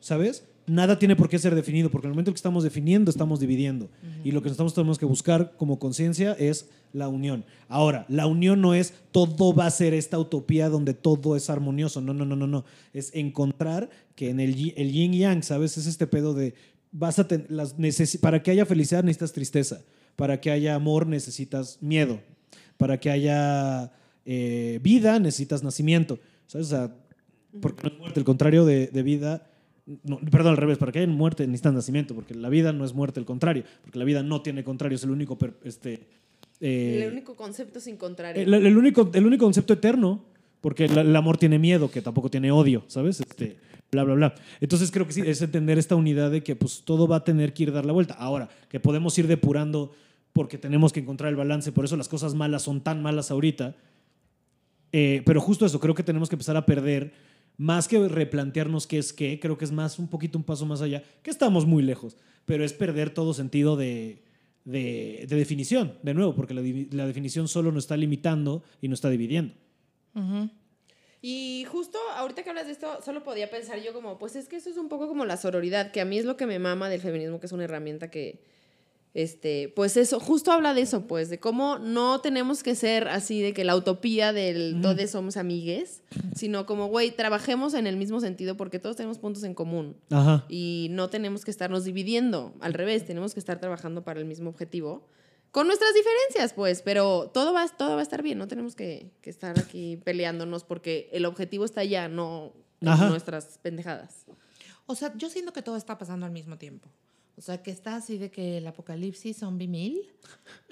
[0.00, 0.44] ¿Sabes?
[0.68, 3.40] Nada tiene por qué ser definido, porque en el momento en que estamos definiendo, estamos
[3.40, 3.88] dividiendo.
[4.24, 7.44] Y lo que nosotros tenemos que buscar como conciencia es la unión.
[7.68, 12.00] Ahora, la unión no es todo va a ser esta utopía donde todo es armonioso.
[12.00, 12.64] No, no, no, no, no.
[12.92, 15.76] Es encontrar que en el, el yin yang, ¿sabes?
[15.78, 16.54] Es este pedo de
[16.92, 19.82] vas a ten- las necesi- para que haya felicidad necesitas tristeza,
[20.16, 22.20] para que haya amor necesitas miedo,
[22.78, 23.92] para que haya
[24.24, 26.18] eh, vida necesitas nacimiento.
[26.46, 26.68] ¿Sabes?
[26.68, 26.94] O sea,
[27.60, 29.47] porque no es muerte, el contrario de, de vida.
[30.04, 32.94] No, perdón, al revés, para que haya muerte necesitas nacimiento, porque la vida no es
[32.94, 35.38] muerte, el contrario, porque la vida no tiene contrario, es el único.
[35.64, 36.06] este,
[36.60, 38.42] eh, El único concepto sin contrario.
[38.42, 40.24] el, el único, el único concepto eterno,
[40.60, 43.20] porque el amor tiene miedo, que tampoco tiene odio, ¿sabes?
[43.20, 43.56] Este,
[43.90, 44.34] bla, bla, bla.
[44.60, 47.52] Entonces creo que sí, es entender esta unidad de que pues todo va a tener
[47.54, 48.14] que ir dar la vuelta.
[48.14, 49.92] Ahora, que podemos ir depurando
[50.32, 53.76] porque tenemos que encontrar el balance, por eso las cosas malas son tan malas ahorita.
[54.92, 57.12] Eh, pero justo eso, creo que tenemos que empezar a perder,
[57.58, 60.80] más que replantearnos qué es qué, creo que es más un poquito un paso más
[60.80, 64.22] allá, que estamos muy lejos, pero es perder todo sentido de,
[64.64, 68.98] de, de definición, de nuevo, porque la, la definición solo nos está limitando y nos
[68.98, 69.54] está dividiendo.
[71.20, 74.56] Y justo ahorita que hablas de esto, solo podía pensar yo como, pues es que
[74.56, 76.88] eso es un poco como la sororidad, que a mí es lo que me mama
[76.88, 78.40] del feminismo, que es una herramienta que,
[79.14, 83.40] este, pues eso, justo habla de eso, pues, de cómo no tenemos que ser así
[83.40, 86.02] de que la utopía del todos somos amigues,
[86.34, 90.44] sino como, güey, trabajemos en el mismo sentido porque todos tenemos puntos en común Ajá.
[90.48, 94.50] y no tenemos que estarnos dividiendo, al revés, tenemos que estar trabajando para el mismo
[94.50, 95.06] objetivo.
[95.50, 99.10] Con nuestras diferencias, pues, pero todo va, todo va a estar bien, no tenemos que,
[99.22, 102.52] que estar aquí peleándonos porque el objetivo está allá, no
[102.84, 103.08] Ajá.
[103.08, 104.26] nuestras pendejadas.
[104.86, 106.88] O sea, yo siento que todo está pasando al mismo tiempo.
[107.38, 110.02] O sea, que está así de que el apocalipsis zombie mil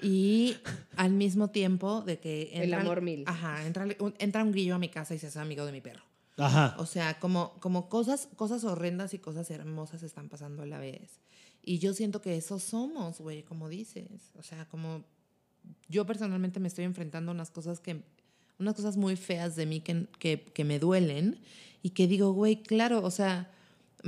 [0.01, 0.55] y
[0.97, 2.51] al mismo tiempo de que...
[2.53, 3.23] El amor mil.
[3.25, 5.79] Ajá, entra, un- entra un grillo a mi casa y se hace amigo de mi
[5.81, 6.03] perro.
[6.37, 6.75] Ajá.
[6.77, 11.19] O sea, como, como cosas, cosas horrendas y cosas hermosas están pasando a la vez.
[11.63, 14.33] Y yo siento que eso somos, güey, como dices.
[14.37, 15.05] O sea, como
[15.87, 18.03] yo personalmente me estoy enfrentando a unas cosas que,
[18.59, 21.39] unas cosas muy feas de mí que, que, que me duelen
[21.81, 23.51] y que digo, güey, claro, o sea,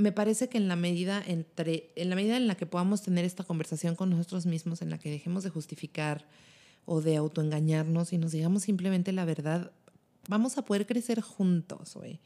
[0.00, 3.24] me parece que en la medida entre, en la medida en la que podamos tener
[3.24, 6.26] esta conversación con nosotros mismos, en la que dejemos de justificar
[6.86, 9.72] o de autoengañarnos y nos digamos simplemente la verdad,
[10.28, 12.20] vamos a poder crecer juntos, güey.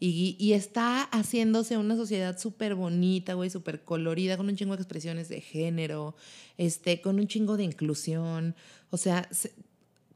[0.00, 4.82] Y, y está haciéndose una sociedad súper bonita, güey, súper colorida, con un chingo de
[4.82, 6.14] expresiones de género,
[6.56, 8.54] este, con un chingo de inclusión.
[8.90, 9.52] O sea, se-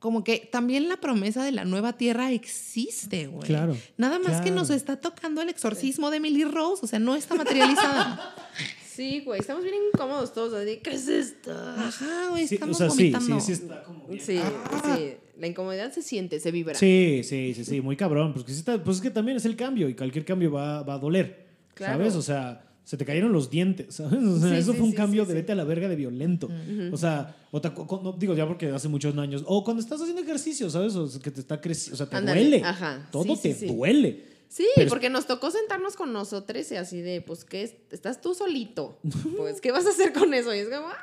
[0.03, 3.47] como que también la promesa de la nueva tierra existe, güey.
[3.47, 7.15] Claro, Nada más que nos está tocando el exorcismo de Emily Rose, o sea, no
[7.17, 8.35] está materializada.
[8.93, 11.51] Sí, güey, estamos bien incómodos todos, así, ¿qué es esto?
[11.51, 13.41] Ajá, güey, Sí, estamos o sea, sí, vomitando.
[13.41, 14.21] sí, sí está como bien.
[14.21, 14.39] Sí,
[14.85, 16.75] sí, la incomodidad se siente, se vibra.
[16.75, 18.35] Sí, sí, sí, sí, muy cabrón.
[18.35, 20.83] Pues, que sí está- pues es que también es el cambio y cualquier cambio va,
[20.83, 21.47] va a doler.
[21.73, 21.95] Claro.
[21.95, 22.15] ¿Sabes?
[22.17, 24.23] O sea, se te cayeron los dientes, ¿sabes?
[24.25, 25.97] O sea, Sí, eso sí, fue un sí, cambio de vete a la verga de
[25.97, 26.49] violento.
[26.93, 29.45] O sea, o te- no, digo ya porque hace muchos años.
[29.47, 30.95] O cuando estás haciendo ejercicio, ¿sabes?
[30.97, 32.63] O que te está creciendo, o sea, te duele.
[32.65, 34.33] ajá, Todo te duele.
[34.49, 37.63] Sí, Pero porque nos tocó sentarnos con nosotros y así de, pues, ¿qué?
[37.63, 37.75] es?
[37.91, 38.99] ¿Estás tú solito?
[39.39, 40.55] Pues, ¿qué vas a hacer con eso?
[40.55, 40.99] Y es como, "Ah".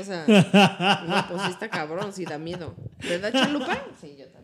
[0.00, 0.24] O sea,
[1.08, 2.74] no, pues sí está cabrón, sí da miedo.
[3.00, 3.80] ¿Verdad, Chalupa?
[4.00, 4.43] Sí, yo también.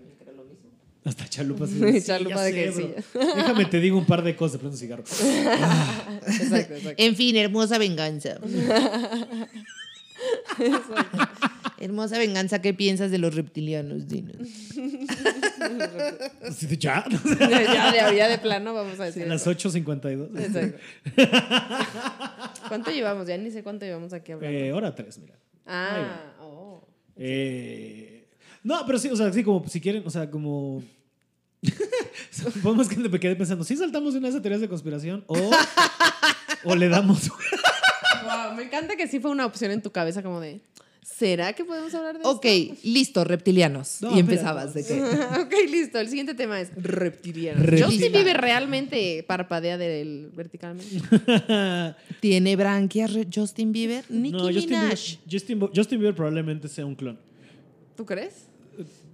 [1.04, 1.66] Hasta chalupa.
[1.66, 3.34] sí, Sí, sí, chalupa de sé, que bro.
[3.36, 5.02] Déjame te digo un par de cosas, prendo un cigarro.
[6.26, 7.02] Exacto, exacto.
[7.02, 8.38] En fin, hermosa venganza.
[11.78, 14.36] hermosa venganza, ¿qué piensas de los reptilianos, Dinos?
[16.68, 19.22] De, ya, ya, ya, ya de plano vamos a decir.
[19.24, 19.70] a las eso.
[19.70, 20.38] 8.52.
[20.38, 20.78] Exacto.
[22.68, 23.26] ¿Cuánto llevamos?
[23.26, 24.58] Ya ni sé cuánto llevamos aquí hablando.
[24.58, 25.34] Eh, hora 3, mira.
[25.66, 26.86] ah, oh.
[27.16, 28.19] Eh,
[28.62, 30.82] no, pero sí, o sea, sí, como si quieren, o sea, como.
[32.30, 35.50] Supongo que me quedé pensando, ¿sí saltamos de una de esas teorías de conspiración o,
[36.64, 37.28] o le damos.
[37.28, 40.60] Wow, me encanta que sí fue una opción en tu cabeza como de,
[41.02, 42.46] ¿será que podemos hablar de Ok,
[42.84, 43.98] listo, reptilianos.
[44.00, 45.02] No, y empezabas de que.
[45.40, 45.98] ok, listo.
[45.98, 47.62] El siguiente tema es reptilianos.
[47.62, 47.92] Reptilianos.
[47.94, 50.96] Justin Bieber realmente parpadea del verticalmente.
[52.20, 54.04] ¿Tiene branquias Justin Bieber?
[54.08, 55.18] Nicki no, Justin Bieber, Minaj.
[55.30, 57.18] Justin, Bo- Justin Bieber probablemente sea un clon.
[57.96, 58.46] ¿Tú crees?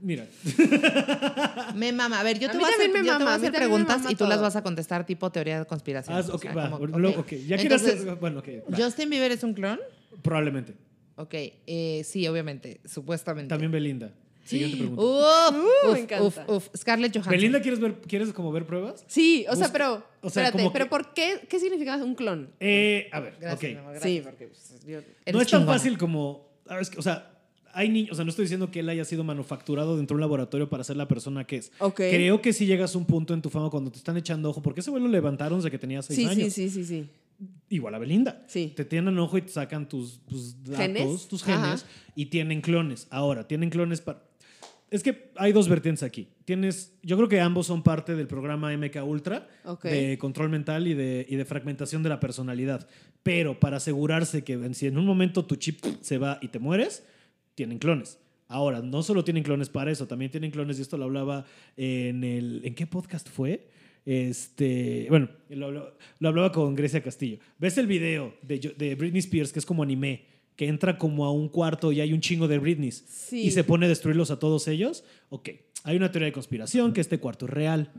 [0.02, 0.26] Mira,
[1.74, 2.20] Me mama.
[2.20, 3.58] A ver, yo te voy a hacer, también me yo te voy a hacer me
[3.58, 6.16] preguntas y tú las vas a contestar tipo teoría de conspiración.
[6.16, 6.70] O ok, sea, va.
[6.70, 7.26] como- luego- ok.
[7.26, 8.14] ok, ya quieras Entonces, hacer.
[8.16, 8.48] Bueno, ok.
[8.72, 8.76] va.
[8.76, 9.80] ¿Justin Bieber es un clon?
[10.22, 10.74] Probablemente.
[11.16, 13.48] Ok, eh, sí, obviamente, supuestamente.
[13.48, 14.12] También Belinda.
[14.44, 15.02] Siguiente pregunta.
[15.02, 16.24] Uf, Uh, uf, me encanta.
[16.24, 16.68] uf, uf.
[16.76, 17.32] Scarlett Johansson.
[17.32, 19.04] ¿Belinda quieres ver, quieres como ver pruebas?
[19.08, 21.40] Sí, o sea, pero, o sea, espérate, pero que- ¿por qué?
[21.48, 22.50] ¿Qué significa un clon?
[22.60, 24.02] Eh, a ver, Gracias, ok.
[24.02, 25.72] Sí, porque pues, yo- no es tan chingona.
[25.78, 26.48] fácil como.
[26.68, 27.35] ah, es que, o sea,
[27.76, 28.12] hay niños.
[28.12, 30.82] O sea, no estoy diciendo que él haya sido manufacturado dentro de un laboratorio para
[30.82, 31.72] ser la persona que es.
[31.78, 31.96] Ok.
[31.96, 34.62] Creo que si llegas a un punto en tu fama cuando te están echando ojo,
[34.62, 36.52] porque ese vuelo lo levantaron desde que tenía seis Sí, años.
[36.52, 37.08] sí, sí, sí, sí.
[37.68, 38.44] Igual a Belinda.
[38.48, 38.72] Sí.
[38.74, 41.28] Te tienen ojo y te sacan tus, tus datos, ¿Genes?
[41.28, 41.86] tus genes, Ajá.
[42.14, 43.06] y tienen clones.
[43.10, 44.22] Ahora, tienen clones para.
[44.88, 46.28] Es que hay dos vertientes aquí.
[46.44, 49.48] Tienes, yo creo que ambos son parte del programa MK Ultra
[49.82, 52.86] de control mental y de, y de fragmentación de la personalidad.
[53.24, 56.60] Pero para asegurarse que en- si en un momento tu chip se va y te
[56.60, 57.02] mueres,
[57.56, 58.20] tienen clones.
[58.46, 61.44] Ahora, no solo tienen clones para eso, también tienen clones, y esto lo hablaba
[61.76, 62.60] en el.
[62.64, 63.66] ¿En qué podcast fue?
[64.04, 67.38] Este, bueno, lo, hablaba- lo hablaba con Grecia Castillo.
[67.58, 70.24] ¿Ves el video de, de Britney Spears, que es como anime,
[70.54, 73.40] que entra como a un cuarto y hay un chingo de Britneys Sí.
[73.42, 75.04] y se pone a destruirlos a todos ellos?
[75.28, 75.50] Ok,
[75.84, 77.92] hay una teoría de conspiración que este cuarto es real.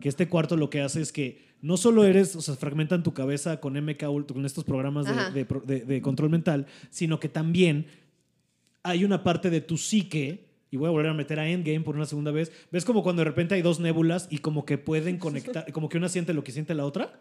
[0.00, 3.14] Que este cuarto lo que hace es que no solo eres, o sea, fragmentan tu
[3.14, 7.86] cabeza con MK con estos programas de, de de- de control mental, sino que también
[8.82, 11.96] hay una parte de tu psique, y voy a volver a meter a Endgame por
[11.96, 15.18] una segunda vez, ¿ves como cuando de repente hay dos nébulas y como que pueden
[15.18, 17.20] conectar, como que una siente lo que siente la otra?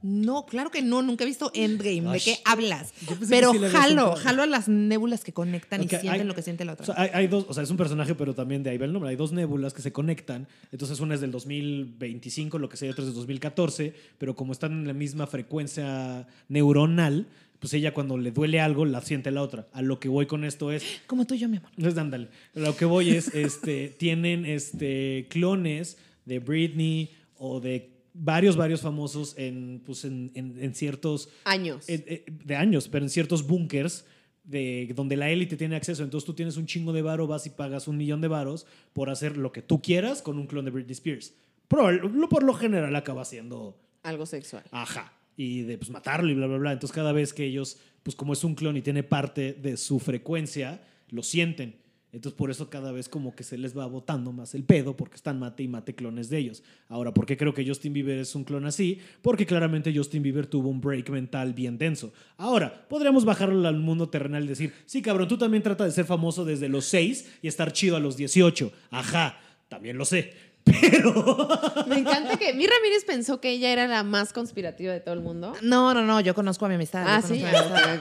[0.00, 2.12] No, claro que no, nunca he visto Endgame.
[2.12, 2.94] ¿De qué hablas?
[3.28, 6.64] Pero sí jalo, jalo a las nébulas que conectan y sienten hay- lo que siente
[6.64, 6.84] la otra.
[6.84, 8.84] O sea, hay, hay dos, o sea, es un personaje, pero también de ahí va
[8.84, 9.10] el nombre.
[9.10, 10.46] Hay dos nébulas que se conectan.
[10.70, 13.92] Entonces, una es del 2025, lo que sea, y otra es del 2014.
[14.18, 17.26] Pero como están en la misma frecuencia neuronal,
[17.58, 19.68] pues ella cuando le duele algo, la siente la otra.
[19.72, 20.84] A lo que voy con esto es.
[21.06, 21.70] Como tú y yo, mi amor.
[21.76, 22.28] Entonces, ándale.
[22.54, 28.80] A Lo que voy es, este, tienen este, clones de Britney o de varios, varios
[28.80, 31.88] famosos en, pues, en, en- en ciertos Años.
[31.88, 34.04] eh, eh, de años, pero en ciertos búnkers
[34.44, 36.02] de donde la élite tiene acceso.
[36.04, 39.10] Entonces tú tienes un chingo de varo, vas y pagas un millón de varos por
[39.10, 41.34] hacer lo que tú quieras con un clon de Britney Spears.
[41.68, 41.88] Pero
[42.30, 44.62] por lo general acaba siendo Algo sexual.
[44.70, 46.72] ajá y de pues matarlo y bla bla bla.
[46.72, 50.00] Entonces cada vez que ellos pues como es un clon y tiene parte de su
[50.00, 51.76] frecuencia, lo sienten.
[52.10, 55.14] Entonces por eso cada vez como que se les va botando más el pedo porque
[55.14, 56.64] están mate y mate clones de ellos.
[56.88, 58.98] Ahora, ¿por qué creo que Justin Bieber es un clon así?
[59.22, 62.12] Porque claramente Justin Bieber tuvo un break mental bien denso.
[62.36, 66.06] Ahora, podríamos bajarlo al mundo terrenal y decir, sí cabrón, tú también trata de ser
[66.06, 68.72] famoso desde los 6 y estar chido a los 18.
[68.90, 69.38] Ajá,
[69.68, 70.32] también lo sé.
[70.80, 71.48] Pero...
[71.88, 75.20] Me encanta que mi Ramírez pensó que ella era la más conspirativa de todo el
[75.20, 75.54] mundo.
[75.62, 77.04] No, no, no, yo conozco a mi amistad.
[77.04, 77.42] yo Ah, conozco ¿sí?
[77.44, 77.56] a mi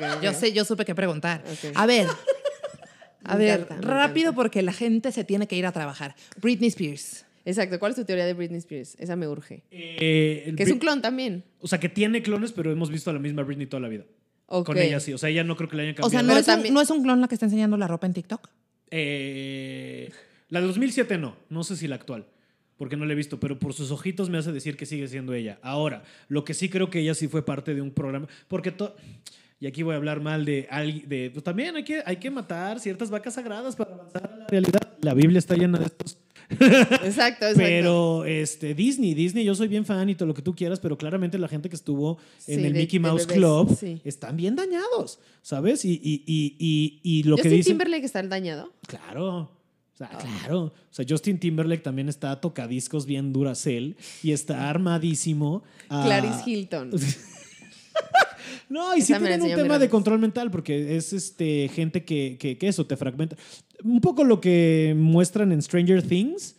[0.06, 0.22] amistad.
[0.22, 1.44] Yo sé, yo supe qué preguntar.
[1.76, 2.08] A ver,
[3.24, 6.16] a Me ver, encanta, rápido porque la gente se tiene que ir a trabajar.
[6.42, 7.26] Britney Spears.
[7.46, 7.80] Exacto.
[7.80, 8.96] ¿Cuál es tu teoría de Britney Spears?
[9.00, 9.64] Esa me urge.
[9.72, 11.46] eh, Que es un clon también.
[11.62, 14.04] O sea, que tiene clones, pero hemos visto a la misma Britney toda la vida.
[14.48, 15.14] Con ella sí.
[15.14, 16.28] O sea, ella no creo que le hayan O sea, cambiado.
[16.28, 18.08] ¿no Pero es, un, también- ¿no es un clon la que está enseñando la ropa
[18.08, 18.50] en TikTok?
[18.92, 20.10] Eh,
[20.50, 21.36] la de 2007 no.
[21.50, 22.26] No sé si la actual.
[22.78, 25.34] Porque no la he visto, pero por sus ojitos me hace decir que sigue siendo
[25.34, 25.58] ella.
[25.64, 28.28] Ahora, lo que sí creo que ella sí fue parte de un programa.
[28.48, 28.96] Porque to-
[29.60, 31.10] Y aquí voy a hablar mal de alguien.
[31.10, 34.48] De, pues también hay que, hay que matar ciertas vacas sagradas para avanzar a la
[34.48, 34.82] realidad.
[35.02, 36.18] La Biblia está llena de estos
[36.50, 37.56] Exacto, exacto.
[37.58, 40.98] Pero este, Disney, Disney, yo soy bien fan y todo lo que tú quieras, pero
[40.98, 44.00] claramente la gente que estuvo en Sí, el de- Mickey Mouse bebés, Club sí.
[44.06, 45.84] están bien dañados, ¿sabes?
[45.84, 47.74] Y, y, y, y, y lo que Justin dicen.
[47.74, 48.72] Timberlake está dañado.
[48.88, 49.52] Claro.
[49.98, 50.18] O sea, Ah.
[50.20, 50.60] claro.
[50.66, 55.64] O sea, Justin Timberlake también está a tocadiscos bien Duracell y está armadísimo.
[55.90, 56.92] a- Clarice Hilton.
[58.70, 62.38] No, y sí Esa tienen un tema de control mental porque es este, gente que,
[62.38, 63.38] que, que eso, te fragmenta.
[63.84, 66.56] Un poco lo que muestran en Stranger Things,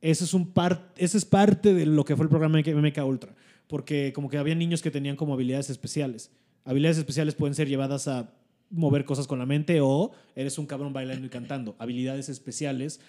[0.00, 3.04] ese es, un par, ese es parte de lo que fue el programa de MK
[3.06, 3.32] Ultra.
[3.68, 6.30] Porque como que había niños que tenían como habilidades especiales.
[6.64, 8.30] Habilidades especiales pueden ser llevadas a
[8.72, 11.76] mover cosas con la mente o eres un cabrón bailando y cantando.
[11.78, 13.00] Habilidades especiales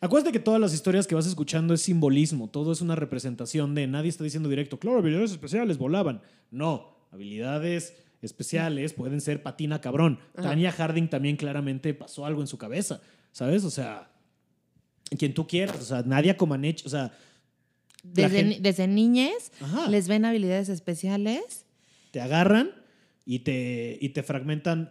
[0.00, 3.86] Acuérdate que todas las historias que vas escuchando es simbolismo, todo es una representación de
[3.86, 6.20] nadie está diciendo directo, claro, habilidades especiales volaban.
[6.50, 10.18] No, habilidades especiales pueden ser patina cabrón.
[10.34, 10.50] Ajá.
[10.50, 13.00] Tanya Harding también claramente pasó algo en su cabeza,
[13.32, 13.64] ¿sabes?
[13.64, 14.10] O sea,
[15.18, 17.12] quien tú quieras, o sea, Nadia Comaneci, o sea,
[18.02, 19.88] Desde, desde niñez Ajá.
[19.88, 21.66] les ven habilidades especiales.
[22.10, 22.70] te agarran
[23.26, 24.90] y te, y te fragmentan.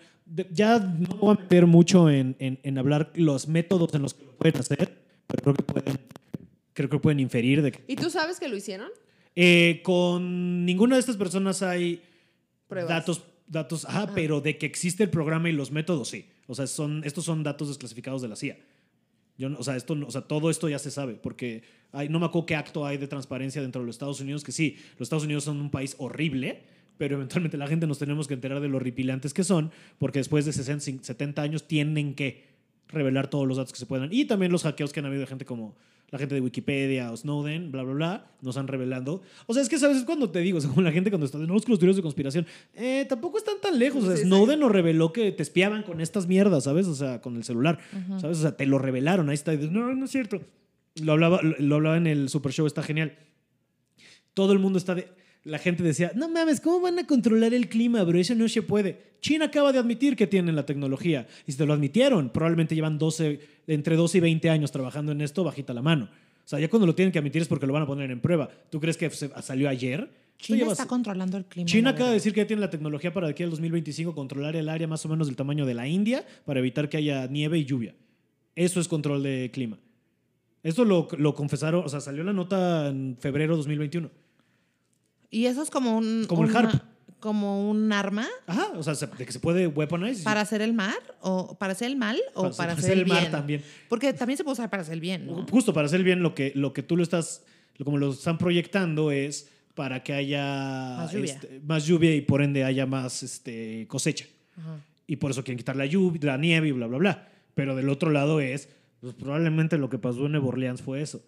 [0.51, 4.25] Ya no voy a meter mucho en, en- en hablar los métodos en los que
[4.25, 4.97] lo pueden hacer,
[5.27, 5.99] pero creo que pueden,
[6.73, 8.89] creo que pueden inferir de que ¿Y tú sabes que lo hicieron?
[9.35, 12.01] Eh, con ninguna de estas personas hay
[12.67, 12.89] Pruebas.
[12.89, 16.27] datos, datos, ajá, pero de que existe el programa y los métodos, sí.
[16.47, 18.57] O sea, son, estos son datos desclasificados de la CIA.
[19.37, 22.27] Yo o, sea, esto, o sea, todo esto ya se sabe, porque hay, no me
[22.27, 25.23] acuerdo qué acto hay de transparencia dentro de los Estados Unidos, que sí, los Estados
[25.25, 26.63] Unidos son un país horrible,
[26.97, 30.45] pero eventualmente la gente nos tenemos que enterar de lo horripilantes que son, porque después
[30.45, 32.53] de 60, 70 años tienen que
[32.87, 34.09] revelar todos los datos que se puedan.
[34.11, 35.75] Y también los hackeos que han habido de gente como
[36.13, 39.23] la gente de Wikipedia o Snowden, bla, bla, bla, nos han revelado.
[39.47, 41.47] O sea, es que sabes Es cuando te digo, según la gente cuando está que
[41.47, 42.45] los teorías de conspiración,
[42.75, 44.03] eh, tampoco están tan lejos.
[44.03, 44.27] O sea, Sí, sí.
[44.27, 46.85] Snowden nos reveló que te espiaban con estas mierdas, ¿sabes?
[46.87, 47.79] O sea, con el celular,
[48.21, 48.37] ¿sabes?
[48.37, 49.27] O sea, te lo revelaron.
[49.29, 49.55] Ahí está.
[49.55, 50.39] Y dices, no, no es cierto.
[51.01, 53.17] Lo hablaba, lo, lo hablaba en el Super Show, está genial.
[54.35, 55.07] Todo el mundo está de.
[55.45, 58.17] La gente decía, no mames, ¿cómo van a controlar el clima, bro?
[58.17, 59.13] Eso no se puede.
[59.19, 61.27] China acaba de admitir que tienen la tecnología.
[61.45, 65.19] Y si te lo admitieron, probablemente llevan 12, entre 12 y 20 años trabajando en
[65.21, 66.05] esto, bajita la mano.
[66.05, 68.21] O sea, ya cuando lo tienen que admitir es porque lo van a poner en
[68.21, 68.49] prueba.
[68.69, 70.09] ¿Tú crees que se- salió ayer?
[70.37, 71.67] China está controlando el clima.
[71.67, 74.55] China acaba de decir que ya tiene la tecnología para de aquí al 2025 controlar
[74.55, 77.57] el área más o menos del tamaño de la India para evitar que haya nieve
[77.59, 77.95] y lluvia.
[78.55, 79.77] Eso es control de clima.
[80.63, 84.09] Esto lo, lo confesaron, o sea, salió la nota en febrero de 2021.
[85.33, 86.25] Y eso es como un.
[86.27, 86.81] Como el una- harp.
[87.19, 90.23] Como un arma Ajá, o sea, se- de que se puede weaponize.
[90.25, 93.19] para hacer el mal o para hacer el mal o para, hacer, el el mar
[93.21, 93.31] bien.
[93.31, 93.63] también.
[93.87, 95.45] Porque también se puede usar para hacer el bien, ¿no?
[95.49, 97.43] Justo para hacer bien lo que, lo que tú lo estás,
[97.81, 100.43] como lo están proyectando es para que haya
[100.97, 101.33] Más lluvia.
[101.33, 104.25] este, más lluvia y por ende haya más este, cosecha.
[104.57, 104.81] Ajá.
[105.07, 107.29] y por eso quieren quitar la lluvia, la nieve y bla, bla, bla.
[107.55, 108.67] Pero del otro lado es,
[108.99, 111.23] pues probablemente lo que pasó en Nueva Orleans fue eso.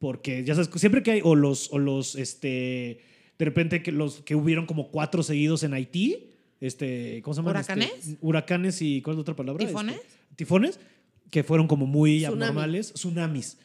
[0.00, 3.00] Porque ya sabes, siempre que hay, o los, o los, este,
[3.40, 6.28] de repente que los que hubieron como cuatro seguidos en Haití,
[6.60, 7.52] este, ¿cómo se llama?
[7.52, 8.16] ¿Huracanes?
[8.20, 9.66] huracanes y, ¿cuál es la otra palabra?
[9.66, 9.96] ¿Tifones?
[9.96, 10.78] Este, tifones,
[11.30, 12.42] que fueron como muy Tsunami.
[12.42, 12.92] abnormales.
[12.92, 13.56] Tsunamis.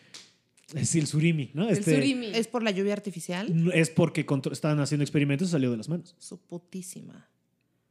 [0.74, 1.68] Es el surimi, ¿no?
[1.68, 2.28] El Este, surimi.
[2.28, 3.70] Es por la lluvia artificial.
[3.74, 6.16] Es porque estaban haciendo experimentos y salió de las manos.
[6.20, 7.28] Su putísima.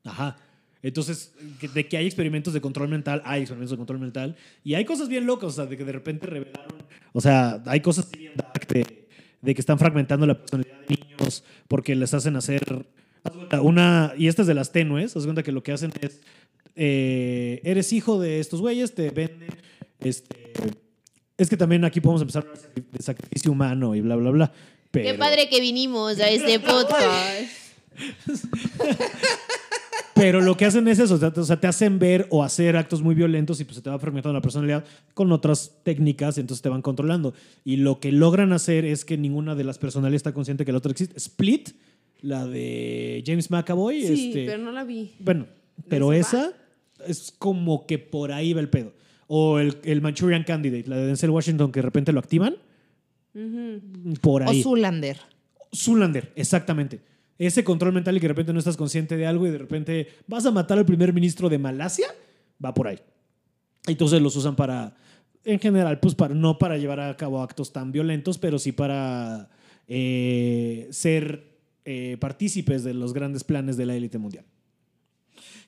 [0.05, 0.39] Ajá.
[0.83, 1.35] Entonces,
[1.75, 4.37] de que hay experimentos de control mental, hay experimentos de control mental.
[4.65, 6.83] Y hay cosas bien locas, o sea, de que de repente revelaron.
[7.13, 8.67] O sea, hay cosas bien dark
[9.45, 12.87] de, que están fragmentando la personalidad de niños porque les hacen hacer.
[13.63, 16.21] Una, y esta es de las tenues, haz cuenta que lo que hacen es.
[16.77, 19.49] eh, eres hijo de estos güeyes, te venden.
[20.01, 20.53] Este,
[21.39, 24.53] es que también aquí podemos empezar a hablar de sacrificio humano y bla, bla, bla.
[24.91, 27.51] Pero, Qué padre que vinimos a este podcast.
[30.15, 33.03] Pero lo que hacen es eso, o sea, te- o hacen ver o hacer actos
[33.03, 36.63] muy violentos y pues se te va fragmentando la personalidad con otras técnicas y entonces
[36.63, 37.35] te van controlando.
[37.65, 40.79] Y lo que logran hacer es que ninguna de las personalidades está consciente que la
[40.79, 41.17] otra existe.
[41.19, 41.71] Split,
[42.23, 44.03] la de James McAvoy.
[44.07, 45.13] Sí, este, pero no la vi.
[45.19, 45.47] Bueno,
[45.89, 46.53] pero ¿Eso esa
[47.09, 48.93] es como que por ahí va el pedo.
[49.27, 52.55] O el, el Manchurian Candidate, la de Denzel Washington, que de repente lo activan.
[54.21, 54.63] Por O ahí.
[54.63, 55.19] Zulander.
[55.75, 57.01] Zulander, exactamente.
[57.39, 60.09] Ese control mental y que de repente no estás consciente de algo y de repente
[60.27, 62.07] vas a matar al primer ministro de Malasia,
[62.65, 62.99] va por ahí.
[63.87, 64.97] Entonces los usan para,
[65.45, 69.51] en general, pues para, no para llevar a cabo actos tan violentos, pero sí para
[69.89, 74.45] eh, ser eh, partícipes de los grandes planes de la élite mundial.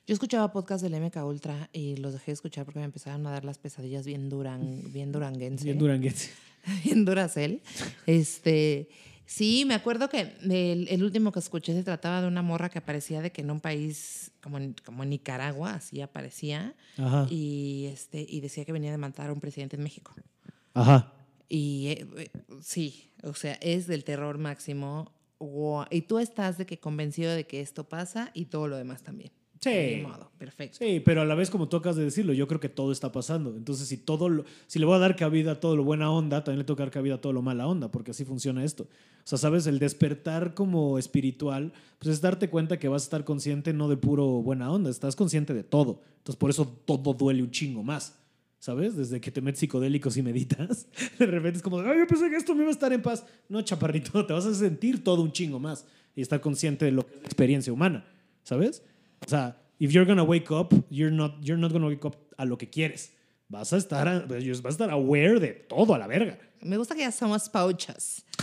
[0.07, 3.31] Yo escuchaba podcast del MK Ultra y los dejé de escuchar porque me empezaron a
[3.31, 5.65] dar las pesadillas bien duran, bien duranguense.
[5.65, 6.29] Bien duranguense.
[6.83, 7.61] bien Duracell.
[8.05, 8.89] Este,
[9.27, 12.79] sí, me acuerdo que el, el último que escuché se trataba de una morra que
[12.79, 17.27] aparecía de que en un país como como Nicaragua, así aparecía, Ajá.
[17.29, 20.15] y, este, y decía que venía de matar a un presidente en México.
[20.73, 21.13] Ajá.
[21.49, 22.29] Y eh, eh,
[22.61, 25.13] sí, o sea, es del terror máximo.
[25.39, 25.85] Guau.
[25.91, 29.31] Y tú estás de que convencido de que esto pasa y todo lo demás también.
[29.61, 30.03] Sí.
[30.03, 30.77] Modo, perfecto.
[30.79, 33.55] Sí, pero a la vez, como tocas de decirlo, yo creo que todo está pasando.
[33.55, 36.43] Entonces, si todo lo- si le voy a dar cabida a todo lo buena onda,
[36.43, 38.83] también le tengo que dar cabida a todo lo mala onda, porque así funciona esto.
[38.83, 43.23] O sea, sabes, el despertar como espiritual, pues es darte cuenta que vas a estar
[43.25, 46.01] consciente no de puro buena onda, estás consciente de todo.
[46.19, 48.17] Entonces, por eso todo duele un chingo más.
[48.59, 48.95] ¿Sabes?
[48.97, 50.87] Desde que te metes psicodélicos y meditas,
[51.19, 53.23] de repente es como, ay, yo pensé que esto me iba a estar en paz.
[53.49, 55.85] No, chaparrito, te vas a sentir todo un chingo más
[56.15, 58.03] y estar consciente de lo que es la experiencia humana,
[58.43, 58.81] ¿sabes?
[59.25, 62.45] O sea, if you're gonna wake up, you're not, you're not gonna wake up a
[62.45, 63.11] lo que quieres.
[63.49, 66.37] Vas a estar, a- vas a estar aware de todo a la verga.
[66.61, 68.23] Me gusta que ya somos pauchas.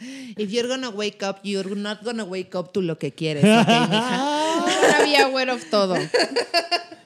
[0.00, 3.42] If you're gonna wake up, you're not gonna wake up to lo que quieres.
[3.42, 4.18] ¿ok, mija?
[4.18, 5.96] Ahora be aware of todo.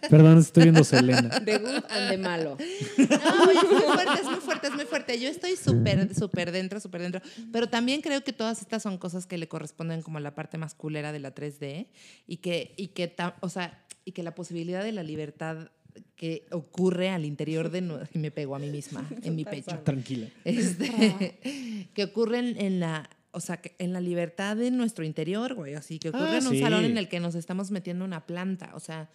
[0.09, 1.39] Perdón, estoy viendo Selena.
[1.41, 2.57] De good and de malo.
[2.99, 5.21] No, es muy fuerte, es muy fuerte, es muy fuerte.
[5.21, 7.21] Yo estoy súper, súper dentro, súper dentro.
[7.53, 10.59] Pero también creo que todas estas son cosas que le corresponden como a la parte
[10.59, 11.87] más culera de la 3D
[12.27, 15.71] y que, y que, o sea, y que la posibilidad de la libertad
[16.17, 18.07] que ocurre al interior de...
[18.15, 19.79] Y me pego a mí misma, en mi pecho.
[19.81, 20.29] Tranquila.
[20.45, 23.09] Este, que ocurre en, en la...
[23.35, 25.75] O sea, que en la libertad de nuestro interior, güey.
[25.75, 26.61] Así que ocurre Ah, en un sí.
[26.61, 28.73] salón en el que nos estamos metiendo una planta.
[28.75, 29.09] O sea,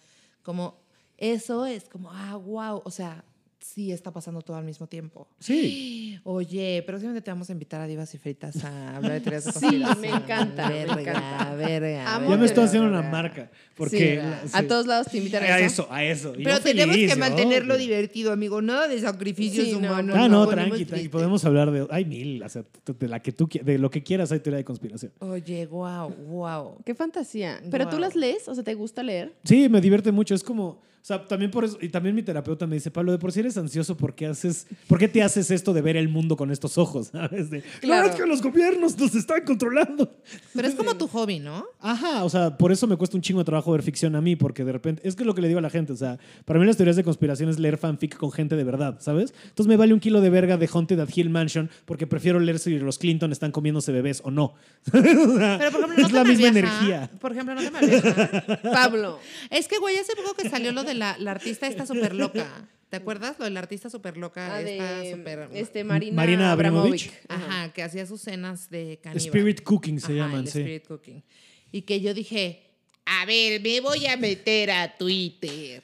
[0.48, 0.78] como
[1.18, 2.80] eso es como, ah, wow.
[2.82, 3.22] O sea,
[3.60, 5.28] sí está pasando todo al mismo tiempo.
[5.38, 6.18] Sí.
[6.24, 9.52] Oye, próximamente te vamos a invitar a Divas y Fritas a hablar de teorías de
[9.68, 11.54] Sí, me encanta, me Verga, encanta.
[11.56, 13.50] verga, Amo Ya me estoy haciendo una marca.
[13.52, 14.22] Sí, Porque
[14.52, 15.86] a todos lados te invitan a, a eso.
[15.90, 16.32] a eso.
[16.36, 17.26] Pero yo tenemos feliz, que ¿no?
[17.26, 18.60] mantenerlo divertido, amigo.
[18.62, 20.16] Nada de sacrificios Sí, no, humanos.
[20.18, 21.08] Ah, no, tranqui, tranqui.
[21.08, 21.86] Podemos hablar de.
[21.90, 24.64] Hay mil, o sea, de la que tú de lo que quieras hay teoría de
[24.64, 25.12] conspiración.
[25.20, 26.76] Oye, wow, wow.
[26.84, 27.60] Qué fantasía.
[27.70, 28.48] ¿Pero tú las lees?
[28.48, 29.34] O sea, ¿te gusta leer?
[29.44, 30.34] Sí, me divierte mucho.
[30.34, 33.32] Es como, sea, también por eso, y también mi terapeuta me dice, Pablo, de por
[33.32, 36.36] si eres ansioso, ¿por qué haces, por qué te haces esto de ver el mundo
[36.36, 37.08] con estos ojos?
[37.12, 37.50] ¿Sabes?
[37.50, 38.08] De, Claro.
[38.08, 40.10] No, es que los gobiernos nos están controlando.
[40.54, 41.64] Pero es como tu hobby, ¿no?
[41.80, 44.36] Ajá, o sea, por eso me cuesta un chingo de trabajo ver ficción a mí,
[44.36, 46.18] porque de repente, es que es lo que le digo a la gente, o sea,
[46.44, 49.32] para mí las teorías de conspiración es leer fanfic con gente de verdad, ¿sabes?
[49.44, 52.58] Entonces me vale un kilo de verga de Haunted at Hill Mansion, porque prefiero leer
[52.58, 54.54] si los Clinton están comiéndose bebés o no.
[54.92, 57.10] Pero por ejemplo, no es te la misma energía.
[57.18, 58.60] Por ejemplo, no te malviaja.
[58.72, 59.18] Pablo.
[59.50, 62.68] Es que, güey, hace poco que salió lo de la, la artista esta súper loca.
[62.88, 63.38] ¿Te acuerdas?
[63.38, 64.54] Lo de la artista súper loca.
[64.54, 67.12] Ah, esta de este, Marina, Marina Abramovich.
[67.28, 67.50] Abramovich.
[67.52, 69.26] Ajá, que hacía sus cenas de caníbal.
[69.26, 70.60] Spirit Cooking se Ajá, llaman, el sí.
[70.60, 71.22] Spirit Cooking.
[71.70, 72.67] Y que yo dije,
[73.10, 75.82] a ver, me voy a meter a Twitter.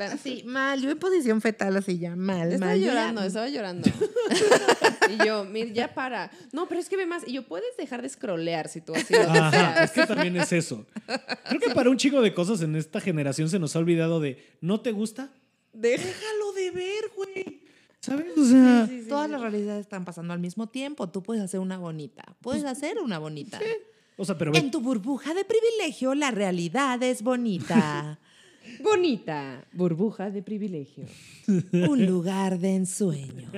[0.00, 0.80] Así, mal.
[0.80, 2.78] Yo en posición fetal, así ya, mal, Estaba mal.
[2.80, 3.88] Yo ya- llorando, estaba llorando.
[5.10, 6.30] y yo, mira, ya para.
[6.52, 7.22] No, pero es que ve más.
[7.26, 9.84] Y yo, puedes dejar de scrollear si tú así lo Ajá, deseas.
[9.84, 10.86] es que también es eso.
[11.48, 14.44] Creo que para un chico de cosas en esta generación se nos ha olvidado de,
[14.60, 15.30] ¿no te gusta?
[15.72, 17.62] Déjalo de ver, güey.
[18.00, 18.36] ¿Sabes?
[18.36, 21.08] O sea, Todas las realidades están pasando al mismo tiempo.
[21.08, 22.24] Tú puedes hacer una bonita.
[22.40, 23.60] Puedes hacer una bonita.
[24.16, 28.18] O sea, pero ve- En tu burbuja de privilegio, la realidad es bonita.
[28.80, 31.04] Bonita burbuja de privilegio.
[31.72, 33.50] Un lugar de ensueño.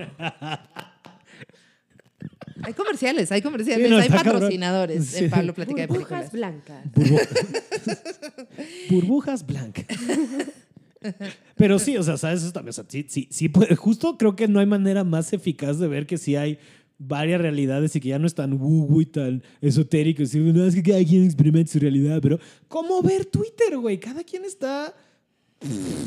[2.62, 5.24] Hay comerciales, hay comerciales, Sí, no, hay patrocinadores Sí.
[5.24, 6.64] en Pablo Platica de Burbujas Películas.
[6.64, 6.92] blancas.
[6.94, 8.46] burbu-
[8.90, 9.86] burbujas blancas.
[11.56, 12.42] Pero sí, o sea, ¿sabes?
[12.42, 15.78] Eso también, o sea, sí, sí, sí justo creo que no hay manera más eficaz
[15.78, 16.58] de ver que sí hay
[16.98, 20.22] varias realidades y que ya no es tan woo y tan esotérico.
[20.22, 22.38] y no, es que cada quien experimenta su realidad, pero
[22.68, 23.98] ¿cómo ver Twitter, güey?
[23.98, 24.94] Cada quien está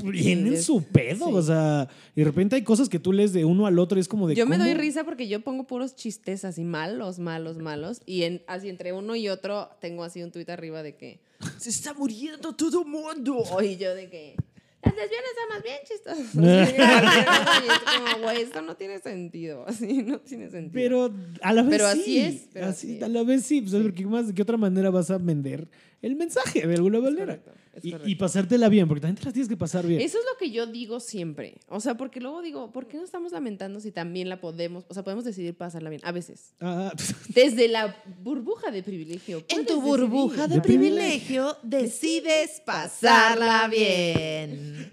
[0.03, 1.33] bien en su pedo, sí.
[1.33, 4.01] o sea, y de repente hay cosas que tú lees de uno al otro y
[4.01, 7.57] es como de Yo me doy risa porque yo pongo puros chistes así malos, malos,
[7.57, 8.01] malos.
[8.05, 11.19] Y en, así entre uno y otro tengo así un tuit arriba de que
[11.57, 13.43] se está muriendo todo el mundo.
[13.63, 14.35] Y yo de que
[14.83, 16.27] las lesbianas más bien chistosas.
[18.11, 19.63] Como, güey, esto no tiene sentido.
[19.67, 20.73] Así no tiene sentido.
[20.73, 21.99] Pero a la vez Pero sí.
[22.01, 23.03] así es, pero Así- así es.
[23.03, 23.61] A la vez sí.
[23.61, 25.67] Pues, porque más, ¿De qué otra manera vas a vender
[26.01, 27.37] el mensaje de alguna manera?
[27.37, 30.01] correcto, es y, pasártela bien, porque también te las tienes que pasar bien.
[30.01, 31.59] Eso es lo que yo digo siempre.
[31.67, 34.93] O sea, porque luego digo, ¿por qué no estamos lamentando si también la podemos, o
[34.93, 36.01] sea, podemos decidir pasarla bien?
[36.03, 36.53] A veces.
[36.59, 36.91] Ah,
[37.29, 39.43] Desde la burbuja de privilegio.
[39.49, 40.61] En tu burbuja decidir.
[40.61, 44.91] de privilegio decides pasarla bien.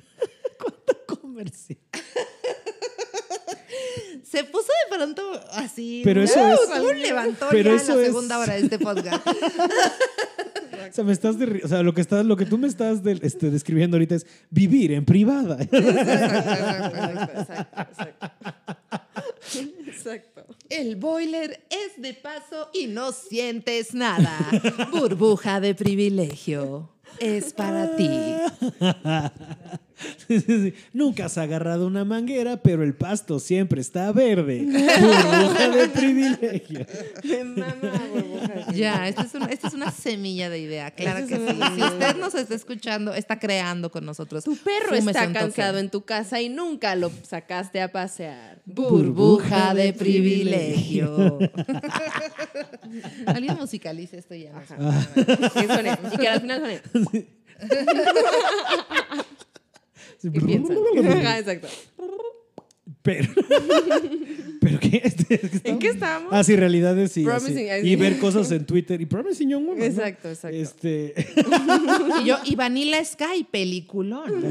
[1.06, 1.78] comercial.
[4.24, 6.00] Se puso de pronto así.
[6.04, 8.78] Pero eso es- Un levantó pero ya en eso la es- segunda hora de este
[8.78, 9.24] podcast.
[10.94, 13.02] O sea, me estás de- o sea, lo que estás, lo que tú me estás
[13.02, 15.58] de- este, describiendo ahorita es vivir en privada.
[15.72, 15.80] Exacto,
[17.40, 18.30] exacto, exacto.
[19.88, 20.46] Exacto.
[20.70, 24.38] El boiler es de paso y no sientes nada.
[24.92, 26.90] Burbuja de privilegio.
[27.18, 28.08] Es para ti.
[30.26, 30.74] Sí, sí, sí.
[30.92, 34.62] Nunca has agarrado una manguera, pero el pasto siempre está verde.
[35.00, 36.86] Burbuja de privilegio.
[37.22, 38.72] Me mama burbuja.
[38.72, 41.60] Ya, esta es, una, esta es una semilla de idea, claro que Esta sí.
[41.76, 44.44] Si usted nos está escuchando, está creando con nosotros.
[44.44, 48.62] Tu perro está cansado en tu casa y nunca lo sacaste a pasear.
[48.64, 51.38] Burbuja de privilegio.
[53.26, 54.56] Alguien musicalice esto ya.
[54.56, 54.76] Ajá.
[55.14, 57.26] Que suene, y que al final suene.
[60.24, 60.78] Sí, Y piensan.
[61.06, 61.68] Ajá, exacto.
[63.04, 63.28] Pero,
[64.62, 65.02] ¿pero qué?
[65.04, 65.14] Es
[65.64, 66.32] ¿En qué estábamos?
[66.32, 67.68] Ah, sí, realidades y, Promising, así.
[67.68, 67.88] así.
[67.90, 68.98] y ver cosas en Twitter.
[68.98, 69.78] Y Promising Young Woman.
[69.78, 69.84] ¿no?
[69.84, 70.56] Exacto, exacto.
[70.56, 71.14] Este,
[72.22, 74.42] Y yo, y Vanilla Sky, peliculón.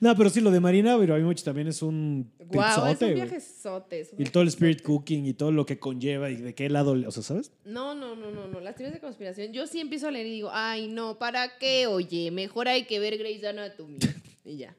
[0.00, 4.00] no, pero sí, lo de Marina Abramovich también es un Guau, es tripsote, un viajezote.
[4.00, 6.70] es un Y todo el spirit cooking y todo lo que conlleva y de qué
[6.70, 7.52] lado, o sea, ¿sabes?
[7.66, 8.60] No, no, no, no, no.
[8.60, 9.52] Las teorías de conspiración.
[9.52, 11.86] Yo sí empiezo a leer y digo, ay, no, ¿para qué?
[11.86, 13.98] Oye, mejor hay que ver Grey's Anatomy.
[14.46, 14.74] Y ya.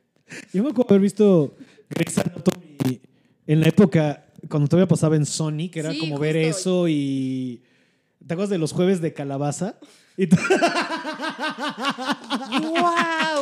[0.53, 1.56] Yo me acuerdo haber visto
[1.90, 2.99] Grey's Anatomy
[3.48, 6.49] en la época cuando todavía pasaba en Sony, que era Sí, como ver justo.
[6.60, 7.61] eso y...
[8.26, 9.76] ¿Te acuerdas de los jueves de calabaza?
[10.18, 10.38] Y ¡Wow!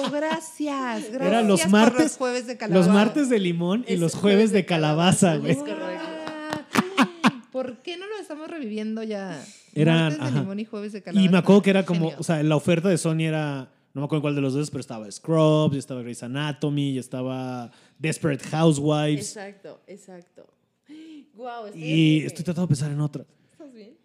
[0.11, 1.11] Gracias.
[1.11, 1.21] Gracias.
[1.21, 2.87] Eran los por martes- los jueves de calabaza.
[2.87, 5.51] los martes de limón y Es los jueves de calabaza, güey.
[5.51, 5.77] Es correcto.
[7.51, 9.43] ¿Por qué no lo estamos reviviendo ya?
[9.73, 10.39] Eran, Martes de ajá.
[10.39, 11.25] limón y jueves de calabaza.
[11.25, 12.17] Y me acuerdo que era como, Genio.
[12.19, 14.79] o sea, la oferta de Sony era, no me acuerdo cuál de los dos, pero
[14.81, 19.35] estaba Scrubs, y estaba Grey's Anatomy, y estaba Desperate Housewives.
[19.35, 20.45] Exacto, exacto.
[20.87, 21.27] Estoy
[21.73, 23.25] Y estoy tratando de pensar en otra.
[23.51, 23.97] ¿Estás bien?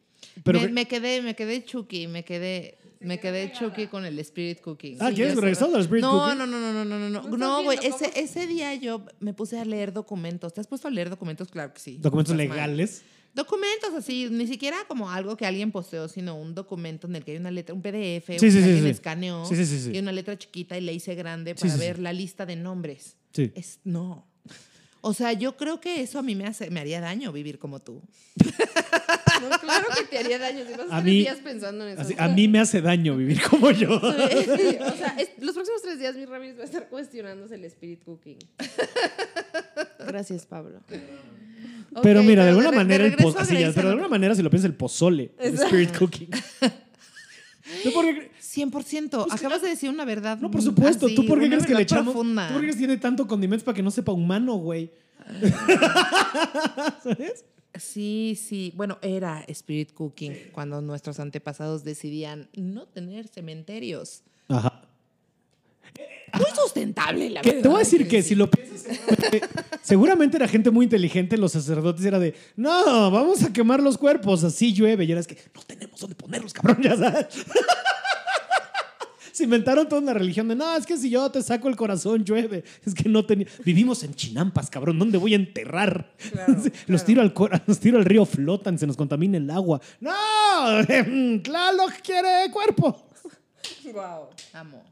[0.43, 4.63] Pero, me, me quedé, me quedé Chucky, me quedé, me quedé Chucky con el Spirit
[4.63, 4.97] Cooking.
[4.99, 6.39] ah, Sí, ¿quieres regresar al Spirit No, Cooking?
[6.39, 9.65] no, no, no, no, no, no, no, no, güey, ese, día yo me puse a
[9.67, 10.55] leer documentos.
[10.55, 11.49] ¿Te has puesto a leer documentos?
[11.49, 11.99] Claro que sí.
[12.01, 12.89] Documentos mal.
[13.35, 17.33] Documentos así, ni siquiera como algo que alguien posteó, sino un documento en el que
[17.33, 18.91] hay una letra, un PDF, Sí, que sí, sí, alguien sí.
[18.91, 19.91] escaneó, Sí, sí, sí, sí.
[19.95, 22.03] y una letra chiquita y le hice grande para sí, ver sí.
[22.03, 23.17] la lista de nombres.
[23.33, 23.51] Sí.
[23.55, 24.27] Es, no.
[25.01, 27.81] O sea, yo creo que eso a mí me, hace, me haría daño vivir como
[27.81, 28.03] tú.
[29.41, 30.65] No, claro que te haría daño.
[30.65, 32.03] Si vas a mí- días pensando en eso.
[32.03, 33.99] Así, a mí me hace daño vivir como yo.
[33.99, 37.65] Sí, o sea, es- los próximos tres días mi Ramírez va a estar cuestionándose el
[37.65, 38.39] spirit cooking.
[40.07, 40.81] Gracias, Pablo.
[42.03, 43.89] Pero mira, de alguna de- de manera, el regreso po- a así ya, Grey's pero
[43.89, 46.29] de alguna manera, si lo piensas, el pozole, el spirit cooking.
[47.83, 49.27] ¿Tú por qué- 100%.
[49.31, 50.39] Acabas de decir una verdad.
[50.39, 51.07] no, por supuesto.
[51.07, 52.13] así, ¿Tú por qué crees que le echamos?
[52.13, 52.49] profunda.
[52.49, 54.91] ¿Tú por qué crees que tiene tanto condimentos para que no sepa humano, güey?
[57.03, 57.45] ¿Sabes?
[57.79, 58.73] Sí, sí.
[58.77, 64.23] Bueno, era Spirit Cooking cuando nuestros antepasados decidían no tener cementerios.
[64.49, 64.83] Ajá.
[66.35, 67.63] Muy sustentable, la Que- verdad.
[67.63, 68.31] te voy a decir que sí.
[68.31, 69.49] si lo piensas, seguramente,
[69.83, 74.43] seguramente era gente muy inteligente, los sacerdotes era de, no, vamos a quemar los cuerpos,
[74.45, 75.05] así llueve.
[75.05, 77.27] Y era es que no tenemos dónde ponerlos, cabrón, ya sabes.
[79.33, 82.23] Se inventaron toda una religión de, no, es que si yo te saco el corazón,
[82.23, 82.65] llueve.
[82.85, 83.47] Es que no tenía.
[83.65, 86.13] Vivimos en chinampas, cabrón, ¿dónde voy a enterrar?
[86.87, 89.81] los, tiro al cor- los tiro al río, flotan, se nos contamina el agua.
[90.01, 90.13] ¡No!
[91.43, 93.09] Tlaloc quiere cuerpo.
[93.85, 94.29] Wow.
[94.53, 94.83] Amo.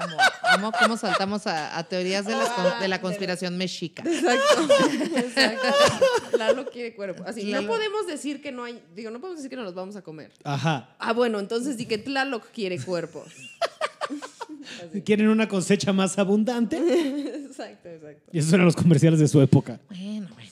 [0.00, 0.16] Amo.
[0.42, 4.02] Amo cómo saltamos a, a teorías de, con- de la conspiración mexica.
[4.02, 4.68] Exacto.
[5.16, 5.68] Exacto.
[6.38, 7.22] Lalo quiere cuerpo.
[7.26, 9.74] Así, Lalo- no podemos decir que no hay, digo, no podemos decir que no los
[9.74, 10.32] vamos a comer.
[10.44, 10.94] Ajá.
[10.98, 13.28] Ah, bueno, entonces di que Tlaloc quiere cuerpos.
[15.04, 16.76] Quieren una cosecha más abundante.
[16.76, 18.30] Exacto, exacto.
[18.32, 19.80] Y esos eran los comerciales de su época.
[19.88, 20.50] Bueno, bueno, bueno.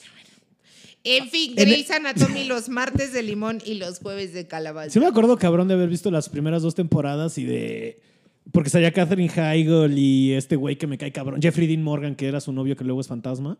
[1.05, 4.91] En fin, Grey's Anatomy los martes de limón y los jueves de calabaza.
[4.91, 8.01] Sí me acuerdo, cabrón, de haber visto las primeras dos temporadas y de...
[8.53, 12.27] Porque salía Katherine Heigl y este güey que me cae cabrón, Jeffrey Dean Morgan, que
[12.27, 13.59] era su novio que luego es fantasma.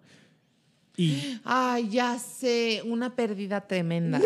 [0.97, 4.21] Y Ay, ya sé, una pérdida tremenda.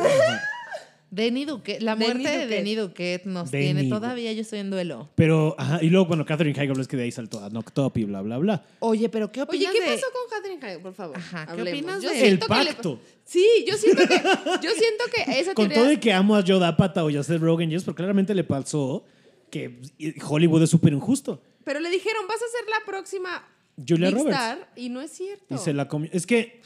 [1.11, 2.57] Denny Duquette, la Denny muerte de Duquette.
[2.57, 3.89] Denny Duquette nos Denny tiene.
[3.91, 5.11] Todavía yo estoy en duelo.
[5.15, 8.05] Pero, ajá, y luego, bueno, Katherine Heigl es que de ahí saltó a Up y
[8.05, 8.65] bla, bla, bla.
[8.79, 11.17] Oye, pero ¿qué Oye, opinas ¿qué de- pasó con Catherine Heigl, por favor?
[11.19, 11.81] Ajá, ¿qué Hablemos.
[11.83, 12.99] opinas Yo de- El le- pacto.
[13.25, 15.83] Sí, yo siento que, yo siento que esa Con teoría...
[15.83, 18.35] todo y que amo a Joe Apata o a Seth Rogen, y eso, pero claramente
[18.35, 19.05] le pasó
[19.53, 19.83] que
[20.27, 21.43] Hollywood es súper injusto.
[21.63, 23.47] Pero le dijeron, vas a ser la próxima
[23.77, 24.39] Julia Big Roberts.
[24.39, 25.55] Star, y no es cierto.
[25.55, 26.11] Y se la comió.
[26.13, 26.61] Es que.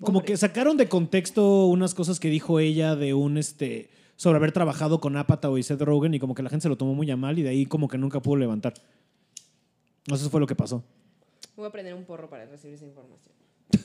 [0.00, 3.90] Como que sacaron de contexto unas cosas que dijo ella de un este.
[4.14, 6.78] sobre haber trabajado con Apatow y Seth Rogen y como que la gente se lo
[6.78, 8.74] tomó muy a mal y de ahí como que nunca pudo levantar.
[10.06, 10.84] Eso fue lo que pasó.
[11.56, 13.34] Voy a prender un porro para recibir esa información.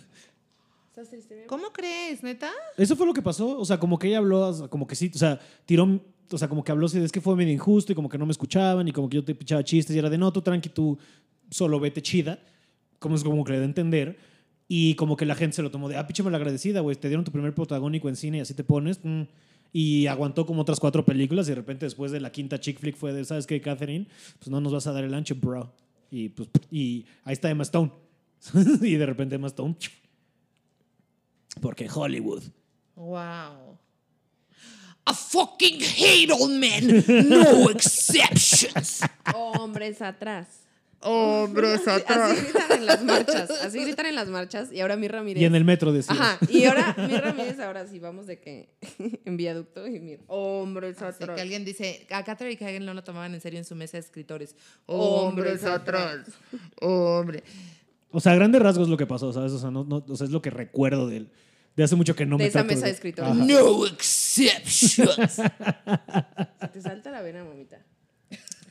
[0.89, 1.49] ¿Estás triste, mi amor?
[1.49, 2.51] ¿Cómo crees, neta?
[2.77, 3.57] Eso fue lo que pasó.
[3.57, 5.99] O sea, como que ella habló, como que sí, o sea, tiró,
[6.31, 8.31] o sea, como que habló, es que fue medio injusto y como que no me
[8.31, 10.97] escuchaban y como que yo te pichaba chistes y era de, no, tú tranqui, tú
[11.49, 12.39] solo vete chida.
[12.99, 14.17] Como es como que le da a entender.
[14.67, 17.25] Y como que la gente se lo tomó de, ah, pinche agradecida, güey, te dieron
[17.25, 18.99] tu primer protagónico en cine y así te pones.
[19.03, 19.23] mm".
[19.73, 22.95] Y aguantó como otras cuatro películas y de repente después de la quinta chick flick
[22.95, 24.07] fue de, ¿sabes qué, Catherine?
[24.39, 25.73] Pues no nos vas a dar el ancho, bro.
[26.11, 27.91] Y, pues, y ahí está Emma Stone.
[28.81, 29.75] y de repente Emma Stone.
[31.59, 32.43] Porque Hollywood.
[32.95, 33.79] Wow.
[35.05, 37.03] I fucking hate old men.
[37.29, 39.01] No exceptions.
[39.33, 40.59] Hombres atrás.
[41.05, 43.49] Hombres Así gritan en las marchas.
[43.51, 44.71] Así gritan en las marchas.
[44.71, 45.41] Y ahora mi Ramírez.
[45.41, 46.13] Y en el metro decía.
[46.15, 46.37] Ajá.
[46.47, 48.69] Y ahora mi Ramírez, ahora sí vamos de que
[49.25, 50.23] en viaducto y mira.
[50.27, 51.35] Hombres Así atrás.
[51.35, 54.01] que alguien dice, a Catherine Hagen no lo tomaban en serio en su mesa de
[54.01, 54.55] escritores.
[54.85, 56.19] Hombres Hombres atrás.
[56.79, 57.43] Hombre.
[58.11, 59.51] O sea, a grandes rasgos lo que pasó, ¿sabes?
[59.51, 61.29] O sea, no, no- o sea, es lo que recuerdo del-
[61.75, 63.31] de hace mucho que no De me esa trato mesa de escritores.
[63.31, 63.45] Ajá.
[63.45, 65.31] No exceptions.
[66.61, 67.79] Se te salta la vena, mamita.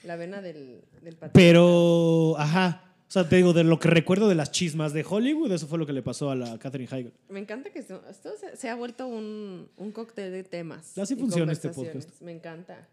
[0.05, 1.33] La vena del, del patrón.
[1.35, 2.85] Pero, ajá.
[3.09, 5.79] O sea, te digo, de lo que recuerdo de las chismas de Hollywood, eso fue
[5.79, 7.13] lo que le pasó a la Catherine Heigl.
[7.29, 10.97] Me encanta que esto, esto se, se ha vuelto un, un cóctel de temas.
[10.97, 12.09] Así funciona este podcast.
[12.23, 12.89] Me encanta.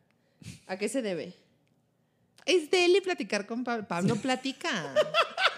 [0.67, 1.33] ¿A qué se debe?
[2.45, 3.87] Es de él y platicar con Pablo.
[3.89, 4.93] Pablo platica.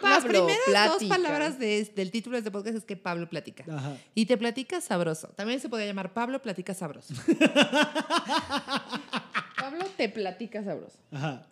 [0.02, 3.64] Las primeras dos palabras de- del título de este podcast es que Pablo platica.
[3.72, 3.96] Ajá.
[4.16, 5.28] Y te platica sabroso.
[5.30, 7.14] También se podría llamar Pablo platica sabroso.
[9.58, 10.98] Pablo te platica sabroso.
[11.12, 11.46] Ajá.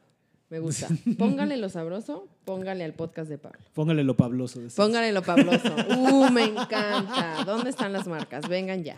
[0.49, 0.87] Me gusta.
[1.19, 3.59] Póngale lo sabroso, póngale al podcast de Pablo.
[3.75, 4.59] Póngale lo pabloso.
[4.75, 5.75] Póngale lo pabloso.
[5.95, 7.43] Uh, me encanta.
[7.45, 8.47] ¿Dónde están las marcas?
[8.49, 8.95] Vengan ya.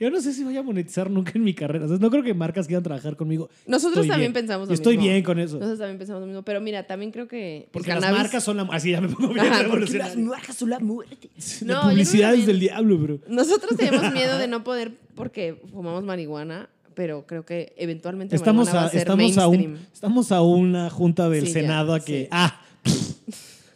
[0.00, 1.86] Yo no sé si voy a monetizar nunca en mi carrera.
[1.86, 3.48] O sea, no creo que marcas quieran trabajar conmigo.
[3.66, 4.42] Nosotros Estoy también bien.
[4.44, 5.10] pensamos lo Estoy mismo.
[5.10, 5.54] bien con eso.
[5.54, 6.42] Nosotros también pensamos lo mismo.
[6.42, 7.68] Pero mira, también creo que.
[7.72, 8.62] Porque las cannabis- marcas son la...
[8.70, 10.24] Así ya me pongo bien Ajá, revolucionario.
[10.26, 11.28] marcas son la muerte.
[11.62, 13.18] La No, yo publicidad es del diablo, bro.
[13.28, 18.80] Nosotros tenemos miedo de no poder porque fumamos marihuana, pero creo que eventualmente Estamos marihuana
[18.80, 21.94] va a, a ser estamos, a un, estamos a una junta del Sí, ya, Senado
[21.94, 22.22] a que...
[22.22, 22.28] sí.
[22.30, 22.60] Ah,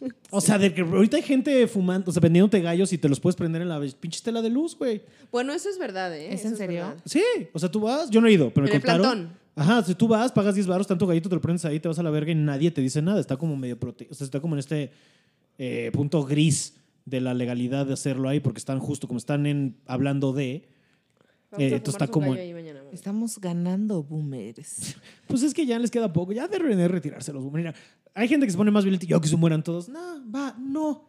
[0.31, 3.19] o sea, de que ahorita hay gente fumando, o sea, vendiéndote gallos y te los
[3.19, 5.01] puedes prender en la pinche estela de luz, güey.
[5.31, 6.33] Bueno, eso es verdad, ¿eh?
[6.33, 6.87] ¿Es Eso en serio?
[6.87, 7.03] verdad.
[7.05, 7.23] Sí,
[7.53, 9.01] o sea, tú vas, yo no he ido, pero me En el contaron.
[9.01, 9.39] plantón.
[9.55, 11.99] Ajá, si tú vas, pagas 10 baros, tanto gallito te lo prendes ahí, te vas
[11.99, 13.19] a la verga y nadie te dice nada.
[13.19, 14.91] Está como medio prote o sea, está como en este
[15.57, 19.75] eh, punto gris de la legalidad de hacerlo ahí, porque están justo como están en
[19.85, 20.69] hablando de.
[21.57, 22.81] Eh, esto está como- mañana.
[22.91, 24.95] Estamos ganando boomers.
[25.27, 27.73] Pues es que ya les queda poco, ya deben de retirarse los Mira,
[28.15, 29.87] hay gente que se pone más violenta y yo que se mueran todos.
[29.89, 29.99] No,
[30.31, 31.07] va, no.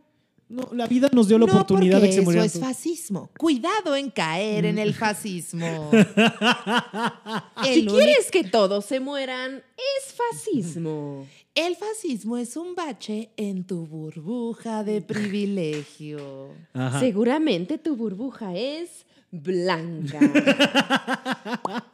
[0.48, 2.66] No, la vida nos dio la no, oportunidad de que se eso murieran es todos.
[2.66, 3.30] fascismo.
[3.38, 5.90] Cuidado en caer en el fascismo.
[7.62, 11.26] Si el, quieres que todos se mueran, es fascismo.
[11.54, 16.50] el fascismo es un bache en tu burbuja de privilegio.
[16.72, 16.98] Ajá.
[17.00, 20.19] Seguramente tu burbuja es blanca.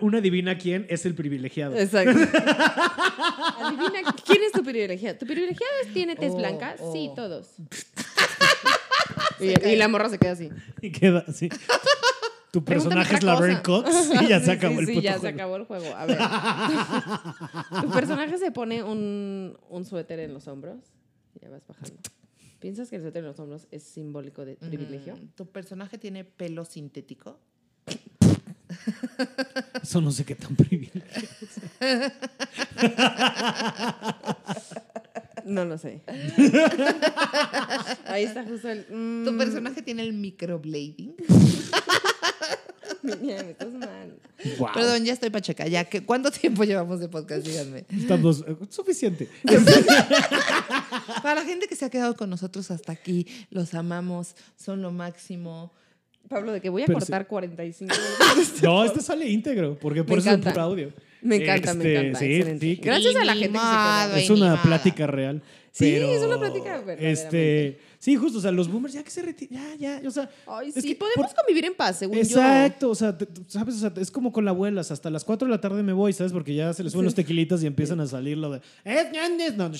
[0.00, 1.76] Una divina quién es el privilegiado.
[1.76, 2.10] Exacto.
[3.60, 5.18] Adivina quién es tu privilegiado.
[5.18, 6.76] ¿Tu privilegiado es- tiene tez Oh, blanca?
[6.78, 6.92] oh.
[6.92, 7.54] Sí, todos.
[9.40, 10.50] y, y la morra se queda así.
[10.80, 11.48] Y queda así.
[12.52, 13.62] Tu personaje es otra Laverne.
[13.62, 13.90] Cox
[14.22, 15.34] y ya Sí, se acabó sí, el sí, ya se juego.
[15.36, 15.94] acabó el juego.
[15.94, 16.18] A ver.
[17.82, 20.78] tu personaje se pone un, un suéter en los hombros
[21.36, 21.94] y ya vas bajando.
[22.60, 25.16] ¿Piensas que el suéter en los hombros es simbólico de privilegio?
[25.16, 27.38] Mm, ¿Tu personaje tiene pelo sintético?
[29.82, 31.18] Eso no sé qué tan privilegiado.
[35.44, 36.02] No lo sé.
[38.06, 38.86] Ahí está justo el.
[38.90, 41.14] mm, ¿Tu personaje tiene el microblading?
[43.02, 43.89] Mira, me estás mal.
[44.58, 44.68] Wow.
[44.74, 45.66] Perdón, ya estoy pacheca.
[45.66, 47.46] Ya, que, ¿Cuánto tiempo llevamos de podcast?
[47.46, 47.84] Díganme.
[47.90, 49.28] Estamos eh, suficiente.
[51.22, 54.90] Para la gente que se ha quedado con nosotros hasta aquí, los amamos, son lo
[54.90, 55.72] máximo.
[56.28, 57.94] Pablo, de que voy a Pero cortar 45
[58.34, 58.62] minutos.
[58.62, 60.52] No, este sale íntegro, porque por Me eso es encanta.
[60.52, 60.92] puro audio.
[61.22, 62.18] Me encanta, me Este, encanta.
[62.20, 64.16] Sí, sí, Gracias a la gente que se quedó.
[64.16, 65.42] es una plática real.
[65.72, 66.82] Sí, pero, es una plática.
[66.98, 70.28] Este, sí, justo, o sea, los boomers ya que se retiran, ya, ya, o sea.
[70.48, 73.42] Ay, es sí, que podemos por- convivir en paz, según Exacto, o sea, te- te-
[73.48, 75.60] sabes, o sea, es como con la abuela, o sea, hasta las 4 de la
[75.60, 76.32] tarde me voy, ¿sabes?
[76.32, 78.60] Porque ya se les suben los tequilitas y empiezan a salir lo de.
[78.84, 79.76] "Eh, ñañes", No, no.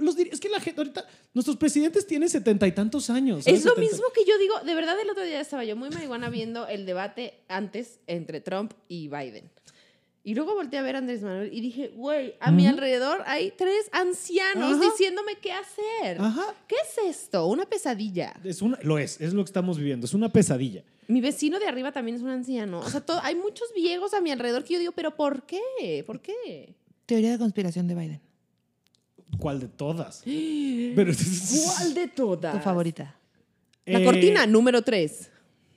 [0.00, 3.38] Los es que la gente ahorita, nuestros presidentes tienen setenta y tantos años.
[3.38, 3.42] yo.
[3.44, 3.60] ¿sabes?
[3.60, 3.92] Es lo 70.
[3.92, 4.60] mismo que yo digo.
[4.60, 8.74] De verdad, el otro día estaba yo muy marihuana viendo el debate antes entre Trump
[8.88, 9.50] y Biden.
[10.26, 13.50] Y luego volteé a ver a Andrés Manuel y dije, güey, a mi alrededor hay
[13.50, 14.84] tres ancianos Ajá.
[14.90, 16.18] diciéndome qué hacer.
[16.18, 16.54] Ajá.
[16.66, 17.46] ¿Qué es esto?
[17.46, 18.34] Una pesadilla.
[18.42, 20.82] Es una, lo es, es lo que estamos viviendo, es una pesadilla.
[21.08, 22.80] Mi vecino de arriba también es un anciano.
[22.80, 26.02] O sea, todo- hay muchos viejos a mi alrededor que yo digo, pero ¿por qué?
[26.06, 26.74] ¿Por qué?
[27.04, 28.20] Teoría de conspiración de Biden.
[29.38, 30.22] ¿Cuál de todas?
[30.24, 31.12] Pero,
[31.64, 32.54] ¿Cuál de todas?
[32.54, 33.14] Tu favorita.
[33.84, 35.28] La Eh, cortina, número tres.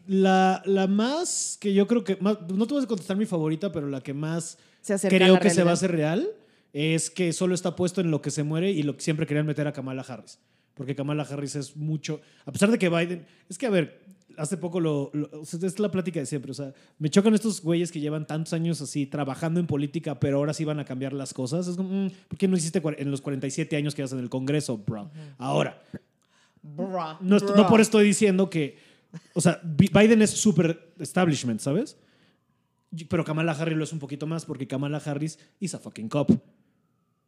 [0.08, 3.72] La, la más que yo creo que más, no te voy a contestar mi favorita,
[3.72, 6.30] pero la que más Se creo que se va a hacer real
[6.74, 9.46] es que solo está puesto en lo que se muere y lo que siempre querían
[9.46, 10.40] meter a Kamala Harris.
[10.74, 14.00] Porque Kamala Harris es mucho, a pesar de que Biden, es que a ver,
[14.38, 15.12] hace poco lo,
[15.44, 16.52] es la plática de siempre.
[16.52, 20.38] O sea, me chocan estos güeyes que llevan tantos años así trabajando en política, pero
[20.38, 21.68] ahora sí van a cambiar las cosas.
[21.68, 24.30] Es como, mm, ¿por qué no hiciste en los 47 años que vas en el
[24.30, 25.10] Congreso, bro?
[25.38, 25.82] Ahora,
[26.62, 28.78] Bruh, no, no por esto estoy diciendo que,
[29.34, 31.98] o sea, Bi- Biden es super establishment, ¿sabes?
[33.10, 36.32] Pero Kamala Harris lo es un poquito más porque Kamala Harris is a fucking cop.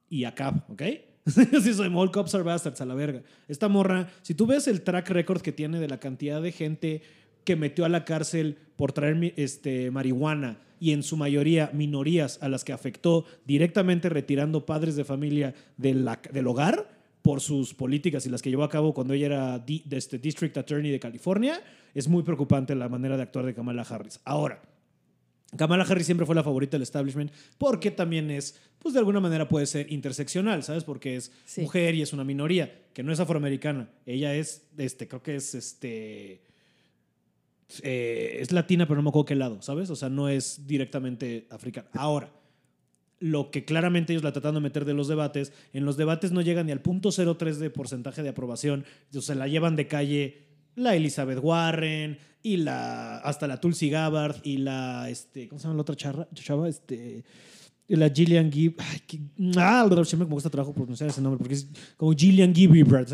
[0.09, 0.81] Y a cop, ¿ok?
[1.61, 3.21] sí, soy all cops are bastards a la verga.
[3.47, 7.01] Esta morra, si tú ves el track record que tiene de la cantidad de gente
[7.43, 12.49] que metió a la cárcel por traer este, marihuana y en su mayoría minorías a
[12.49, 18.25] las que afectó directamente retirando padres de familia de la- del hogar por sus políticas
[18.25, 20.99] y las que llevó a cabo cuando ella era di- de este District Attorney de
[20.99, 21.61] California,
[21.93, 24.19] es muy preocupante la manera de actuar de Kamala Harris.
[24.23, 24.61] Ahora,
[25.57, 29.47] Kamala Harris siempre fue la favorita del establishment porque también es, pues de alguna manera
[29.49, 30.83] puede ser interseccional, ¿sabes?
[30.83, 31.61] Porque es Sí.
[31.61, 33.89] mujer y es una minoría, que no es afroamericana.
[34.05, 36.41] Ella es, este, creo que es, este,
[37.83, 39.89] eh, es latina, pero no me acuerdo qué lado, ¿sabes?
[39.89, 41.87] O sea, no es directamente africana.
[41.93, 42.31] Ahora,
[43.19, 46.41] lo que claramente ellos la tratan de meter de los debates, en los debates no
[46.41, 48.85] llegan ni al punto 03 de porcentaje de aprobación,
[49.15, 54.37] o sea, la llevan de calle la Elizabeth Warren y la hasta la Tulsi Gabbard
[54.43, 56.69] y la este ¿cómo se llama la otra charra, chava?
[56.69, 57.25] Este
[57.89, 59.19] la Gillian Gibb ay, que-
[59.57, 59.85] ah,
[60.17, 61.67] me cuesta trabajo pronunciar ese nombre porque es
[61.97, 63.07] como Gillian Gibbard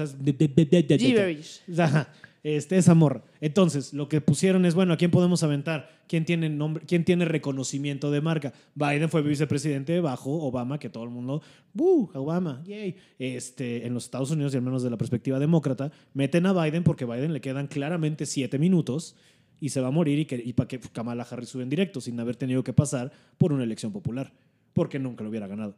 [2.45, 3.23] este, esa morra.
[3.41, 5.89] Entonces, lo que pusieron es, bueno, ¿a quién podemos aventar?
[6.07, 8.53] ¿Quién tiene, nombre, ¿Quién tiene reconocimiento de marca?
[8.76, 11.41] Biden fue vicepresidente bajo Obama, que todo el mundo,
[11.76, 12.07] ¡uh!
[12.13, 12.97] Obama, yay.
[13.17, 16.84] Este, en los Estados Unidos, y al menos de la perspectiva demócrata, meten a Biden
[16.84, 19.15] porque Biden le quedan claramente siete minutos
[19.59, 21.99] y se va a morir y, que, y para que Kamala Harris sube en directo
[21.99, 24.31] sin haber tenido que pasar por una elección popular,
[24.73, 25.73] porque nunca lo hubiera ganado.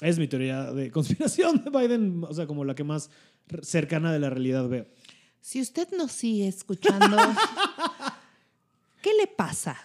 [0.00, 3.10] Es mi teoría de conspiración de Biden, o sea, como la que más
[3.62, 4.86] cercana de la realidad veo.
[5.40, 7.16] Si usted nos sigue escuchando,
[9.02, 9.76] ¿qué le pasa?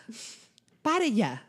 [0.81, 1.47] Pare ya.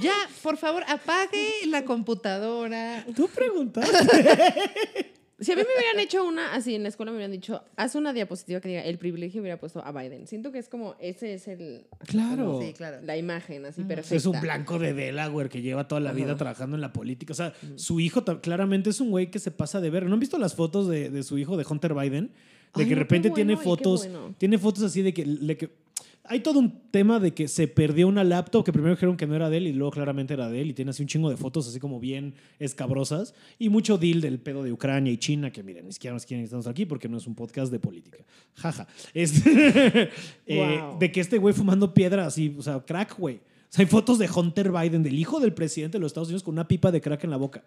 [0.00, 3.04] Ya, por favor, apague la computadora.
[3.16, 5.12] Tú preguntaste.
[5.40, 7.94] Si a mí me hubieran hecho una, así en la escuela me hubieran dicho, haz
[7.94, 10.26] una diapositiva que diga, el privilegio hubiera puesto a Biden.
[10.26, 11.86] Siento que es como, ese es el...
[12.06, 12.46] Claro.
[12.46, 12.98] como Sí, claro.
[13.04, 14.16] La imagen, así perfecta.
[14.16, 16.38] Es un blanco de Delaware que lleva toda la vida Ajá.
[16.38, 17.32] trabajando en la política.
[17.32, 20.06] O sea, su hijo claramente es un güey que se pasa de ver.
[20.06, 22.32] ¿No han visto las fotos de, de su hijo, de Hunter Biden?
[22.74, 24.00] De Ay, que de repente tiene fotos.
[24.08, 24.34] bueno.
[24.38, 25.70] Tiene fotos así de que, de que.
[26.30, 29.34] Hay todo un tema de que se perdió una laptop que primero dijeron que no
[29.34, 31.36] era de él y luego claramente era de él y tiene así un chingo de
[31.36, 35.62] fotos así como bien escabrosas y mucho deal del pedo de Ucrania y China que
[35.62, 38.18] miren, ni siquiera nos quieren estamos aquí porque no es un podcast de política.
[38.54, 38.86] Jaja.
[39.14, 40.10] Este,
[40.46, 43.36] eh, de que este güey fumando piedra así, o sea, crack, güey.
[43.36, 43.40] O
[43.70, 46.54] sea, hay fotos de Hunter Biden, del hijo del presidente de los Estados Unidos con
[46.54, 47.64] una pipa de crack en la boca.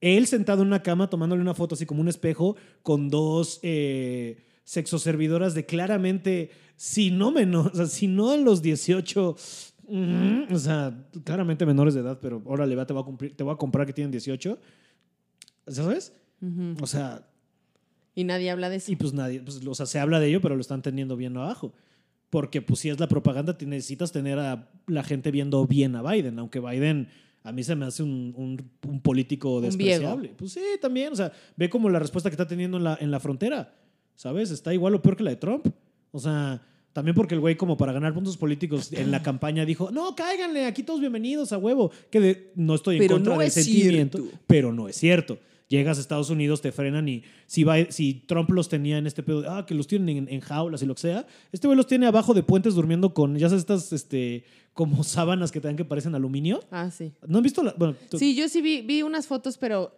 [0.00, 4.36] Él sentado en una cama tomándole una foto así como un espejo con dos eh,
[4.64, 9.36] sexoservidoras de claramente, si no menos, o sea, si no en los 18,
[9.88, 13.42] mm, o sea, claramente menores de edad, pero órale, va, te voy a, cumplir, te
[13.44, 14.58] voy a comprar que tienen 18.
[15.68, 16.12] ¿Sabes?
[16.80, 17.28] O sea,
[18.14, 18.90] Y nadie habla de eso.
[18.90, 21.36] y pues nadie, pues, o sea, se habla de ello, pero lo están teniendo bien
[21.36, 21.72] abajo.
[22.30, 26.02] Porque pues si es la propaganda, te necesitas tener a la gente viendo bien a
[26.02, 27.08] Biden, aunque Biden
[27.44, 30.32] a mí se me hace un, un- un político Un despreciable.
[30.36, 33.10] Pues sí, también, o sea, ve como la respuesta que está teniendo en la, en
[33.10, 33.74] la frontera,
[34.22, 34.52] ¿sabes?
[34.52, 35.66] Está igual o peor que la de Trump.
[36.12, 36.62] O sea,
[36.92, 40.64] también porque el güey como para ganar puntos políticos en la campaña dijo, no, cáiganle,
[40.66, 41.90] aquí todos bienvenidos a huevo.
[42.08, 44.38] Que de- no estoy en Pero contra no del sentimiento, cierto.
[44.46, 45.38] pero no es cierto.
[45.66, 49.24] Llegas a Estados Unidos, te frenan y si, va, si Trump los tenía en este
[49.24, 51.88] pedo, ah, que los tienen en, en jaulas y lo que sea, este güey los
[51.88, 55.76] tiene abajo de puentes durmiendo con, ya sabes, estas este, como sábanas que te dan
[55.76, 56.60] que parecen aluminio.
[56.70, 57.10] Ah, sí.
[57.26, 57.64] ¿No han visto?
[57.64, 59.96] La, bueno, Sí, yo sí vi, vi unas fotos, pero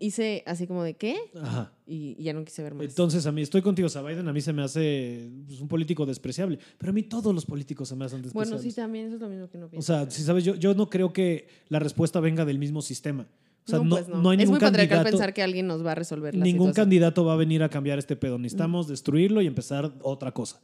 [0.00, 1.72] hice así como de qué Ajá.
[1.86, 2.84] y, y ya no quise ver más.
[2.86, 5.68] Entonces, a mí, estoy contigo, o sea, Biden a mí se me hace pues, un
[5.68, 8.50] político despreciable, pero a mí todos los políticos se me hacen despreciables.
[8.62, 9.86] bueno, sí, también eso es lo mismo que no O pienso.
[9.86, 13.26] sea, si sabes, yo, yo no creo que la respuesta venga del mismo sistema.
[13.66, 15.10] O sea, no, pues no hay es ningún muy candidato.
[15.10, 16.84] pensar que alguien nos va a resolver la Ningún situación.
[16.86, 18.38] candidato va a venir a cambiar este pedo.
[18.38, 20.60] Necesitamos destruirlo y empezar otra cosa.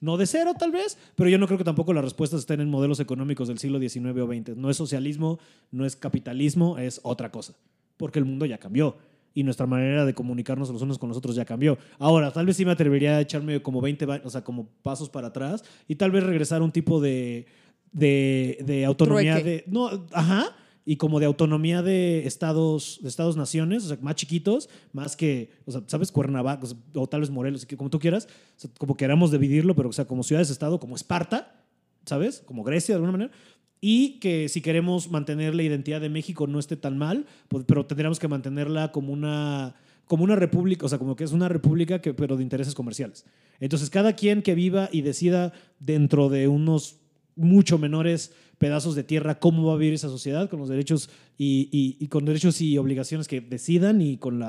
[0.00, 2.68] No de cero, tal vez, pero yo no creo que tampoco las respuestas estén en
[2.68, 4.56] modelos económicos del siglo XIX o XX.
[4.56, 5.38] No es socialismo,
[5.72, 7.54] no es capitalismo, es otra cosa.
[7.98, 8.96] Porque el mundo ya cambió
[9.34, 11.76] y nuestra manera de comunicarnos los unos con los otros ya cambió.
[11.98, 15.10] Ahora, tal vez sí me atrevería a echarme como 20, va- o sea, como pasos
[15.10, 17.44] para atrás y tal vez regresar a un tipo de,
[17.92, 19.50] de, de autonomía Trueque.
[19.50, 19.64] de...
[19.66, 20.56] No, ajá.
[20.84, 25.50] Y como de autonomía de estados, de estados naciones, o sea, más chiquitos, más que,
[25.66, 26.10] o sea, ¿sabes?
[26.10, 28.26] Cuernavaca, o, sea, o tal vez Morelos, que- como tú quieras,
[28.56, 31.62] o sea, como queramos dividirlo, pero, o sea, como ciudades-estado, como Esparta,
[32.06, 32.42] ¿sabes?
[32.46, 33.30] Como Grecia, de alguna manera.
[33.80, 37.86] Y que si queremos mantener la identidad de México no esté tan mal, pues, pero
[37.86, 39.74] tendríamos que mantenerla como una
[40.08, 43.26] como una república, o sea, como que es una república, pero de intereses comerciales.
[43.60, 46.96] Entonces, cada quien que viva y decida dentro de unos
[47.36, 52.06] mucho menores pedazos de tierra cómo va a vivir esa sociedad con los derechos y,
[52.08, 54.42] con derechos y obligaciones que decidan y con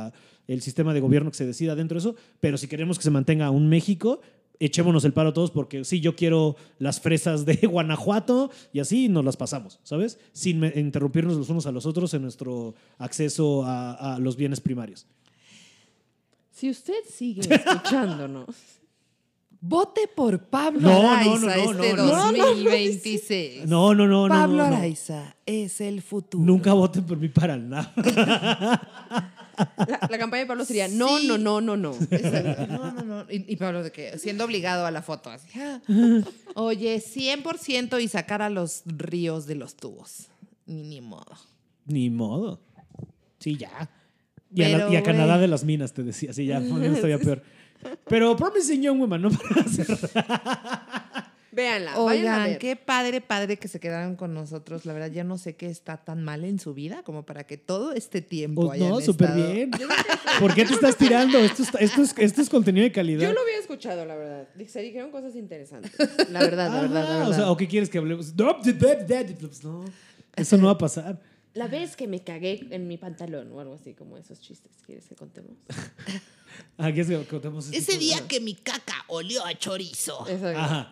[0.48, 2.16] el sistema de gobierno que se decida dentro de eso.
[2.40, 4.22] Pero si queremos que se mantenga un México,
[4.60, 9.26] echémonos el paro todos porque sí, yo quiero las fresas de Guanajuato y así nos
[9.26, 10.20] las pasamos, ¿sabes?
[10.34, 15.08] Sin interrumpirnos los unos a los otros en nuestro acceso a, a los bienes primarios.
[16.52, 18.48] Si usted sigue escuchándonos,
[19.62, 22.32] Vote por Pablo No, Araiza no, no, este no, no.
[22.32, 23.68] 2026.
[23.68, 24.34] No, no, no, no.
[24.34, 24.64] Pablo.
[24.64, 26.46] Araiza es el futuro.
[26.46, 27.94] Nunca voten por mí para nada.
[29.78, 31.28] la, la campaña de Pablo sería no, Sí.
[31.28, 31.94] no, no, no, no.
[32.12, 32.68] Exacto.
[32.68, 33.22] No, no, no.
[33.32, 35.30] Y, y Pablo de que siendo obligado a la foto.
[35.30, 35.48] Así.
[35.60, 35.80] ah.
[36.56, 40.28] Oye, 100% y sacar a los ríos de los tubos.
[40.66, 41.36] Ni, ni modo.
[41.86, 42.62] Ni modo.
[43.40, 43.90] Sí, ya.
[44.54, 46.34] Y, a, la- Pero, y a Canadá de las minas, te decía.
[46.34, 47.42] Sí, ya, todavía peor.
[48.08, 49.88] Pero Promising Young Woman, no para hacer.
[51.52, 52.58] Véanla, vayan a Oigan, ver.
[52.60, 54.86] qué padre, padre que se quedaron con nosotros.
[54.86, 57.58] La verdad, ya no sé qué está tan mal en su vida como para que
[57.58, 59.72] todo este tiempo Oh, hayan no, súper estado- bien.
[60.40, 61.38] ¿Por qué te estás tirando?
[61.40, 63.22] Esto, está- esto, es, esto es contenido de calidad.
[63.28, 64.48] Yo lo había escuchado, la verdad.
[64.68, 65.92] Se dijeron cosas interesantes.
[66.30, 67.30] La verdad, la verdad, la verdad.
[67.30, 68.36] O sea, ¿o qué quieres que hablemos?
[68.36, 69.86] No, pues no.
[70.36, 71.20] Eso no va a pasar.
[71.56, 74.72] La vez que me cagué en mi pantalón o algo así, como esos chistes.
[74.86, 75.54] ¿Quieres que contemos?
[76.82, 80.26] Ah, ¿quieres que contemos este Ese día que mi caca olió a chorizo.
[80.30, 80.60] Exacto.
[80.60, 80.90] Ajá.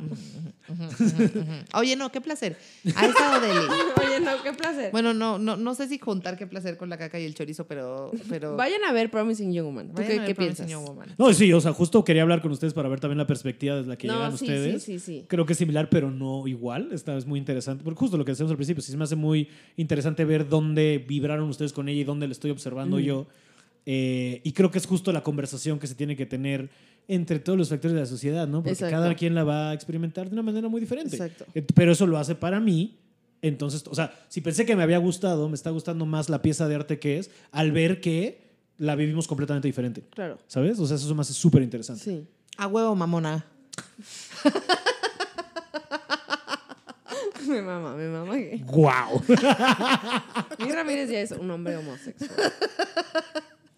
[1.76, 2.58] Oye, no, qué placer.
[2.96, 3.60] Ha estado deli.
[4.06, 4.92] Oye, no, qué placer.
[4.92, 7.66] Bueno, no, no, no sé si juntar qué placer con la caca y el chorizo,
[7.68, 8.12] pero.
[8.30, 9.88] pero Vayan a ver Promising Young Woman.
[9.90, 10.70] ¿Tú vayan qué, qué piensas?
[10.70, 11.16] Young Woman.
[11.18, 13.90] No, sí, o sea, justo quería hablar con ustedes para ver también la perspectiva desde
[13.90, 14.84] la que No, llegan sí, ustedes.
[14.84, 15.26] sí, sí, sí.
[15.28, 16.90] Creo que es similar, pero no igual.
[16.92, 17.84] Esta es muy interesante.
[17.84, 21.04] Porque justo lo que decíamos al principio, sí se me hace muy interesante ver dónde
[21.08, 23.28] vibraron ustedes con ella y dónde la estoy observando yo.
[23.90, 26.70] Eh, y creo que es justo la conversación que se tiene que tener
[27.08, 28.58] entre todos los factores de la sociedad, ¿no?
[28.58, 28.94] Porque Exacto.
[28.94, 31.16] cada quien la va a experimentar de una manera muy diferente.
[31.16, 31.46] Exacto.
[31.56, 33.00] Eh, Pero eso lo hace para mí.
[33.42, 36.68] Entonces, o sea, si pensé que me había gustado, me está gustando más la pieza
[36.68, 38.42] de arte que es, al ver que
[38.78, 40.04] la vivimos completamente diferente.
[40.10, 40.38] Claro.
[40.48, 40.78] ¿Sabes?
[40.80, 42.04] O sea, eso me hace súper interesante.
[42.04, 42.28] Sí.
[42.58, 43.46] A huevo, mamona.
[47.48, 48.36] Me mama, me mama.
[48.66, 49.22] ¡Guau!
[50.60, 52.52] Mi Ramírez ya es un hombre homosexual.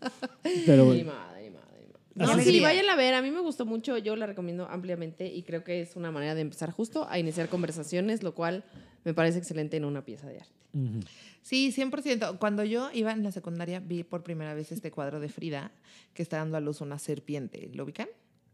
[0.66, 1.14] Pero Ni bueno.
[1.14, 2.00] madre, ni madre, ni madre.
[2.14, 3.14] Qué No, sí, vayan a ver.
[3.14, 3.98] A mí me gustó mucho.
[3.98, 7.50] Yo la recomiendo ampliamente y creo que es una manera de empezar justo a iniciar
[7.50, 8.64] conversaciones, lo cual
[9.06, 10.54] me parece excelente en una pieza de arte.
[10.74, 11.00] Ujú.
[11.42, 12.38] Sí, 100%.
[12.38, 15.72] Cuando yo iba en la secundaria, vi por primera vez este cuadro de Frida
[16.14, 17.70] que está dando a luz una serpiente.
[17.74, 18.08] ¿Lo ubican?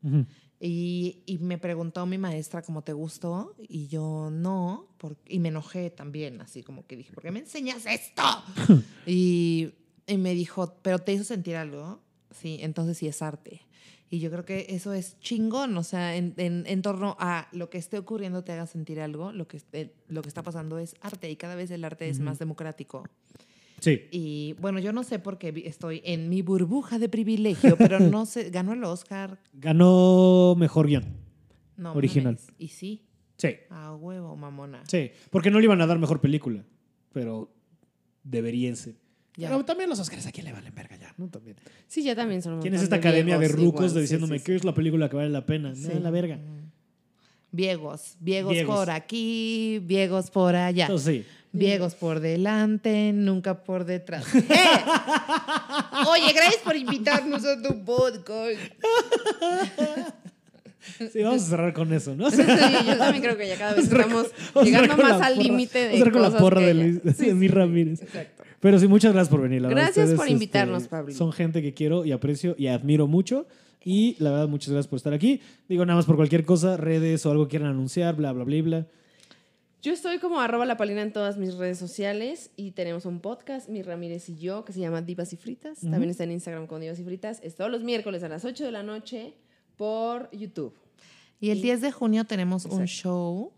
[0.04, 0.26] Ujú.
[0.60, 5.50] Y, y me preguntó mi maestra cómo te gustó y yo no, por- y me
[5.50, 8.24] enojé también, así como que dije, ¿por qué me enseñas esto?
[9.06, 9.72] y,
[10.07, 12.02] y me dijo, ¿pero te hizo sentir algo?
[12.32, 13.61] Sí, entonces sí es arte.
[14.10, 17.69] Y yo creo que eso es chingón, o sea, en, en, en torno a lo
[17.69, 19.60] que esté ocurriendo te haga sentir algo, lo que,
[20.07, 23.03] lo que está pasando es arte y cada vez el arte es más democrático.
[23.82, 24.03] Sí.
[24.11, 28.26] Y bueno, yo no sé por qué estoy en mi burbuja de privilegio, pero no
[28.26, 29.40] sé, ganó el Oscar.
[29.53, 31.03] Ganó mejor guion.
[31.76, 32.36] No, Original.
[32.36, 32.48] mames.
[32.57, 33.02] Y sí,
[33.38, 33.49] Sí.
[33.69, 34.84] a huevo, mamona.
[34.88, 35.11] Sí.
[35.30, 36.64] Porque no le iban a dar mejor película.
[37.11, 37.52] Pero
[38.23, 38.95] deberían ser.
[39.38, 39.49] Ya.
[39.49, 41.28] Pero también los Oscars a quién le valen verga ya, ¿no?
[41.28, 41.57] También.
[41.88, 44.56] Sí, ya también son ¿Quién es esta academia de rucos igual, de diciéndome sí, qué
[44.56, 45.74] es la película que vale la pena?
[45.76, 46.40] No, la verga.
[47.52, 48.76] Viegos, viegos, Viegos.
[48.76, 50.86] por aquí, viegos por allá.
[50.86, 51.32] Entonces, sí.
[51.53, 54.26] Viegos por delante, nunca por detrás.
[54.36, 54.41] ¡Eh!
[56.10, 58.60] Oye, gracias por invitarnos a tu podcast.
[61.12, 62.30] Sí, vamos a cerrar con eso, ¿no?
[62.32, 64.28] Sí, yo también creo que ya cada vez estamos
[64.64, 67.48] llegando más al límite de vamos a cerrar con la porra que de, Luis- de.
[67.48, 68.02] Ramírez.
[68.03, 68.35] Exacto.
[68.60, 69.61] Pero sí, muchas gracias por venir.
[69.61, 69.84] la verdad.
[69.84, 71.14] Gracias Ustedes, por invitarnos, este, Pablo.
[71.14, 73.48] Son gente que quiero y aprecio y admiro mucho.
[73.84, 75.41] Y la verdad, muchas gracias por estar aquí.
[75.69, 78.61] Digo, nada más por cualquier cosa, redes o algo que quieran anunciar, bla, bla, bla,
[78.61, 78.88] bla.
[79.86, 83.69] Yo estoy como arroba la palina en todas mis redes sociales y tenemos un podcast,
[83.69, 85.82] mi Ramírez y yo, que se llama Divas y Fritas.
[85.82, 87.40] También está en Instagram con Divas y Fritas.
[87.44, 89.36] Es todos los miércoles a las 8 de la noche
[89.77, 90.73] por YouTube.
[91.40, 93.52] Y el 10 de junio tenemos un show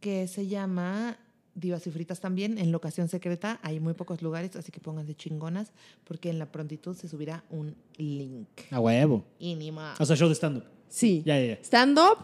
[0.00, 1.16] que se llama
[1.58, 3.58] Divas y Fritas también, en locación secreta.
[3.62, 5.72] Hay muy pocos lugares, así que pónganse chingonas,
[6.04, 8.48] porque en la prontitud se subirá un link.
[8.70, 9.24] A huevo.
[9.38, 10.00] Y ni más.
[10.00, 10.64] O sea, show de stand-up.
[10.88, 11.22] Sí.
[11.26, 11.58] Ya, ya, ya.
[11.62, 12.18] Stand-up,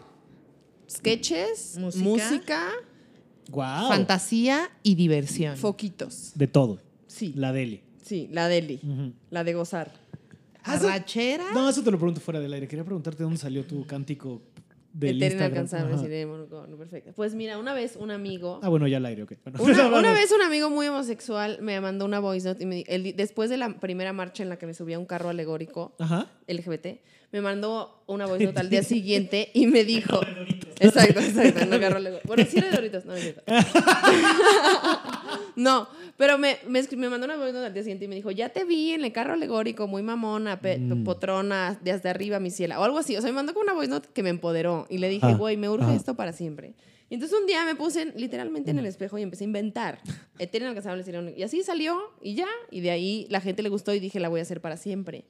[0.89, 2.03] sketches, Música.
[2.03, 2.69] música,
[3.49, 3.89] Guau.
[3.89, 5.55] Fantasía y diversión.
[5.57, 6.31] foquitos.
[6.35, 6.79] De todo.
[7.07, 7.33] Sí.
[7.35, 7.81] La deli.
[8.01, 8.79] Sí, la deli.
[9.29, 9.93] La de gozar.
[10.63, 11.45] Arrachera.
[11.53, 12.67] No, eso te lo pregunto fuera del aire.
[12.67, 14.41] Quería preguntarte dónde salió tu cántico
[14.97, 15.51] del Eterna Instagram.
[15.51, 16.03] inalcanzable, Ajá.
[16.03, 17.11] sí, de monocorno, perfecto.
[17.15, 19.33] Pues mira, una vez un amigo, Ah, bueno, ya al aire, ok.
[19.43, 19.63] Bueno.
[19.63, 23.15] una, una vez un amigo muy homosexual me mandó una voice note y me el
[23.15, 26.27] después de la primera marcha en la que me subí a un carro alegórico Ajá.
[26.47, 27.01] LGBT,
[27.35, 30.21] me mandó una voice note al día siguiente y me dijo,
[30.79, 32.25] exacto, exacto, no carro alegórico.
[32.27, 33.19] Bueno, sí era de Doritos, no, no.
[35.55, 35.87] No,
[36.17, 38.49] pero me, me, me mandó una voz note al día siguiente y me dijo, ya
[38.49, 41.03] te vi en el carro alegórico, muy mamona, pe- Mm.
[41.05, 43.15] potrona, de hasta arriba, mi ciela, o algo así.
[43.15, 45.33] O sea, me mandó con una voice note que me empoderó y le dije, Ah,
[45.35, 45.95] güey, me urge ah.
[45.95, 46.73] esto para siempre.
[47.09, 49.99] Y entonces un día me puse en- literalmente en el espejo y empecé a inventar.
[50.39, 52.47] Eterna inalcanzable, eterna- Y así salió y ya.
[52.69, 55.23] Y de ahí la gente le gustó y dije, la voy a hacer para siempre.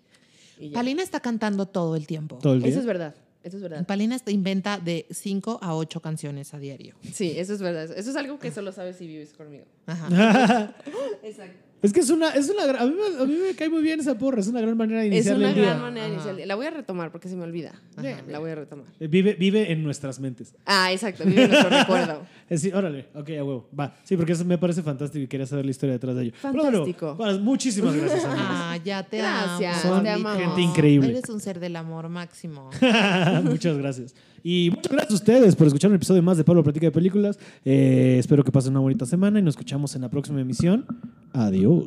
[0.74, 2.38] Palina está cantando todo el tiempo.
[2.42, 2.70] Todo el día.
[2.72, 3.16] Eso es verdad.
[3.44, 3.86] Eso es verdad.
[3.86, 6.96] Palina está- inventa de 5 a 8 canciones a diario.
[7.14, 7.84] Sí, eso es verdad.
[7.96, 9.66] Eso es algo que solo sabes si vives conmigo.
[9.86, 10.74] Ajá.
[11.24, 11.65] Exacto.
[11.86, 14.00] Es que es una, es una a, mí me, a mí me cae muy bien
[14.00, 15.66] esa porra, es una gran manera de Es iniciar una el día.
[15.66, 16.46] gran manera de iniciar el día.
[16.48, 17.74] La voy a retomar porque se me olvida.
[17.96, 18.22] Ajá.
[18.28, 18.88] La voy a retomar.
[19.00, 20.56] Eh, Vive, vive en nuestras mentes.
[20.66, 21.24] Ah, exacto.
[21.26, 22.22] Vive nuestro recuerdo.
[22.50, 23.96] Es decir, órale, ok, a huevo, va.
[24.04, 26.32] Sí, porque eso me parece fantástico y quería saber la historia detrás de ello.
[26.42, 27.16] Pero Fantástico.
[27.16, 28.46] bueno, muchísimas gracias, amigos.
[28.50, 29.96] Ah, ya te Gracias, amo.
[29.96, 30.42] Son te amamos.
[30.44, 31.10] gente increíble.
[31.10, 32.70] Eres un ser del amor máximo.
[33.44, 34.16] muchas gracias.
[34.48, 37.40] Y muchas gracias a ustedes por escuchar un episodio más de Pablo Platica de Películas.
[37.66, 40.86] Eh, espero que pasen una bonita semana y nos escuchamos en la próxima emisión.
[41.34, 41.86] Adiós.